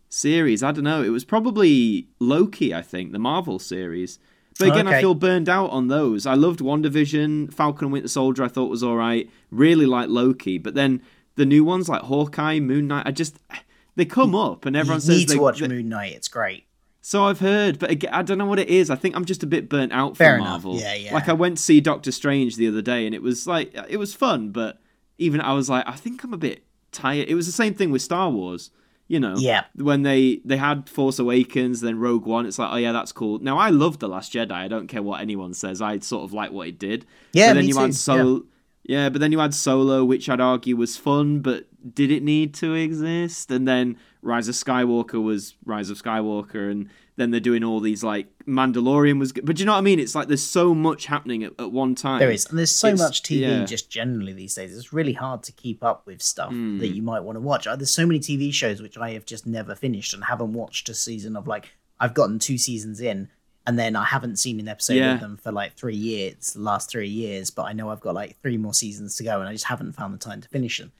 series, 0.09 0.63
I 0.63 0.73
don't 0.73 0.85
know. 0.85 1.03
It 1.03 1.09
was 1.09 1.25
probably 1.25 2.09
Loki, 2.19 2.75
I 2.75 2.83
think, 2.83 3.13
the 3.13 3.19
Marvel 3.19 3.59
series. 3.59 4.19
But 4.59 4.69
again, 4.69 4.87
I 4.87 5.01
feel 5.01 5.15
burned 5.15 5.49
out 5.49 5.71
on 5.71 5.89
those. 5.89 6.27
I 6.27 6.35
loved 6.35 6.61
WandaVision, 6.61 7.55
Falcon 7.55 7.87
and 7.87 7.93
Winter 7.93 8.09
Soldier. 8.09 8.45
I 8.45 8.49
thought 8.49 8.69
was 8.69 8.83
all 8.83 8.97
right. 8.97 9.31
Really 9.51 9.87
liked 9.87 10.11
Loki, 10.11 10.59
but 10.59 10.75
then 10.75 11.01
the 11.37 11.47
new 11.47 11.65
ones 11.65 11.89
like 11.89 12.03
Hawkeye, 12.03 12.61
Moon 12.61 12.87
Knight, 12.89 13.07
I 13.07 13.13
just 13.13 13.39
they 13.97 14.05
come 14.05 14.35
up 14.35 14.67
and 14.67 14.77
everyone 14.77 14.99
you 14.99 15.07
says 15.07 15.19
need 15.19 15.29
they, 15.29 15.39
watch 15.39 15.61
they- 15.61 15.69
Moon 15.69 15.89
Knight. 15.89 16.13
It's 16.13 16.29
great. 16.29 16.67
So 17.05 17.25
I've 17.25 17.41
heard, 17.41 17.79
but 17.81 17.91
again, 17.91 18.15
I 18.15 18.23
don't 18.23 18.39
know 18.39 18.47
what 18.47 18.61
it 18.61 18.69
is. 18.69 18.89
I 18.89 18.95
think 18.97 19.17
I'm 19.17 19.25
just 19.25 19.43
a 19.43 19.47
bit 19.47 19.69
burnt 19.69 19.93
out 19.93 20.17
Fair 20.17 20.35
from 20.37 20.43
enough. 20.43 20.65
Marvel. 20.65 20.77
Yeah, 20.81 20.95
yeah. 20.95 21.13
Like 21.13 21.29
I 21.29 21.33
went 21.33 21.57
to 21.59 21.63
see 21.63 21.81
Doctor 21.81 22.13
Strange 22.13 22.57
the 22.57 22.69
other 22.69 22.81
day, 22.81 23.05
and 23.07 23.15
it 23.15 23.23
was 23.23 23.47
like 23.47 23.75
it 23.89 23.97
was 23.99 24.15
fun, 24.15 24.51
but 24.51 24.81
even 25.19 25.41
I 25.41 25.53
was 25.53 25.69
like, 25.69 25.87
I 25.87 25.93
think 25.97 26.23
I'm 26.23 26.33
a 26.33 26.39
bit 26.39 26.65
tired. 26.93 27.29
It 27.29 27.35
was 27.35 27.47
the 27.47 27.53
same 27.53 27.75
thing 27.75 27.91
with 27.91 28.03
Star 28.03 28.31
Wars. 28.31 28.71
You 29.09 29.21
know, 29.21 29.35
Yeah. 29.37 29.65
When 29.75 30.03
they 30.03 30.41
they 30.45 30.57
had 30.57 30.89
Force 30.89 31.19
Awakens, 31.19 31.81
then 31.83 31.99
Rogue 31.99 32.25
One, 32.25 32.47
it's 32.47 32.59
like, 32.59 32.73
oh 32.73 32.77
yeah, 32.77 32.93
that's 32.93 33.13
cool. 33.13 33.41
Now 33.41 33.59
I 33.59 33.69
love 33.69 33.99
the 33.99 34.09
Last 34.09 34.33
Jedi. 34.33 34.53
I 34.53 34.69
don't 34.69 34.87
care 34.87 35.03
what 35.03 35.21
anyone 35.21 35.53
says. 35.55 35.83
I 35.83 35.99
sort 35.99 36.23
of 36.25 36.33
like 36.33 36.51
what 36.53 36.69
it 36.69 36.79
did. 36.79 37.05
Yeah, 37.33 37.49
but 37.51 37.55
then 37.55 37.63
me 37.65 37.69
you 37.69 37.75
too. 37.75 37.81
had 37.81 37.95
Solo. 37.95 38.35
Yeah, 38.37 38.41
but 38.89 39.15
then 39.21 39.33
you 39.33 39.39
had 39.39 39.55
Solo, 39.55 40.05
which 40.05 40.29
I'd 40.29 40.41
argue 40.41 40.77
was 40.77 40.97
fun, 40.97 41.41
but 41.41 41.67
did 41.95 42.11
it 42.11 42.23
need 42.23 42.55
to 42.55 42.75
exist? 42.75 43.51
And 43.51 43.67
then 43.67 43.97
Rise 44.23 44.49
of 44.49 44.55
Skywalker 44.55 45.23
was 45.23 45.55
Rise 45.65 45.91
of 45.91 46.01
Skywalker, 46.03 46.71
and 46.71 46.89
then 47.17 47.31
they're 47.31 47.41
doing 47.41 47.63
all 47.65 47.81
these 47.81 48.03
like 48.03 48.27
Mandalorian 48.47 49.19
was 49.19 49.33
good. 49.33 49.45
But 49.45 49.57
do 49.57 49.61
you 49.63 49.67
know 49.67 49.73
what 49.73 49.79
I 49.79 49.83
mean? 49.83 49.99
It's 50.01 50.15
like 50.15 50.29
there's 50.29 50.43
so 50.47 50.75
much 50.75 51.07
happening 51.07 51.45
at, 51.45 51.53
at 51.59 51.71
one 51.73 51.95
time. 51.95 52.21
There 52.21 52.31
is, 52.31 52.47
and 52.47 52.59
there's 52.59 52.71
so 52.75 52.89
It's- 52.89 53.01
much 53.01 53.23
TV 53.23 53.41
yeah. 53.41 53.65
just 53.65 53.91
generally 53.91 54.33
these 54.33 54.55
days. 54.55 54.77
It's 54.77 54.93
really 54.93 55.13
hard 55.13 55.43
to 55.45 55.53
keep 55.53 55.83
up 55.85 56.07
with 56.07 56.23
stuff 56.23 56.51
Hmm. 56.51 56.79
that 56.79 56.89
you 56.89 57.03
might 57.03 57.21
want 57.21 57.37
to 57.37 57.41
watch. 57.41 57.67
Uh, 57.67 57.77
There's 57.77 57.91
so 57.91 58.07
many 58.07 58.19
TV 58.21 58.53
shows 58.53 58.81
which 58.81 58.97
I 58.99 59.11
have 59.11 59.27
just 59.27 59.47
never 59.47 59.75
finished 59.75 60.15
and 60.15 60.25
haven't 60.25 60.53
watched 60.55 60.89
a 60.89 60.95
season 60.95 61.37
of. 61.37 61.47
Like 61.47 61.73
I've 62.01 62.15
gotten 62.15 62.39
two 62.39 62.59
seasons 62.59 63.01
in, 63.01 63.29
and 63.67 63.79
then 63.79 63.95
I 63.97 64.05
haven't 64.05 64.37
seen 64.39 64.59
an 64.61 64.69
episode 64.69 64.95
Yeah. 64.95 65.15
of 65.15 65.21
them 65.21 65.37
for 65.37 65.53
like 65.53 65.75
three 65.77 65.97
years, 65.97 66.53
the 66.53 66.61
last 66.61 66.91
three 66.91 67.09
years. 67.09 67.51
But 67.51 67.65
I 67.65 67.73
know 67.73 67.91
I've 67.91 68.01
got 68.01 68.15
like 68.15 68.41
three 68.43 68.57
more 68.57 68.75
seasons 68.75 69.17
to 69.17 69.25
go, 69.25 69.41
and 69.41 69.49
I 69.49 69.53
just 69.53 69.67
haven't 69.67 69.93
found 69.93 70.13
the 70.15 70.19
time 70.19 70.41
to 70.41 70.49
finish 70.49 70.79
them. 70.79 70.93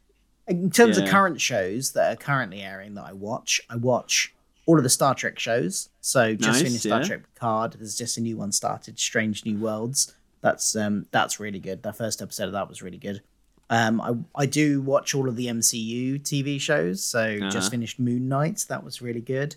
In 0.49 0.71
terms 0.71 0.99
of 0.99 1.09
current 1.09 1.41
shows 1.41 1.93
that 1.93 2.13
are 2.13 2.17
currently 2.17 2.63
airing 2.63 2.95
that 2.95 3.05
I 3.05 3.13
watch, 3.13 3.61
I 3.71 3.77
watch 3.77 4.35
all 4.67 4.77
of 4.77 4.83
the 4.85 4.91
Star 4.91 5.15
Trek 5.15 5.39
shows. 5.39 5.89
So 6.01 6.35
just 6.35 6.49
Nice, 6.49 6.63
finished 6.63 6.83
Star 6.85 7.01
yeah. 7.01 7.07
Trek 7.07 7.23
Picard. 7.35 7.73
There's 7.75 7.97
just 7.97 8.17
a 8.19 8.21
new 8.21 8.37
one 8.37 8.53
started, 8.53 8.99
Strange 8.99 9.45
New 9.45 9.57
Worlds. 9.59 10.15
That's 10.41 10.75
um 10.77 11.07
that's 11.13 11.39
really 11.39 11.61
good. 11.61 11.83
The 11.83 11.93
first 11.93 12.21
episode 12.21 12.47
of 12.47 12.53
that 12.53 12.69
was 12.69 12.83
really 12.83 12.99
good. 12.99 13.23
Um, 13.71 14.01
I 14.01 14.43
I 14.43 14.47
do 14.47 14.83
watch 14.83 15.15
all 15.15 15.29
of 15.29 15.37
the 15.37 15.47
MCU 15.47 16.19
TV 16.21 16.61
shows. 16.61 17.03
So 17.03 17.21
Uh-huh. 17.41 17.51
just 17.51 17.71
finished 17.71 17.99
Moon 18.01 18.29
Knight. 18.29 18.67
That 18.69 18.83
was 18.85 19.01
really 19.01 19.21
good. 19.21 19.55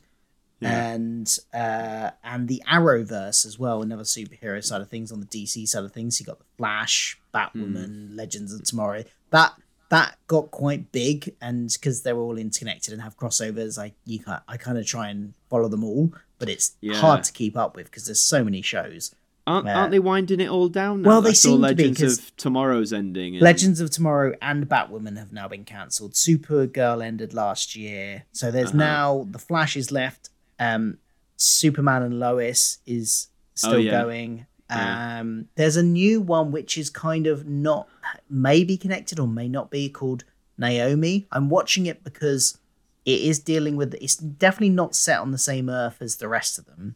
Yeah. 0.62 0.92
And 0.94 1.38
uh, 1.54 2.12
and 2.24 2.48
the 2.48 2.64
Arrowverse 2.72 3.46
as 3.46 3.60
well, 3.60 3.82
another 3.82 4.04
superhero 4.04 4.64
side 4.64 4.82
of 4.82 4.90
things 4.90 5.12
on 5.12 5.20
the 5.20 5.26
DC 5.26 5.68
side 5.68 5.84
of 5.84 5.92
things. 5.92 6.20
You 6.20 6.26
got 6.26 6.40
the 6.40 6.46
Flash, 6.58 7.20
Batwoman, 7.34 8.10
Hmm. 8.10 8.16
Legends 8.16 8.54
of 8.54 8.64
Tomorrow. 8.64 9.04
That 9.32 9.54
that 9.90 10.18
got 10.28 10.52
quite 10.52 10.92
big, 10.92 11.36
and 11.42 11.70
because 11.72 12.02
they're 12.04 12.18
all 12.18 12.38
interconnected 12.38 12.94
and 12.94 13.02
have 13.02 13.18
crossovers, 13.18 13.78
I 13.78 13.94
you 14.06 14.20
can 14.20 14.40
I 14.48 14.58
kind 14.58 14.78
of 14.78 14.86
try 14.86 15.10
and 15.10 15.34
follow 15.50 15.68
them 15.68 15.84
all, 15.84 16.14
but 16.40 16.50
it's 16.50 16.76
Yeah. 16.82 16.96
hard 16.96 17.24
to 17.26 17.34
keep 17.34 17.58
up 17.58 17.76
with 17.76 17.86
because 17.88 18.06
there's 18.06 18.22
so 18.22 18.44
many 18.44 18.62
shows. 18.62 19.14
Aren't, 19.48 19.70
aren't 19.70 19.92
they 19.92 20.00
winding 20.00 20.40
it 20.40 20.50
all 20.50 20.70
down 20.70 21.04
now? 21.04 21.10
Well, 21.10 21.22
they 21.22 21.36
seem 21.36 21.62
to 21.62 21.76
be, 21.76 21.84
Legends 21.90 22.02
of 22.18 22.36
Tomorrow's 22.36 22.92
ending. 22.92 23.36
and- 23.36 23.44
Legends 23.44 23.80
of 23.80 23.92
Tomorrow 23.92 24.34
and 24.42 24.68
Batwoman 24.68 25.18
have 25.20 25.32
now 25.32 25.48
been 25.48 25.66
cancelled. 25.66 26.14
Supergirl 26.14 27.06
ended 27.06 27.32
last 27.36 27.76
year, 27.76 28.24
so 28.32 28.50
there's 28.50 28.70
Uh-huh. 28.70 28.78
now 28.78 29.28
the 29.30 29.38
Flash 29.38 29.76
is 29.78 29.92
left. 29.92 30.30
Um, 30.60 30.98
Superman 31.38 32.02
and 32.04 32.20
Lois 32.20 32.78
is 32.86 33.28
still 33.54 33.74
Oh, 33.74 33.78
yeah. 33.78 34.02
going. 34.02 34.46
Yeah. 34.70 35.20
Um, 35.20 35.48
there's 35.56 35.78
a 35.78 35.84
new 35.84 36.22
one 36.22 36.52
which 36.52 36.78
is 36.78 36.90
kind 36.90 37.28
of 37.28 37.46
not 37.48 37.88
maybe 38.30 38.78
connected 38.78 39.20
or 39.20 39.28
may 39.28 39.48
not 39.48 39.70
be 39.70 39.90
called 39.90 40.24
Naomi. 40.58 41.28
I'm 41.32 41.50
watching 41.50 41.86
it 41.86 42.04
because 42.04 42.58
it 43.06 43.22
is 43.22 43.40
dealing 43.40 43.76
with. 43.76 43.94
It's 44.02 44.16
definitely 44.16 44.70
not 44.70 44.96
set 44.96 45.20
on 45.20 45.32
the 45.32 45.38
same 45.38 45.70
Earth 45.70 46.02
as 46.02 46.16
the 46.16 46.28
rest 46.28 46.58
of 46.58 46.66
them 46.66 46.96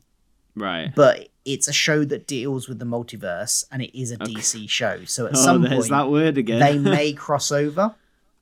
Right. 0.56 0.92
but 0.96 1.30
it's 1.46 1.68
a 1.68 1.74
show 1.74 2.04
that 2.06 2.26
deals 2.28 2.68
with 2.68 2.80
the 2.80 2.86
multiverse 2.86 3.66
and 3.72 3.82
it 3.82 3.98
is 3.98 4.12
a 4.12 4.18
DC 4.18 4.68
show. 4.70 5.04
So 5.06 5.28
at 5.28 5.34
Oh, 5.36 5.44
some 5.44 5.62
there's 5.62 5.74
point, 5.76 5.90
that 5.92 6.10
word 6.10 6.38
again. 6.38 6.60
they 6.60 6.78
may 6.96 7.14
cross 7.14 7.52
over 7.52 7.94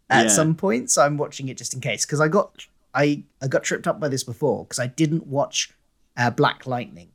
at 0.09 0.23
Yeah. 0.25 0.29
some 0.29 0.55
point. 0.55 0.89
So 0.89 1.01
I'm 1.03 1.17
watching 1.17 1.49
it 1.49 1.57
just 1.57 1.73
in 1.73 1.81
case 1.81 2.05
because 2.05 2.21
I 2.21 2.27
got 2.29 2.65
I 2.97 3.23
I 3.41 3.47
got 3.47 3.63
tripped 3.63 3.87
up 3.87 3.99
by 3.99 4.07
this 4.07 4.23
before 4.23 4.65
because 4.65 4.79
I 4.79 4.87
didn't 4.87 5.27
watch 5.27 5.71
uh, 6.17 6.31
Black 6.31 6.65
Lightning 6.65 7.09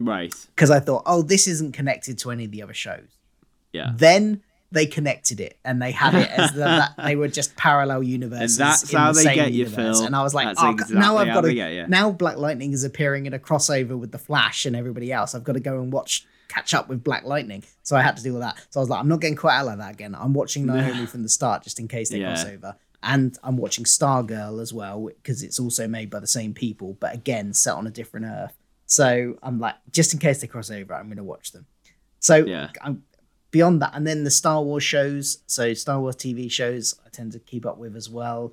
right. 0.00 0.34
because 0.54 0.70
I 0.70 0.80
thought, 0.80 1.02
oh, 1.06 1.22
this 1.22 1.46
isn't 1.46 1.72
connected 1.72 2.18
to 2.18 2.30
any 2.30 2.44
of 2.46 2.50
the 2.50 2.62
other 2.62 2.74
shows. 2.74 3.08
Yeah. 3.72 3.92
Then 3.94 4.42
they 4.72 4.86
connected 4.86 5.38
it 5.38 5.56
and 5.64 5.80
they 5.80 5.92
had 5.92 6.14
it 6.14 6.28
as 6.30 6.52
the, 6.52 6.58
that 6.60 6.94
they 7.04 7.14
were 7.14 7.28
just 7.28 7.54
parallel 7.54 8.02
universes. 8.02 8.56
that's 8.56 8.92
in 8.92 8.98
how 8.98 9.12
the 9.12 9.18
they 9.18 9.22
same 9.24 9.34
get 9.36 9.52
you. 9.52 9.66
Phil. 9.68 10.02
And 10.04 10.16
I 10.16 10.22
was 10.24 10.34
like, 10.34 10.46
That's 10.48 10.60
oh, 10.62 10.70
exactly 10.70 10.98
now 10.98 11.16
I've 11.16 11.28
got 11.28 11.42
to. 11.42 11.46
they 11.48 11.54
get 11.54 11.72
you. 11.74 11.86
Now 11.86 12.10
Black 12.10 12.36
Lightning 12.38 12.72
is 12.72 12.82
appearing 12.82 13.26
in 13.26 13.34
a 13.34 13.38
crossover 13.38 13.96
with 13.96 14.10
the 14.10 14.18
Flash 14.18 14.66
and 14.66 14.74
everybody 14.74 15.12
else. 15.12 15.34
I've 15.34 15.44
got 15.44 15.52
to 15.52 15.60
go 15.60 15.80
and 15.80 15.92
watch 15.92 16.26
catch 16.48 16.74
up 16.74 16.88
with 16.88 17.04
Black 17.04 17.24
Lightning. 17.24 17.62
So 17.84 17.96
I 17.96 18.02
had 18.02 18.16
to 18.16 18.22
do 18.22 18.34
all 18.34 18.40
that. 18.40 18.56
So 18.70 18.80
I 18.80 18.82
was 18.82 18.88
like, 18.90 19.00
I'm 19.00 19.08
not 19.08 19.20
getting 19.20 19.36
caught 19.36 19.52
out 19.52 19.66
like 19.66 19.78
that 19.78 19.92
again. 19.94 20.14
I'm 20.18 20.34
watching 20.34 20.66
Naomi 20.70 21.06
from 21.06 21.22
the 21.22 21.28
start 21.28 21.62
just 21.62 21.78
in 21.78 21.86
case 21.86 22.10
they 22.10 22.18
Yeah. 22.18 22.34
cross 22.34 22.44
over. 22.44 22.76
And 23.04 23.38
I'm 23.44 23.56
watching 23.56 23.84
Stargirl 23.84 24.60
as 24.62 24.72
well 24.72 25.06
because 25.22 25.42
it's 25.42 25.60
also 25.60 25.86
made 25.86 26.10
by 26.10 26.20
the 26.20 26.26
same 26.26 26.54
people, 26.54 26.96
but 27.00 27.14
again 27.14 27.52
set 27.52 27.74
on 27.74 27.86
a 27.86 27.90
different 27.90 28.26
Earth. 28.26 28.56
So 28.86 29.36
I'm 29.42 29.58
like, 29.60 29.74
just 29.92 30.12
in 30.12 30.18
case 30.18 30.40
they 30.40 30.46
cross 30.46 30.70
over, 30.70 30.94
I'm 30.94 31.06
going 31.06 31.16
to 31.18 31.24
watch 31.24 31.52
them. 31.52 31.66
So 32.20 32.36
Yeah. 32.36 32.70
I'm 32.82 33.04
beyond 33.50 33.80
that, 33.82 33.92
and 33.94 34.06
then 34.06 34.24
the 34.24 34.30
Star 34.30 34.62
Wars 34.62 34.82
shows. 34.82 35.38
So 35.46 35.74
Star 35.74 36.00
Wars 36.00 36.16
TV 36.16 36.50
shows, 36.50 36.94
I 37.06 37.08
tend 37.10 37.32
to 37.32 37.38
keep 37.38 37.64
up 37.66 37.78
with 37.78 37.94
as 37.96 38.08
well. 38.10 38.52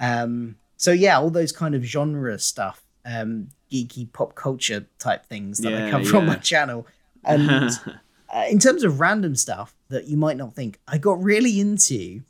Um, 0.00 0.56
so 0.76 0.90
yeah, 0.92 1.18
all 1.18 1.30
those 1.30 1.52
kind 1.52 1.74
of 1.74 1.82
genre 1.84 2.38
stuff, 2.38 2.82
um, 3.06 3.48
geeky 3.70 4.12
pop 4.12 4.34
culture 4.34 4.86
type 4.98 5.26
things 5.26 5.58
that 5.58 5.70
Yeah, 5.70 5.86
I 5.86 5.90
come 5.90 6.04
from 6.04 6.24
yeah. 6.26 6.32
my 6.34 6.36
channel. 6.36 6.86
And 7.24 7.70
uh, 8.34 8.44
in 8.50 8.58
terms 8.58 8.82
of 8.84 8.98
random 9.00 9.36
stuff 9.36 9.74
that 9.88 10.06
you 10.06 10.16
might 10.16 10.36
not 10.36 10.54
think, 10.54 10.78
I 10.88 10.98
got 10.98 11.22
really 11.22 11.60
into 11.60 12.22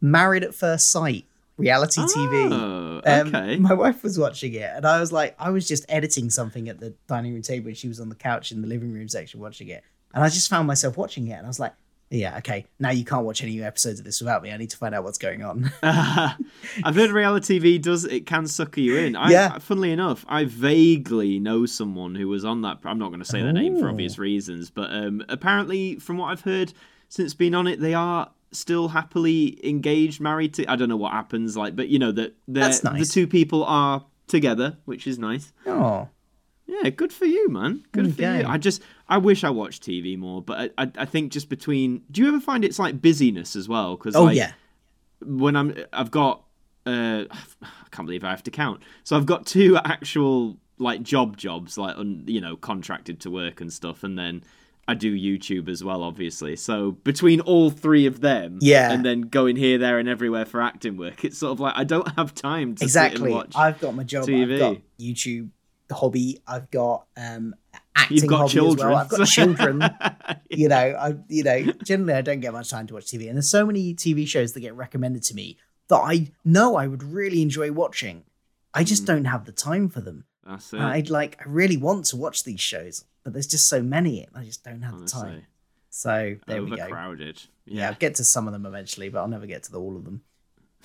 Married 0.00 0.44
at 0.44 0.54
First 0.54 0.90
Sight 0.90 1.24
reality 1.56 2.00
TV. 2.02 2.52
Oh, 2.52 3.02
Um, 3.04 3.34
okay. 3.34 3.56
my 3.56 3.74
wife 3.74 4.02
was 4.02 4.18
watching 4.18 4.54
it, 4.54 4.70
and 4.74 4.86
I 4.86 5.00
was 5.00 5.12
like, 5.12 5.34
I 5.38 5.50
was 5.50 5.66
just 5.66 5.84
editing 5.88 6.30
something 6.30 6.68
at 6.68 6.78
the 6.80 6.94
dining 7.08 7.32
room 7.32 7.42
table, 7.42 7.68
and 7.68 7.76
she 7.76 7.88
was 7.88 7.98
on 8.00 8.08
the 8.08 8.14
couch 8.14 8.52
in 8.52 8.62
the 8.62 8.68
living 8.68 8.92
room 8.92 9.08
section 9.08 9.40
watching 9.40 9.68
it, 9.68 9.82
and 10.14 10.22
I 10.22 10.28
just 10.28 10.48
found 10.48 10.66
myself 10.68 10.96
watching 10.96 11.26
it, 11.28 11.32
and 11.32 11.44
I 11.46 11.48
was 11.48 11.58
like, 11.60 11.72
yeah, 12.10 12.38
okay, 12.38 12.64
now 12.78 12.90
you 12.90 13.04
can't 13.04 13.26
watch 13.26 13.42
any 13.42 13.52
new 13.52 13.64
episodes 13.64 13.98
of 13.98 14.04
this 14.06 14.18
without 14.20 14.42
me. 14.42 14.50
I 14.50 14.56
need 14.56 14.70
to 14.70 14.78
find 14.78 14.94
out 14.94 15.04
what's 15.04 15.18
going 15.18 15.42
on. 15.42 15.70
I've 15.82 16.94
heard 16.94 17.10
reality 17.10 17.58
TV 17.60 17.82
does 17.82 18.04
it 18.06 18.24
can 18.24 18.46
sucker 18.46 18.80
you 18.80 18.96
in. 18.96 19.14
I, 19.14 19.30
Yeah. 19.30 19.58
Funnily 19.58 19.92
enough, 19.92 20.24
I 20.26 20.44
vaguely 20.44 21.38
know 21.38 21.66
someone 21.66 22.14
who 22.14 22.28
was 22.28 22.44
on 22.46 22.62
that. 22.62 22.78
I'm 22.84 22.98
not 22.98 23.08
going 23.08 23.18
to 23.20 23.26
say 23.26 23.42
their 23.42 23.52
name 23.52 23.78
for 23.78 23.90
obvious 23.90 24.16
reasons, 24.18 24.70
but 24.70 24.90
um, 24.90 25.22
apparently, 25.28 25.96
from 25.96 26.16
what 26.16 26.28
I've 26.28 26.40
heard 26.42 26.72
since 27.10 27.34
being 27.34 27.54
on 27.54 27.66
it, 27.66 27.78
they 27.80 27.92
are 27.92 28.30
still 28.52 28.88
happily 28.88 29.58
engaged, 29.66 30.20
married 30.20 30.54
to. 30.54 30.70
I 30.70 30.76
don't 30.76 30.88
know 30.88 30.96
what 30.96 31.12
happens, 31.12 31.56
like, 31.56 31.76
but 31.76 31.88
you 31.88 31.98
know 31.98 32.12
that 32.12 32.34
nice. 32.84 33.08
the 33.08 33.12
two 33.12 33.26
people 33.26 33.64
are 33.64 34.04
together, 34.26 34.78
which 34.84 35.06
is 35.06 35.18
nice. 35.18 35.52
oh, 35.66 36.08
Yeah, 36.66 36.90
good 36.90 37.12
for 37.12 37.26
you, 37.26 37.48
man. 37.48 37.84
Good 37.92 38.14
for 38.14 38.22
you. 38.22 38.46
I 38.46 38.58
just, 38.58 38.82
I 39.08 39.18
wish 39.18 39.44
I 39.44 39.50
watched 39.50 39.82
TV 39.82 40.18
more, 40.18 40.42
but 40.42 40.72
I, 40.76 40.84
I, 40.84 40.92
I 40.98 41.04
think 41.04 41.32
just 41.32 41.48
between. 41.48 42.02
Do 42.10 42.22
you 42.22 42.28
ever 42.28 42.40
find 42.40 42.64
it's 42.64 42.78
like 42.78 43.00
busyness 43.00 43.56
as 43.56 43.68
well? 43.68 43.96
Because 43.96 44.16
oh 44.16 44.24
like, 44.24 44.36
yeah, 44.36 44.52
when 45.20 45.56
I'm 45.56 45.74
I've 45.92 46.10
got 46.10 46.44
uh 46.86 47.24
I 47.62 47.88
can't 47.90 48.06
believe 48.06 48.24
I 48.24 48.30
have 48.30 48.42
to 48.44 48.50
count. 48.50 48.82
So 49.04 49.16
I've 49.16 49.26
got 49.26 49.46
two 49.46 49.76
actual 49.84 50.58
like 50.78 51.02
job 51.02 51.36
jobs 51.36 51.76
like 51.76 51.96
un, 51.96 52.22
you 52.26 52.40
know 52.40 52.56
contracted 52.56 53.20
to 53.20 53.30
work 53.30 53.60
and 53.60 53.72
stuff 53.72 54.04
and 54.04 54.18
then 54.18 54.44
I 54.88 54.94
do 54.94 55.14
YouTube 55.14 55.68
as 55.68 55.84
well 55.84 56.02
obviously. 56.02 56.56
So 56.56 56.92
between 56.92 57.40
all 57.40 57.70
three 57.70 58.06
of 58.06 58.20
them 58.20 58.58
Yeah. 58.60 58.90
and 58.90 59.04
then 59.04 59.20
going 59.22 59.54
here 59.56 59.78
there 59.78 59.98
and 59.98 60.08
everywhere 60.08 60.46
for 60.46 60.60
acting 60.62 60.96
work 60.96 61.24
it's 61.24 61.38
sort 61.38 61.52
of 61.52 61.60
like 61.60 61.74
I 61.76 61.84
don't 61.84 62.08
have 62.16 62.34
time 62.34 62.74
to 62.76 62.84
exactly. 62.84 63.32
I've 63.54 63.78
got 63.80 63.94
my 63.94 64.02
job. 64.02 64.24
TV. 64.24 64.54
I've 64.54 64.58
got 64.58 64.76
YouTube 64.98 65.50
hobby. 65.92 66.40
I've 66.46 66.70
got 66.70 67.06
um 67.16 67.54
acting 67.94 68.16
You've 68.16 68.26
got 68.26 68.38
hobby 68.38 68.52
children. 68.52 68.88
as 68.88 68.92
well. 68.94 68.96
I've 68.98 69.08
got 69.10 69.26
children. 69.28 69.82
you 70.50 70.68
know, 70.68 70.76
I 70.76 71.14
you 71.28 71.42
know, 71.44 71.62
generally 71.84 72.14
I 72.14 72.22
don't 72.22 72.40
get 72.40 72.52
much 72.52 72.70
time 72.70 72.86
to 72.88 72.94
watch 72.94 73.06
TV, 73.06 73.26
and 73.28 73.36
there's 73.36 73.50
so 73.50 73.66
many 73.66 73.94
TV 73.94 74.26
shows 74.26 74.52
that 74.54 74.60
get 74.60 74.74
recommended 74.74 75.22
to 75.24 75.34
me 75.34 75.58
that 75.88 75.96
I 75.98 76.30
know 76.44 76.76
I 76.76 76.86
would 76.86 77.02
really 77.02 77.42
enjoy 77.42 77.72
watching. 77.72 78.24
I 78.74 78.84
just 78.84 79.02
Hmm. 79.02 79.06
don't 79.06 79.24
have 79.26 79.44
the 79.46 79.52
time 79.52 79.88
for 79.88 80.00
them. 80.00 80.24
That's 80.48 80.72
it. 80.72 80.80
I'd 80.80 81.10
like, 81.10 81.38
I 81.40 81.48
really 81.48 81.76
want 81.76 82.06
to 82.06 82.16
watch 82.16 82.44
these 82.44 82.60
shows, 82.60 83.04
but 83.22 83.32
there's 83.34 83.46
just 83.46 83.68
so 83.68 83.82
many, 83.82 84.24
and 84.24 84.34
I 84.34 84.44
just 84.44 84.64
don't 84.64 84.82
have 84.82 84.98
the 84.98 85.06
time. 85.06 85.42
So 85.90 86.36
there 86.46 86.62
we 86.62 86.70
go. 86.70 86.82
Overcrowded. 86.84 87.42
Yeah, 87.66 87.80
Yeah. 87.82 87.88
I'll 87.90 87.94
get 87.96 88.14
to 88.16 88.24
some 88.24 88.46
of 88.46 88.52
them 88.52 88.64
eventually, 88.66 89.08
but 89.10 89.20
I'll 89.20 89.28
never 89.28 89.46
get 89.46 89.62
to 89.64 89.72
the, 89.72 89.78
all 89.80 89.96
of 89.96 90.04
them. 90.04 90.22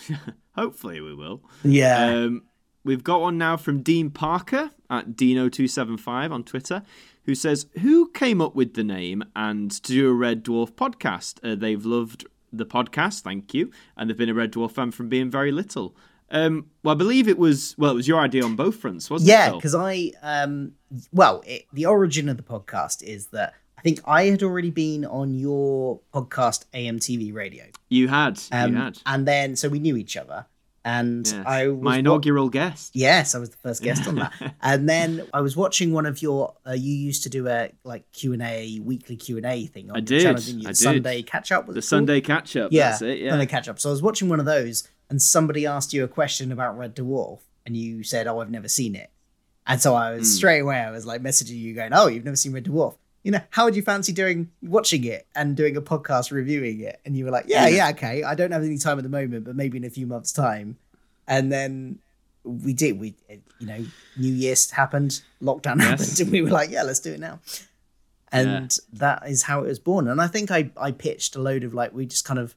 Hopefully 0.56 1.02
we 1.02 1.14
will. 1.16 1.42
Yeah, 1.64 2.06
Um, 2.08 2.44
we've 2.84 3.04
got 3.04 3.22
one 3.22 3.38
now 3.38 3.58
from 3.58 3.82
Dean 3.82 4.10
Parker 4.10 4.72
at 4.90 5.12
Dino275 5.12 6.32
on 6.32 6.44
Twitter, 6.44 6.84
who 7.26 7.36
says, 7.36 7.68
Who 7.82 8.10
came 8.12 8.42
up 8.42 8.56
with 8.56 8.74
the 8.74 8.84
name 8.84 9.24
and 9.36 9.72
to 9.72 9.82
do 9.82 10.10
a 10.10 10.14
Red 10.14 10.44
Dwarf 10.44 10.72
podcast? 10.74 11.40
Uh, 11.44 11.56
they've 11.56 11.86
loved 11.86 12.26
the 12.52 12.66
podcast, 12.66 13.22
thank 13.22 13.54
you, 13.54 13.72
and 13.98 14.10
they've 14.10 14.18
been 14.18 14.30
a 14.30 14.34
Red 14.34 14.52
Dwarf 14.52 14.72
fan 14.74 14.92
from 14.92 15.10
being 15.10 15.30
very 15.32 15.52
little. 15.52 15.96
Um, 16.34 16.66
well, 16.84 16.94
I 16.96 16.98
believe 16.98 17.28
it 17.30 17.38
was, 17.38 17.76
well, 17.78 17.92
it 17.92 17.96
was 17.96 18.08
your 18.08 18.20
idea 18.20 18.44
on 18.44 18.56
both 18.56 18.76
fronts, 18.78 19.10
wasn't 19.10 19.30
it? 19.30 19.34
yeah, 19.34 19.52
because 19.52 19.76
I, 19.76 20.12
um, 20.22 20.74
well, 21.14 21.44
it, 21.46 21.66
the 21.72 21.86
origin 21.86 22.28
of 22.28 22.38
the 22.38 22.44
podcast 22.44 23.04
is 23.04 23.28
that 23.28 23.54
I 23.78 23.82
think 23.82 24.00
I 24.06 24.26
had 24.26 24.42
already 24.44 24.72
been 24.72 25.06
on 25.06 25.36
your 25.36 26.00
podcast 26.14 26.66
AMTV 26.74 27.34
Radio. 27.34 27.66
You 27.90 28.08
had. 28.08 28.40
Um, 28.52 28.72
you 28.72 28.78
had. 28.78 28.98
And 29.06 29.28
then, 29.28 29.56
so 29.56 29.70
we 29.70 29.80
knew 29.80 29.96
each 29.96 30.18
other. 30.18 30.48
And 30.86 31.26
Yes. 31.26 31.44
I 31.46 31.68
was 31.70 31.82
My 31.82 31.92
wa- 31.92 31.98
inaugural 32.00 32.50
guest. 32.50 32.94
Yes, 32.94 33.36
I 33.36 33.40
was 33.40 33.52
the 33.52 33.58
first 33.58 33.82
guest 33.84 34.06
on 34.06 34.16
that. 34.16 34.34
And 34.62 34.90
then 34.90 35.26
I 35.34 35.40
was 35.40 35.56
watching 35.56 35.94
one 35.94 36.06
of 36.06 36.22
your. 36.22 36.56
Uh, 36.68 36.72
you 36.74 36.94
used 36.94 37.24
to 37.24 37.30
do 37.30 37.48
a 37.48 37.70
like 37.86 38.12
Q 38.12 38.34
and 38.34 38.42
A 38.42 38.80
weekly 38.84 39.16
Q 39.16 39.38
and 39.38 39.46
A 39.46 39.66
thing. 39.68 39.90
On 39.92 39.96
I 39.96 40.00
the 40.02 40.06
did, 40.08 40.22
channel, 40.24 40.42
didn't 40.42 40.60
you? 40.62 40.68
I 40.68 40.72
The 40.72 40.78
did. 40.78 40.84
Sunday 40.84 41.22
catch 41.22 41.52
up. 41.54 41.68
Was 41.68 41.76
The? 41.76 41.82
Sunday 41.82 42.20
catch 42.20 42.58
up. 42.58 42.74
Yeah, 42.74 42.90
That's 42.90 43.02
it. 43.02 43.20
Yeah. 43.20 43.30
Sunday 43.30 43.46
catch 43.46 43.70
up. 43.70 43.80
So 43.80 43.90
I 43.90 43.92
was 43.92 44.02
watching 44.02 44.28
one 44.28 44.42
of 44.42 44.46
those, 44.46 44.86
and 45.14 45.22
somebody 45.22 45.68
asked 45.68 45.94
you 45.94 46.04
a 46.04 46.08
question 46.08 46.52
about 46.52 46.76
Red 46.76 46.96
Dwarf, 46.96 47.42
and 47.68 47.78
you 47.78 48.02
said, 48.04 48.26
"Oh, 48.26 48.40
I've 48.42 48.50
never 48.50 48.68
seen 48.68 48.96
it." 48.96 49.12
And 49.68 49.80
so 49.80 49.94
I 49.94 50.10
Hmm. 50.14 50.18
was 50.18 50.36
straight 50.36 50.62
away, 50.62 50.78
I 50.80 50.90
was 50.90 51.06
like 51.06 51.22
messaging 51.22 51.60
you, 51.60 51.76
going, 51.76 51.94
"Oh, 51.94 52.08
you've 52.08 52.26
never 52.26 52.36
seen 52.36 52.52
Red 52.52 52.66
Dwarf? 52.66 52.96
You 53.24 53.32
know, 53.34 53.42
how 53.52 53.66
would 53.66 53.76
you 53.76 53.84
fancy 53.84 54.12
doing 54.12 54.50
watching 54.64 55.04
it 55.04 55.28
and 55.36 55.56
doing 55.56 55.78
a 55.78 55.82
podcast 55.84 56.32
reviewing 56.32 56.80
it?" 56.80 57.00
And 57.06 57.16
you 57.16 57.26
were 57.26 57.32
like, 57.32 57.46
"Yeah, 57.48 57.68
Yeah. 57.68 57.76
yeah, 57.76 57.90
okay. 57.92 58.24
I 58.24 58.34
don't 58.34 58.52
have 58.52 58.64
any 58.64 58.80
time 58.80 58.98
at 58.98 59.04
the 59.04 59.10
moment, 59.10 59.46
but 59.46 59.56
maybe 59.56 59.78
in 59.78 59.84
a 59.84 59.90
few 59.92 60.08
months' 60.08 60.32
time." 60.32 60.78
And 61.28 61.52
then 61.52 62.00
we 62.44 62.74
did. 62.74 63.00
We, 63.00 63.14
you 63.60 63.68
know, 63.68 63.86
New 64.16 64.34
Year's 64.34 64.72
happened, 64.72 65.22
lockdown 65.42 65.78
Yes. 65.78 65.90
happened, 65.90 66.20
and 66.22 66.32
we 66.32 66.42
were 66.42 66.50
like, 66.50 66.72
"Yeah, 66.72 66.82
let's 66.84 67.00
do 67.00 67.14
it 67.14 67.20
now." 67.20 67.40
And 68.32 68.76
that 68.94 69.30
is 69.30 69.44
how 69.44 69.64
it 69.64 69.68
was 69.68 69.78
born. 69.80 70.08
And 70.08 70.20
I 70.20 70.26
think 70.28 70.50
I 70.50 70.72
I 70.76 70.92
pitched 70.92 71.36
a 71.36 71.40
load 71.40 71.64
of 71.64 71.74
like 71.76 71.94
we 71.94 72.08
just 72.08 72.26
kind 72.26 72.40
of 72.40 72.56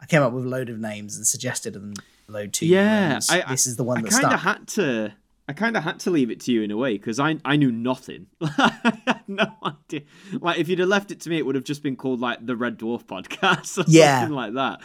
I 0.00 0.06
came 0.06 0.22
up 0.22 0.32
with 0.32 0.44
a 0.44 0.48
load 0.48 0.68
of 0.68 0.78
names 0.78 1.16
and 1.16 1.26
suggested 1.26 1.72
them 1.74 1.94
load 2.28 2.52
to 2.54 2.66
you. 2.66 2.74
Yeah, 2.76 3.18
this 3.48 3.66
is 3.66 3.76
the 3.76 3.84
one 3.84 3.98
I 3.98 4.02
that 4.02 4.10
kind 4.10 4.32
of 4.34 4.40
had 4.40 4.68
to. 4.68 5.12
I 5.50 5.54
kind 5.54 5.76
of 5.78 5.82
had 5.82 5.98
to 6.00 6.10
leave 6.10 6.30
it 6.30 6.40
to 6.40 6.52
you 6.52 6.60
in 6.62 6.70
a 6.70 6.76
way 6.76 6.98
because 6.98 7.18
I 7.18 7.38
I 7.44 7.56
knew 7.56 7.72
nothing. 7.72 8.26
I 8.40 8.98
had 9.06 9.22
no 9.26 9.46
idea. 9.64 10.02
Like 10.40 10.58
if 10.58 10.68
you'd 10.68 10.78
have 10.80 10.88
left 10.88 11.10
it 11.10 11.20
to 11.20 11.30
me, 11.30 11.38
it 11.38 11.46
would 11.46 11.54
have 11.54 11.64
just 11.64 11.82
been 11.82 11.96
called 11.96 12.20
like 12.20 12.44
the 12.44 12.54
Red 12.54 12.78
Dwarf 12.78 13.04
Podcast 13.04 13.78
or 13.82 13.84
Yeah. 13.88 14.20
something 14.20 14.36
like 14.36 14.54
that. 14.54 14.82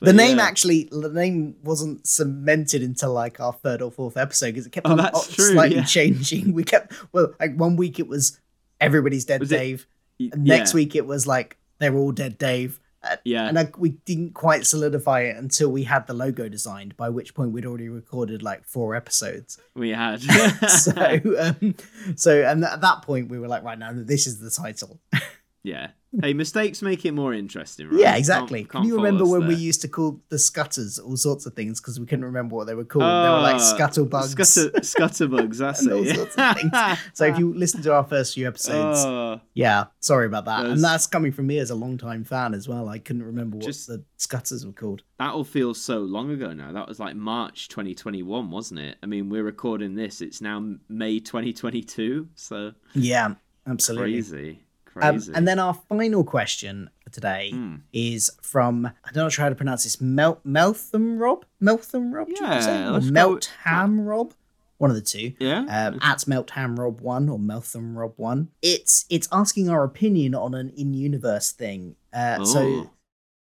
the 0.00 0.12
name 0.12 0.36
yeah. 0.38 0.44
actually, 0.44 0.88
the 0.92 1.08
name 1.08 1.56
wasn't 1.62 2.06
cemented 2.06 2.82
until 2.82 3.12
like 3.14 3.40
our 3.40 3.54
third 3.54 3.80
or 3.80 3.90
fourth 3.90 4.16
episode 4.18 4.48
because 4.48 4.66
it 4.66 4.72
kept 4.72 4.86
Oh, 4.86 4.92
on 4.92 5.10
true, 5.30 5.52
slightly 5.52 5.76
yeah. 5.76 5.84
changing. 5.84 6.52
We 6.52 6.64
kept 6.64 6.92
well, 7.12 7.32
like 7.40 7.56
one 7.56 7.76
week 7.76 7.98
it 7.98 8.06
was 8.06 8.38
everybody's 8.80 9.24
dead, 9.24 9.40
Was 9.40 9.50
it- 9.52 9.56
Dave. 9.58 9.86
Y- 10.20 10.30
next 10.36 10.72
yeah, 10.72 10.76
week 10.76 10.94
it 10.94 11.06
was 11.06 11.26
like 11.26 11.56
they're 11.78 11.96
all 11.96 12.12
dead, 12.12 12.36
Dave. 12.38 12.78
Yeah. 13.24 13.48
and 13.48 13.58
I, 13.58 13.70
we 13.76 13.90
didn't 13.90 14.34
quite 14.34 14.66
solidify 14.66 15.20
it 15.22 15.36
until 15.36 15.70
we 15.70 15.84
had 15.84 16.06
the 16.06 16.14
logo 16.14 16.48
designed. 16.48 16.96
By 16.96 17.08
which 17.08 17.34
point 17.34 17.52
we'd 17.52 17.66
already 17.66 17.88
recorded 17.88 18.42
like 18.42 18.64
four 18.64 18.94
episodes. 18.94 19.58
we 19.74 19.90
had. 19.90 20.22
so, 20.68 20.92
um, 21.38 21.74
so 22.16 22.42
and 22.42 22.64
at 22.64 22.80
that 22.80 23.02
point 23.02 23.28
we 23.28 23.38
were 23.38 23.48
like, 23.48 23.62
right 23.62 23.78
now, 23.78 23.90
this 23.92 24.26
is 24.26 24.38
the 24.38 24.50
title. 24.50 25.00
yeah. 25.64 25.88
Hey, 26.22 26.32
mistakes 26.32 26.80
make 26.80 27.04
it 27.04 27.10
more 27.10 27.34
interesting, 27.34 27.88
right? 27.88 27.98
Yeah, 27.98 28.06
Can't- 28.10 28.18
exactly. 28.20 28.60
can't 28.60 28.70
Can 28.70 28.84
you 28.84 28.94
remember 28.94 29.26
when 29.26 29.48
we 29.48 29.56
used 29.56 29.80
to 29.80 29.88
call 29.88 30.20
the 30.28 30.38
scutters 30.38 30.96
all 31.00 31.16
sorts 31.16 31.44
of 31.44 31.54
things 31.54 31.80
because 31.80 31.98
we 31.98 32.06
couldn't 32.06 32.24
remember 32.26 32.54
what 32.54 32.68
they 32.68 32.76
were 32.76 32.84
called? 32.84 33.02
they 33.02 33.08
were 33.08 33.40
like 33.40 33.56
Oh, 33.56 33.76
scuttlebugs. 33.76 34.28
Scutter, 34.28 34.70
scutterbugs, 34.84 35.58
that's 35.58 35.84
all 35.88 36.06
it. 36.06 36.14
sorts 36.14 36.36
of 36.36 36.56
things. 36.56 36.70
So 37.14 37.24
if 37.24 37.36
you 37.40 37.52
listen 37.52 37.82
to 37.82 37.92
our 37.94 38.04
first 38.04 38.34
few 38.34 38.46
episodes, 38.46 39.00
Oh, 39.04 39.40
yeah, 39.54 39.86
sorry 39.98 40.26
about 40.26 40.44
that. 40.44 40.62
Those- 40.62 40.72
And 40.74 40.84
that's 40.84 41.08
coming 41.08 41.32
from 41.32 41.48
me 41.48 41.58
as 41.58 41.70
a 41.70 41.74
long-time 41.74 42.22
fan 42.22 42.54
as 42.54 42.68
well. 42.68 42.88
I 42.88 43.00
couldn't 43.00 43.24
remember 43.24 43.56
what 43.56 43.66
Just- 43.66 43.88
the 43.88 44.04
scutters 44.16 44.64
were 44.64 44.72
called. 44.72 45.02
that'll 45.18 45.42
feel 45.42 45.74
so 45.74 45.98
long 45.98 46.30
ago 46.30 46.52
now. 46.52 46.70
That 46.70 46.86
was 46.86 47.00
like 47.00 47.16
March 47.16 47.66
2021, 47.70 48.52
wasn't 48.52 48.78
it? 48.78 48.98
I 49.02 49.06
mean, 49.06 49.30
we're 49.30 49.42
recording 49.42 49.96
this. 49.96 50.20
It's 50.20 50.40
now 50.40 50.76
May 50.88 51.18
2022, 51.18 52.28
so 52.36 52.72
Yeah, 52.94 53.34
absolutely. 53.66 54.12
crazy, 54.12 54.60
Um, 55.00 55.22
and 55.34 55.46
then 55.48 55.58
our 55.58 55.74
final 55.74 56.24
question 56.24 56.90
for 57.02 57.10
today 57.10 57.50
Hmm. 57.50 57.76
is 57.92 58.30
from 58.42 58.86
I 58.86 59.12
don't 59.12 59.28
know 59.36 59.42
how 59.42 59.48
to 59.48 59.54
pronounce 59.54 59.84
this. 59.84 60.00
Mel 60.00 60.40
Meltham 60.44 61.18
Rob, 61.18 61.44
Meltham 61.60 62.12
Rob, 62.14 62.28
Yeah, 62.30 62.60
say? 62.60 62.84
Go 62.84 63.00
Meltham 63.12 64.00
Rob, 64.06 64.34
one 64.78 64.90
of 64.90 64.96
the 64.96 65.02
two. 65.02 65.32
yeah, 65.40 65.60
um, 65.60 65.98
at 66.02 66.26
Meltham 66.28 66.78
Rob 66.78 67.00
one 67.00 67.28
or 67.28 67.38
Meltham 67.38 67.96
Rob 67.98 68.14
one. 68.16 68.48
It's 68.62 69.04
it's 69.10 69.28
asking 69.32 69.68
our 69.68 69.84
opinion 69.84 70.34
on 70.34 70.54
an 70.54 70.70
in 70.70 70.94
universe 70.94 71.50
thing. 71.52 71.96
Uh, 72.12 72.44
So 72.44 72.90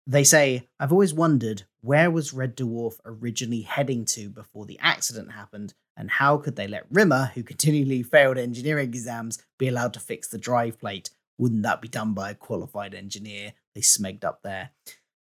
they 0.07 0.23
say, 0.23 0.67
I've 0.79 0.91
always 0.91 1.13
wondered 1.13 1.63
where 1.81 2.09
was 2.11 2.33
Red 2.33 2.55
Dwarf 2.57 2.99
originally 3.05 3.61
heading 3.61 4.03
to 4.05 4.29
before 4.29 4.65
the 4.65 4.77
accident 4.79 5.31
happened, 5.31 5.73
and 5.97 6.09
how 6.11 6.37
could 6.37 6.55
they 6.55 6.67
let 6.67 6.85
Rimmer, 6.91 7.31
who 7.35 7.43
continually 7.43 8.03
failed 8.15 8.37
engineering 8.37 8.89
exams, 8.89 9.39
be 9.57 9.67
allowed 9.67 9.93
to 9.93 9.99
fix 9.99 10.27
the 10.27 10.37
drive 10.37 10.79
plate? 10.79 11.11
Wouldn't 11.37 11.63
that 11.63 11.81
be 11.81 11.87
done 11.87 12.13
by 12.13 12.31
a 12.31 12.35
qualified 12.35 12.93
engineer? 12.93 13.53
They 13.73 13.81
smegged 13.81 14.23
up 14.23 14.41
there. 14.43 14.71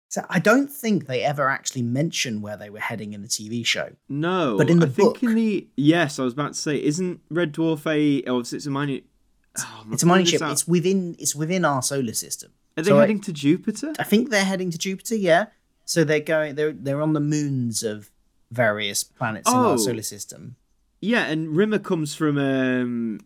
So 0.09 0.24
I 0.30 0.38
don't 0.38 0.68
think 0.68 1.07
they 1.07 1.22
ever 1.24 1.50
actually 1.50 1.82
mention 1.82 2.40
where 2.40 2.57
they 2.57 2.70
were 2.70 2.78
heading 2.78 3.14
in 3.14 3.22
the 3.22 3.28
TV 3.28 3.66
show. 3.66 3.96
no, 4.09 4.57
but 4.57 4.70
in 4.70 4.78
the 4.78 4.86
I 4.86 4.88
think 4.90 5.14
book- 5.14 5.22
in 5.24 5.34
the 5.34 5.66
yes, 5.76 6.18
I 6.20 6.22
was 6.22 6.34
about 6.34 6.52
to 6.55 6.59
say, 6.59 6.80
isn't 6.82 7.20
Red 7.30 7.52
Dwarf 7.52 7.84
a? 7.90 8.22
Oh, 8.28 8.38
it's 8.38 8.52
a 8.66 8.70
mining. 8.70 9.02
Oh, 9.59 9.86
It's 9.92 10.02
a 10.02 10.07
mining 10.07 10.26
ship. 10.26 10.42
out. 10.42 10.52
It's 10.52 10.68
within 10.68 11.16
it's 11.18 11.34
within 11.34 11.64
our 11.64 11.82
solar 11.82 12.12
system. 12.12 12.52
Are 12.76 12.82
they 12.82 12.90
so 12.90 12.98
I- 12.98 13.00
heading 13.02 13.20
to 13.22 13.32
Jupiter? 13.32 13.92
I 13.98 14.05
think 14.05 14.30
they're 14.30 14.44
heading 14.44 14.70
to 14.70 14.78
Jupiter. 14.78 15.16
Yeah, 15.16 15.46
so 15.84 16.05
they're 16.05 16.20
going. 16.20 16.55
They're 16.55 16.72
they're 16.72 17.02
on 17.02 17.12
the 17.12 17.20
moons 17.20 17.82
of 17.82 18.11
various 18.52 19.02
planets 19.02 19.50
in 19.50 19.57
Oh. 19.57 19.70
our 19.72 19.78
solar 19.78 20.02
system. 20.02 20.55
Yeah, 21.00 21.24
and 21.26 21.57
Rimmer 21.57 21.78
comes 21.80 22.14
from 22.14 22.38
um, 22.38 23.20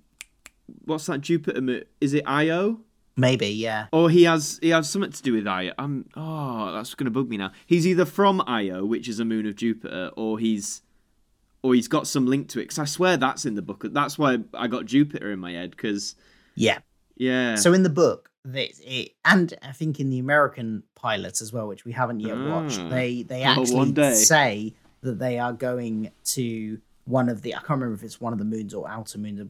what's 0.85 1.07
that 1.07 1.21
Jupiter? 1.21 1.61
mo- 1.61 1.83
Is 2.01 2.15
it 2.15 2.25
Io? 2.27 2.81
Maybe. 3.17 3.49
Yeah. 3.49 3.87
Or 3.93 4.11
he 4.11 4.25
has 4.25 4.59
he 4.63 4.69
has 4.71 4.89
something 4.89 5.11
to 5.13 5.23
do 5.23 5.33
with 5.33 5.47
Io. 5.47 5.73
I'm 5.79 6.07
oh, 6.17 6.73
that's 6.73 6.95
gonna 6.95 7.11
bug 7.11 7.29
me 7.29 7.37
now. 7.37 7.53
He's 7.67 7.87
either 7.87 8.05
from 8.05 8.43
Io, 8.47 8.85
which 8.85 9.09
is 9.09 9.19
a 9.21 9.25
moon 9.25 9.47
of 9.47 9.57
Jupiter, 9.57 10.11
or 10.17 10.39
he's 10.39 10.83
or 11.63 11.75
he's 11.75 11.89
got 11.89 12.07
some 12.07 12.27
link 12.27 12.49
to 12.51 12.61
it. 12.61 12.65
Because 12.65 12.79
I 12.79 12.85
swear 12.85 13.17
that's 13.17 13.45
in 13.45 13.55
the 13.57 13.63
book. 13.63 13.85
That's 13.93 14.17
why 14.19 14.39
I 14.55 14.69
got 14.69 14.87
Jupiter 14.87 15.33
in 15.33 15.41
my 15.41 15.53
head. 15.53 15.73
Because 15.73 16.15
Yeah. 16.55 16.79
yeah, 17.17 17.57
So 17.57 17.73
in 17.73 17.83
the 17.83 17.91
book, 17.91 18.31
they, 18.45 18.73
it, 18.85 19.13
and 19.25 19.53
I 19.63 19.73
think 19.73 19.99
in 19.99 20.09
the 20.11 20.21
American 20.21 20.85
pilot 20.95 21.41
as 21.43 21.53
well, 21.53 21.67
which 21.67 21.85
we 21.85 21.91
haven't 21.93 22.21
yet 22.21 22.39
watched, 22.39 22.79
Ah. 22.79 22.89
they 22.89 23.25
they 23.25 23.43
actually 23.43 24.15
say 24.15 24.75
that 25.01 25.19
they 25.19 25.41
are 25.41 25.53
going 25.53 26.13
to 26.37 26.81
one 27.05 27.29
of 27.29 27.43
the 27.43 27.55
I 27.57 27.59
can't 27.59 27.71
remember 27.81 27.95
if 27.95 28.05
it's 28.05 28.21
one 28.21 28.33
of 28.33 28.39
the 28.39 28.45
moons 28.45 28.73
or 28.73 28.89
outer 28.89 29.19
moons 29.19 29.41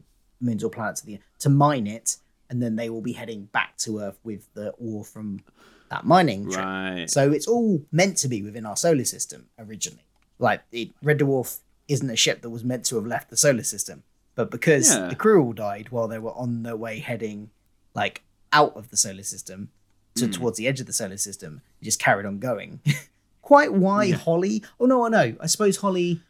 moons 0.41 0.63
or 0.63 0.69
planets 0.69 1.01
of 1.01 1.07
the 1.07 1.19
to 1.39 1.49
mine 1.49 1.87
it, 1.87 2.17
and 2.49 2.61
then 2.61 2.75
they 2.75 2.89
will 2.89 3.01
be 3.01 3.13
heading 3.13 3.45
back 3.45 3.77
to 3.79 3.99
Earth 3.99 4.19
with 4.23 4.47
the 4.53 4.69
ore 4.71 5.03
from 5.05 5.41
that 5.89 6.05
mining 6.05 6.49
trip. 6.49 6.63
right. 6.65 7.09
So 7.09 7.31
it's 7.31 7.47
all 7.47 7.81
meant 7.91 8.17
to 8.17 8.27
be 8.27 8.41
within 8.43 8.65
our 8.65 8.77
solar 8.77 9.05
system 9.05 9.47
originally. 9.57 10.03
Like 10.37 10.61
it, 10.71 10.89
Red 11.01 11.19
Dwarf 11.19 11.59
isn't 11.87 12.09
a 12.09 12.15
ship 12.15 12.41
that 12.43 12.49
was 12.51 12.63
meant 12.63 12.85
to 12.85 12.95
have 12.95 13.05
left 13.07 13.29
the 13.29 13.37
solar 13.37 13.63
system, 13.63 14.03
but 14.35 14.51
because 14.51 14.93
Yeah. 14.95 15.07
the 15.07 15.15
crew 15.15 15.43
all 15.43 15.53
died 15.53 15.89
while 15.89 16.07
they 16.07 16.19
were 16.19 16.33
on 16.33 16.63
their 16.63 16.75
way 16.77 16.99
heading 16.99 17.49
like 17.95 18.21
out 18.53 18.75
of 18.77 18.89
the 18.89 18.97
solar 18.97 19.23
system 19.23 19.69
to 20.15 20.25
Hmm. 20.25 20.31
towards 20.31 20.57
the 20.57 20.67
edge 20.67 20.79
of 20.79 20.85
the 20.85 20.93
solar 20.93 21.17
system, 21.17 21.61
just 21.81 21.99
carried 21.99 22.25
on 22.25 22.39
going. 22.39 22.79
Quite 23.41 23.73
why 23.73 24.11
Holly? 24.11 24.63
Oh 24.79 24.85
no, 24.85 25.05
I 25.05 25.09
know. 25.09 25.35
I 25.39 25.47
suppose 25.47 25.77
Holly 25.77 26.21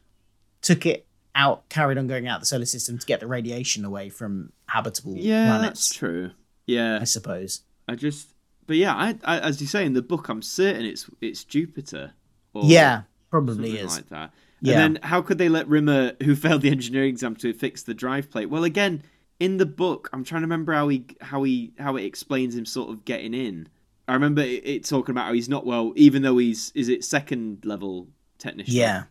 took 0.62 0.86
it 0.86 1.06
out, 1.36 1.70
carried 1.70 1.98
on 1.98 2.08
going 2.08 2.28
out 2.28 2.40
the 2.40 2.46
solar 2.46 2.66
system 2.66 2.98
to 2.98 3.06
get 3.06 3.20
the 3.20 3.28
radiation 3.28 3.86
away 3.86 4.10
from 4.10 4.52
habitable 4.68 5.16
yeah, 5.16 5.48
planets. 5.48 5.90
that's 5.90 5.96
true. 5.96 6.32
Yeah, 6.66 7.00
I 7.02 7.06
suppose. 7.06 7.62
I 7.88 7.96
just 7.96 8.30
but 8.70 8.78
yeah, 8.78 8.94
I, 8.94 9.16
I 9.24 9.40
as 9.40 9.60
you 9.62 9.66
say 9.66 9.84
in 9.84 9.94
the 9.94 10.02
book, 10.04 10.30
I'm 10.30 10.44
certain 10.44 10.86
it's 10.86 11.10
it's 11.22 11.44
Jupiter. 11.44 12.14
Or 12.54 12.66
yeah, 12.66 13.02
probably 13.32 13.72
something 13.72 13.86
is. 13.86 13.96
like 13.96 14.10
that. 14.10 14.32
Yeah. 14.62 14.80
And 14.80 14.96
then 14.96 15.04
how 15.04 15.24
could 15.24 15.40
they 15.40 15.50
let 15.50 15.68
Rimmer, 15.68 16.14
who 16.24 16.36
failed 16.36 16.62
the 16.62 16.70
engineering 16.70 17.10
exam, 17.10 17.36
to 17.38 17.52
fix 17.52 17.82
the 17.82 17.96
drive 17.96 18.30
plate? 18.30 18.46
Well, 18.48 18.64
again, 18.64 19.02
in 19.40 19.58
the 19.58 19.66
book, 19.66 20.08
I'm 20.14 20.24
trying 20.24 20.42
to 20.42 20.46
remember 20.46 20.74
how 20.74 20.88
he 20.88 21.06
how 21.20 21.42
he 21.42 21.74
how 21.80 21.96
it 21.96 22.04
explains 22.04 22.56
him 22.56 22.66
sort 22.66 22.92
of 22.92 23.06
getting 23.06 23.34
in. 23.34 23.70
I 24.08 24.14
remember 24.14 24.44
it, 24.44 24.68
it 24.68 24.86
talking 24.86 25.14
about 25.14 25.26
how 25.26 25.34
he's 25.34 25.50
not 25.50 25.66
well, 25.66 25.92
even 25.96 26.22
though 26.22 26.38
he's 26.38 26.72
is 26.76 26.90
it 26.90 27.04
second 27.04 27.66
level 27.66 28.08
technician. 28.38 28.76
yeah. 28.76 29.04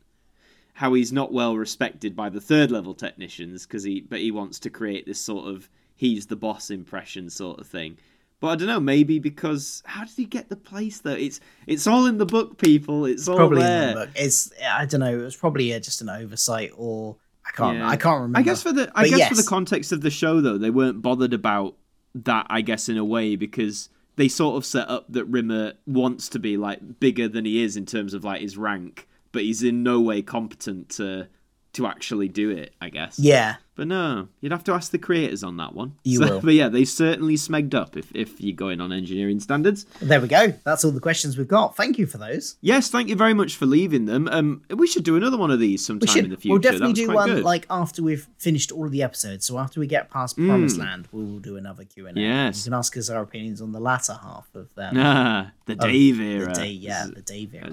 How 0.78 0.94
he's 0.94 1.12
not 1.12 1.32
well 1.32 1.56
respected 1.56 2.14
by 2.14 2.28
the 2.28 2.40
third 2.40 2.70
level 2.70 2.94
technicians 2.94 3.66
because 3.66 3.82
he 3.82 4.00
but 4.00 4.20
he 4.20 4.30
wants 4.30 4.60
to 4.60 4.70
create 4.70 5.06
this 5.06 5.18
sort 5.20 5.48
of 5.48 5.68
he's 5.96 6.26
the 6.26 6.36
boss 6.36 6.70
impression 6.70 7.28
sort 7.30 7.58
of 7.58 7.66
thing. 7.66 7.98
But 8.38 8.48
I 8.48 8.54
don't 8.54 8.68
know, 8.68 8.78
maybe 8.78 9.18
because 9.18 9.82
how 9.84 10.04
did 10.04 10.14
he 10.16 10.24
get 10.24 10.48
the 10.48 10.54
place 10.54 11.00
though? 11.00 11.10
It's 11.10 11.40
it's 11.66 11.88
all 11.88 12.06
in 12.06 12.18
the 12.18 12.26
book, 12.26 12.58
people. 12.58 13.06
It's 13.06 13.26
all 13.26 13.36
probably 13.36 13.62
there. 13.62 13.88
in 13.88 13.94
the 13.94 14.06
book. 14.06 14.10
It's 14.14 14.52
I 14.64 14.86
don't 14.86 15.00
know. 15.00 15.18
It 15.18 15.24
was 15.24 15.34
probably 15.34 15.74
uh, 15.74 15.80
just 15.80 16.00
an 16.00 16.08
oversight, 16.08 16.70
or 16.76 17.16
I 17.44 17.50
can't. 17.50 17.78
Yeah. 17.78 17.88
I 17.88 17.96
can't 17.96 18.20
remember. 18.22 18.38
I 18.38 18.42
guess 18.42 18.62
for 18.62 18.72
the 18.72 18.92
I 18.94 19.10
But 19.10 19.16
guess 19.16 19.28
for 19.30 19.34
the 19.34 19.48
context 19.48 19.90
of 19.90 20.02
the 20.02 20.10
show 20.10 20.40
though, 20.40 20.58
they 20.58 20.70
weren't 20.70 21.02
bothered 21.02 21.34
about 21.34 21.74
that. 22.14 22.46
I 22.48 22.60
guess 22.60 22.88
in 22.88 22.96
a 22.96 23.04
way 23.04 23.34
because 23.34 23.88
they 24.14 24.28
sort 24.28 24.56
of 24.56 24.64
set 24.64 24.88
up 24.88 25.06
that 25.12 25.24
Rimmer 25.24 25.72
wants 25.86 26.28
to 26.28 26.38
be 26.38 26.56
like 26.56 27.00
bigger 27.00 27.26
than 27.26 27.44
he 27.44 27.64
is 27.64 27.76
in 27.76 27.86
terms 27.86 28.14
of 28.14 28.22
like 28.22 28.40
his 28.40 28.56
rank, 28.56 29.08
but 29.38 29.44
he's 29.44 29.62
in 29.62 29.84
no 29.84 30.00
way 30.00 30.20
competent 30.20 30.88
to 30.88 31.28
to 31.74 31.86
actually 31.86 32.26
do 32.28 32.50
it. 32.50 32.74
I 32.80 32.88
guess. 32.88 33.18
yeah, 33.20 33.56
But 33.76 33.86
no, 33.88 34.28
you'd 34.40 34.50
have 34.52 34.64
to 34.64 34.72
ask 34.72 34.90
the 34.90 34.98
creators 34.98 35.44
on 35.44 35.58
that 35.58 35.74
one. 35.74 35.92
You 36.02 36.18
So- 36.18 36.24
will. 36.28 36.40
But 36.48 36.54
yeah, 36.54 36.68
they 36.68 36.84
certainly 36.84 37.36
smegged 37.36 37.74
up 37.74 37.96
if 37.96 38.10
if 38.16 38.40
you're 38.40 38.56
going 38.56 38.80
on 38.80 38.90
engineering 38.90 39.38
standards. 39.38 39.84
there 40.00 40.20
we 40.20 40.26
go. 40.28 40.54
That's 40.64 40.82
all 40.84 40.90
the 40.90 40.98
questions 41.08 41.36
we've 41.38 41.46
got. 41.46 41.76
Thank 41.76 41.98
you 41.98 42.06
for 42.06 42.18
those. 42.18 42.56
Yes, 42.62 42.88
thank 42.90 43.08
you 43.10 43.16
very 43.16 43.34
much 43.34 43.54
for 43.54 43.66
leaving 43.66 44.06
them. 44.06 44.26
Um, 44.32 44.62
we 44.70 44.86
should 44.88 45.04
do 45.04 45.14
another 45.16 45.36
one 45.36 45.52
of 45.52 45.60
these 45.60 45.84
sometime 45.86 46.24
in 46.24 46.30
the 46.30 46.36
future. 46.36 46.52
We'll 46.54 46.62
definitely 46.70 46.94
do 46.94 47.12
one 47.12 47.28
good. 47.28 47.44
like 47.44 47.66
after 47.70 48.02
we've 48.02 48.26
finished 48.38 48.72
all 48.72 48.86
of 48.86 48.90
the 48.90 49.02
episodes. 49.04 49.46
So 49.46 49.58
after 49.58 49.78
we 49.78 49.86
get 49.86 50.10
past 50.10 50.36
Promised 50.36 50.78
Land, 50.78 51.06
we 51.12 51.22
will 51.22 51.38
do 51.38 51.56
another 51.58 51.84
Q 51.84 52.08
and 52.08 52.16
A. 52.18 52.20
Yes. 52.22 52.58
you 52.58 52.70
can 52.70 52.78
ask 52.78 52.96
us 52.96 53.08
our 53.10 53.22
opinions 53.22 53.60
on 53.60 53.70
the 53.72 53.80
latter 53.80 54.14
half 54.20 54.48
of 54.54 54.68
um, 54.78 54.96
ah, 54.96 55.52
the 55.66 55.76
Dave 55.76 56.18
era. 56.18 56.46
the 56.46 56.52
day. 56.62 56.70
Yeah, 56.70 57.06
the 57.14 57.22
Dave 57.22 57.54
era. 57.54 57.70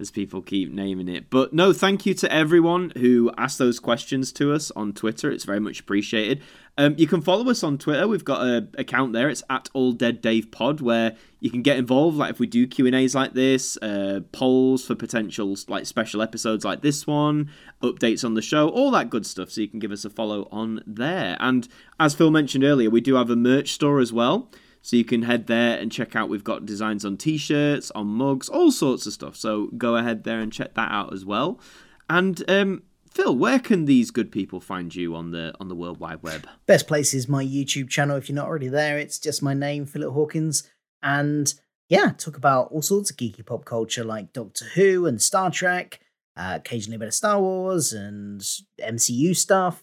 As 0.00 0.12
people 0.12 0.42
keep 0.42 0.70
naming 0.70 1.08
it. 1.08 1.28
But 1.28 1.52
no, 1.52 1.72
thank 1.72 2.06
you 2.06 2.14
to 2.14 2.32
everyone 2.32 2.92
who 2.98 3.32
asked 3.36 3.58
those 3.58 3.80
questions 3.80 4.30
to 4.34 4.52
us 4.52 4.70
on 4.76 4.92
Twitter. 4.92 5.28
It's 5.28 5.42
very 5.42 5.58
much 5.58 5.80
appreciated. 5.80 6.40
Um, 6.76 6.94
you 6.96 7.08
can 7.08 7.20
follow 7.20 7.50
us 7.50 7.64
on 7.64 7.78
Twitter. 7.78 8.06
We've 8.06 8.24
got 8.24 8.46
an 8.46 8.68
account 8.78 9.12
there. 9.12 9.28
It's 9.28 9.42
at 9.50 9.68
All 9.72 9.90
Dead 9.90 10.20
Dave 10.20 10.52
Pod, 10.52 10.80
where 10.80 11.16
you 11.40 11.50
can 11.50 11.62
get 11.62 11.78
involved. 11.78 12.16
Like 12.16 12.30
if 12.30 12.38
we 12.38 12.46
do 12.46 12.68
Q 12.68 12.86
and 12.86 12.94
A's 12.94 13.16
like 13.16 13.32
this, 13.32 13.76
uh, 13.78 14.20
polls 14.30 14.86
for 14.86 14.94
potential 14.94 15.56
like 15.66 15.84
special 15.84 16.22
episodes 16.22 16.64
like 16.64 16.80
this 16.80 17.04
one, 17.04 17.50
updates 17.82 18.24
on 18.24 18.34
the 18.34 18.42
show, 18.42 18.68
all 18.68 18.92
that 18.92 19.10
good 19.10 19.26
stuff. 19.26 19.50
So 19.50 19.62
you 19.62 19.68
can 19.68 19.80
give 19.80 19.90
us 19.90 20.04
a 20.04 20.10
follow 20.10 20.46
on 20.52 20.80
there. 20.86 21.36
And 21.40 21.66
as 21.98 22.14
Phil 22.14 22.30
mentioned 22.30 22.62
earlier, 22.62 22.88
we 22.88 23.00
do 23.00 23.16
have 23.16 23.30
a 23.30 23.36
merch 23.36 23.72
store 23.72 23.98
as 23.98 24.12
well. 24.12 24.48
So 24.82 24.96
you 24.96 25.04
can 25.04 25.22
head 25.22 25.46
there 25.46 25.78
and 25.78 25.92
check 25.92 26.16
out. 26.16 26.28
We've 26.28 26.44
got 26.44 26.66
designs 26.66 27.04
on 27.04 27.16
t-shirts, 27.16 27.90
on 27.92 28.06
mugs, 28.06 28.48
all 28.48 28.70
sorts 28.70 29.06
of 29.06 29.12
stuff. 29.12 29.36
So 29.36 29.68
go 29.76 29.96
ahead 29.96 30.24
there 30.24 30.40
and 30.40 30.52
check 30.52 30.74
that 30.74 30.90
out 30.90 31.12
as 31.12 31.24
well. 31.24 31.60
And 32.08 32.42
um, 32.48 32.82
Phil, 33.12 33.36
where 33.36 33.58
can 33.58 33.84
these 33.84 34.10
good 34.10 34.30
people 34.32 34.60
find 34.60 34.94
you 34.94 35.14
on 35.14 35.30
the 35.32 35.52
on 35.60 35.68
the 35.68 35.74
World 35.74 35.98
Wide 35.98 36.22
Web? 36.22 36.46
Best 36.66 36.86
place 36.86 37.12
is 37.12 37.28
my 37.28 37.44
YouTube 37.44 37.88
channel. 37.88 38.16
If 38.16 38.28
you're 38.28 38.36
not 38.36 38.46
already 38.46 38.68
there, 38.68 38.98
it's 38.98 39.18
just 39.18 39.42
my 39.42 39.54
name, 39.54 39.86
Philip 39.86 40.14
Hawkins, 40.14 40.68
and 41.02 41.52
yeah, 41.88 42.12
talk 42.16 42.36
about 42.36 42.70
all 42.70 42.82
sorts 42.82 43.10
of 43.10 43.16
geeky 43.16 43.44
pop 43.44 43.64
culture 43.64 44.04
like 44.04 44.32
Doctor 44.32 44.66
Who 44.74 45.06
and 45.06 45.20
Star 45.20 45.50
Trek. 45.50 46.00
Uh, 46.36 46.54
occasionally 46.56 46.94
a 46.96 46.98
bit 47.00 47.08
of 47.08 47.14
Star 47.14 47.40
Wars 47.40 47.92
and 47.92 48.40
MCU 48.80 49.36
stuff 49.36 49.82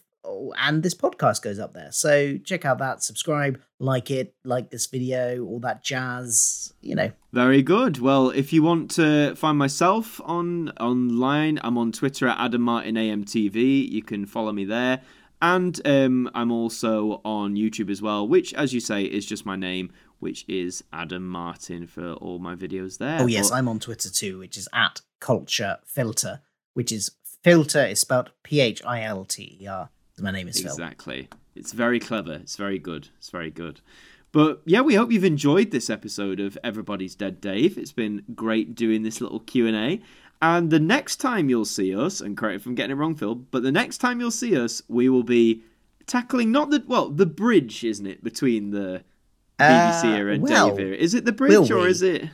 and 0.58 0.82
this 0.82 0.94
podcast 0.94 1.42
goes 1.42 1.58
up 1.58 1.74
there. 1.74 1.92
So 1.92 2.38
check 2.38 2.64
out 2.64 2.78
that, 2.78 3.02
subscribe, 3.02 3.60
like 3.78 4.10
it, 4.10 4.34
like 4.44 4.70
this 4.70 4.86
video, 4.86 5.44
all 5.44 5.60
that 5.60 5.82
jazz, 5.82 6.72
you 6.80 6.94
know. 6.94 7.12
Very 7.32 7.62
good. 7.62 7.98
Well, 7.98 8.30
if 8.30 8.52
you 8.52 8.62
want 8.62 8.90
to 8.92 9.34
find 9.36 9.58
myself 9.58 10.20
on 10.24 10.70
online, 10.80 11.58
I'm 11.62 11.78
on 11.78 11.92
Twitter 11.92 12.28
at 12.28 12.38
Adam 12.38 12.62
Martin 12.62 12.94
AMTV. 12.94 13.90
You 13.90 14.02
can 14.02 14.26
follow 14.26 14.52
me 14.52 14.64
there. 14.64 15.02
And 15.42 15.78
um, 15.86 16.30
I'm 16.34 16.50
also 16.50 17.20
on 17.24 17.56
YouTube 17.56 17.90
as 17.90 18.00
well, 18.00 18.26
which, 18.26 18.54
as 18.54 18.72
you 18.72 18.80
say, 18.80 19.04
is 19.04 19.26
just 19.26 19.44
my 19.44 19.54
name, 19.54 19.92
which 20.18 20.46
is 20.48 20.82
Adam 20.92 21.26
Martin 21.28 21.86
for 21.86 22.14
all 22.14 22.38
my 22.38 22.54
videos 22.54 22.98
there. 22.98 23.20
Oh, 23.20 23.26
yes, 23.26 23.50
but... 23.50 23.56
I'm 23.56 23.68
on 23.68 23.78
Twitter 23.78 24.10
too, 24.10 24.38
which 24.38 24.56
is 24.56 24.66
at 24.72 25.02
Culture 25.20 25.76
Philter, 25.86 26.40
which 26.72 26.90
is 26.90 27.10
filter 27.44 27.84
is 27.84 28.00
spelled 28.00 28.30
P 28.42 28.60
H 28.60 28.82
I 28.84 29.02
L 29.02 29.24
T 29.24 29.58
E 29.60 29.66
R. 29.66 29.90
My 30.20 30.30
name 30.30 30.48
is 30.48 30.60
Phil. 30.60 30.70
Exactly. 30.70 31.28
It's 31.54 31.72
very 31.72 32.00
clever. 32.00 32.34
It's 32.34 32.56
very 32.56 32.78
good. 32.78 33.08
It's 33.18 33.30
very 33.30 33.50
good. 33.50 33.80
But 34.32 34.62
yeah, 34.64 34.80
we 34.80 34.94
hope 34.94 35.12
you've 35.12 35.24
enjoyed 35.24 35.70
this 35.70 35.90
episode 35.90 36.40
of 36.40 36.56
Everybody's 36.64 37.14
Dead 37.14 37.40
Dave. 37.40 37.76
It's 37.76 37.92
been 37.92 38.24
great 38.34 38.74
doing 38.74 39.02
this 39.02 39.20
little 39.20 39.40
Q&A. 39.40 40.00
And 40.40 40.70
the 40.70 40.80
next 40.80 41.16
time 41.16 41.48
you'll 41.48 41.64
see 41.64 41.94
us, 41.94 42.20
and 42.20 42.36
correct 42.36 42.56
if 42.56 42.66
I'm 42.66 42.74
getting 42.74 42.92
it 42.92 42.98
wrong, 43.00 43.14
Phil, 43.14 43.34
but 43.34 43.62
the 43.62 43.72
next 43.72 43.98
time 43.98 44.20
you'll 44.20 44.30
see 44.30 44.58
us, 44.58 44.82
we 44.88 45.08
will 45.08 45.22
be 45.22 45.62
tackling 46.06 46.52
not 46.52 46.70
the 46.70 46.84
well, 46.86 47.08
the 47.08 47.26
bridge, 47.26 47.84
isn't 47.84 48.06
it, 48.06 48.22
between 48.22 48.70
the 48.70 49.02
BBC 49.58 50.04
uh, 50.04 50.16
era 50.16 50.32
and 50.34 50.42
well, 50.42 50.70
Dave 50.70 50.86
era? 50.86 50.96
Is 50.96 51.14
it 51.14 51.24
the 51.24 51.32
bridge 51.32 51.70
or 51.70 51.88
is 51.88 52.02
it? 52.02 52.24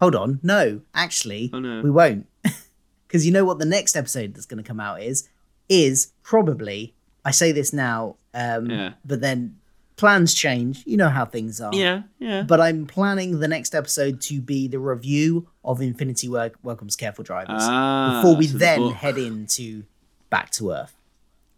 Hold 0.00 0.14
on, 0.14 0.40
no, 0.42 0.82
actually, 0.94 1.50
oh, 1.54 1.58
no. 1.58 1.80
we 1.80 1.90
won't, 1.90 2.26
because 3.08 3.24
you 3.24 3.32
know 3.32 3.46
what 3.46 3.58
the 3.58 3.64
next 3.64 3.96
episode 3.96 4.34
that's 4.34 4.44
going 4.44 4.62
to 4.62 4.68
come 4.68 4.80
out 4.80 5.00
is 5.00 5.26
is 5.70 6.12
probably 6.22 6.94
I 7.26 7.32
say 7.32 7.50
this 7.50 7.72
now, 7.72 8.14
um, 8.34 8.70
yeah. 8.70 8.92
but 9.04 9.20
then 9.20 9.56
plans 9.96 10.32
change. 10.32 10.84
You 10.86 10.96
know 10.96 11.08
how 11.08 11.24
things 11.24 11.60
are. 11.60 11.74
Yeah, 11.74 12.02
yeah. 12.20 12.42
But 12.42 12.60
I'm 12.60 12.86
planning 12.86 13.40
the 13.40 13.48
next 13.48 13.74
episode 13.74 14.20
to 14.22 14.40
be 14.40 14.68
the 14.68 14.78
review 14.78 15.48
of 15.64 15.80
Infinity 15.80 16.28
Work 16.28 16.54
Welcomes 16.62 16.94
Careful 16.94 17.24
Drivers 17.24 17.62
ah, 17.62 18.20
before 18.22 18.36
we 18.36 18.46
so 18.46 18.58
then 18.58 18.80
the 18.80 18.94
head 18.94 19.18
into 19.18 19.82
Back 20.30 20.50
to 20.50 20.70
Earth. 20.70 20.94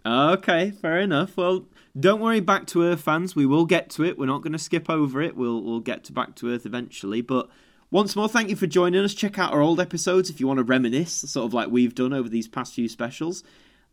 Okay, 0.07 0.71
fair 0.71 1.01
enough. 1.01 1.37
Well, 1.37 1.67
don't 2.01 2.23
worry, 2.23 2.41
Back 2.41 2.67
to 2.69 2.83
Earth 2.83 3.03
fans. 3.03 3.37
We 3.37 3.45
will 3.45 3.67
get 3.67 3.91
to 3.91 4.05
it. 4.05 4.19
We're 4.19 4.25
not 4.25 4.41
going 4.41 4.55
to 4.55 4.59
skip 4.59 4.89
over 4.89 5.21
it. 5.21 5.37
We'll 5.37 5.63
we'll 5.63 5.81
get 5.81 6.03
to 6.05 6.15
Back 6.15 6.35
to 6.37 6.51
Earth 6.51 6.65
eventually. 6.65 7.21
But 7.21 7.51
once 7.91 8.17
more, 8.17 8.27
thank 8.27 8.49
you 8.49 8.57
for 8.57 8.67
joining 8.67 9.05
us. 9.05 9.13
Check 9.13 9.39
out 9.39 9.53
our 9.53 9.61
old 9.61 9.81
episodes 9.81 10.31
if 10.31 10.41
you 10.41 10.47
want 10.47 10.59
to 10.59 10.65
reminisce, 10.65 11.13
sort 11.13 11.45
of 11.45 11.53
like 11.53 11.69
we've 11.69 11.95
done 11.95 12.15
over 12.15 12.31
these 12.31 12.49
past 12.49 12.73
few 12.73 12.89
specials. 12.89 13.45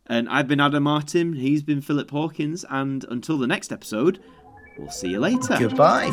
And 0.08 0.28
I've 0.28 0.46
been 0.46 0.60
Adam 0.60 0.84
Martin, 0.84 1.32
he's 1.32 1.62
been 1.62 1.80
Philip 1.80 2.10
Hawkins, 2.10 2.64
and 2.70 3.04
until 3.08 3.38
the 3.38 3.46
next 3.46 3.72
episode, 3.72 4.20
we'll 4.78 4.90
see 4.90 5.08
you 5.08 5.20
later. 5.20 5.56
Goodbye. 5.58 6.12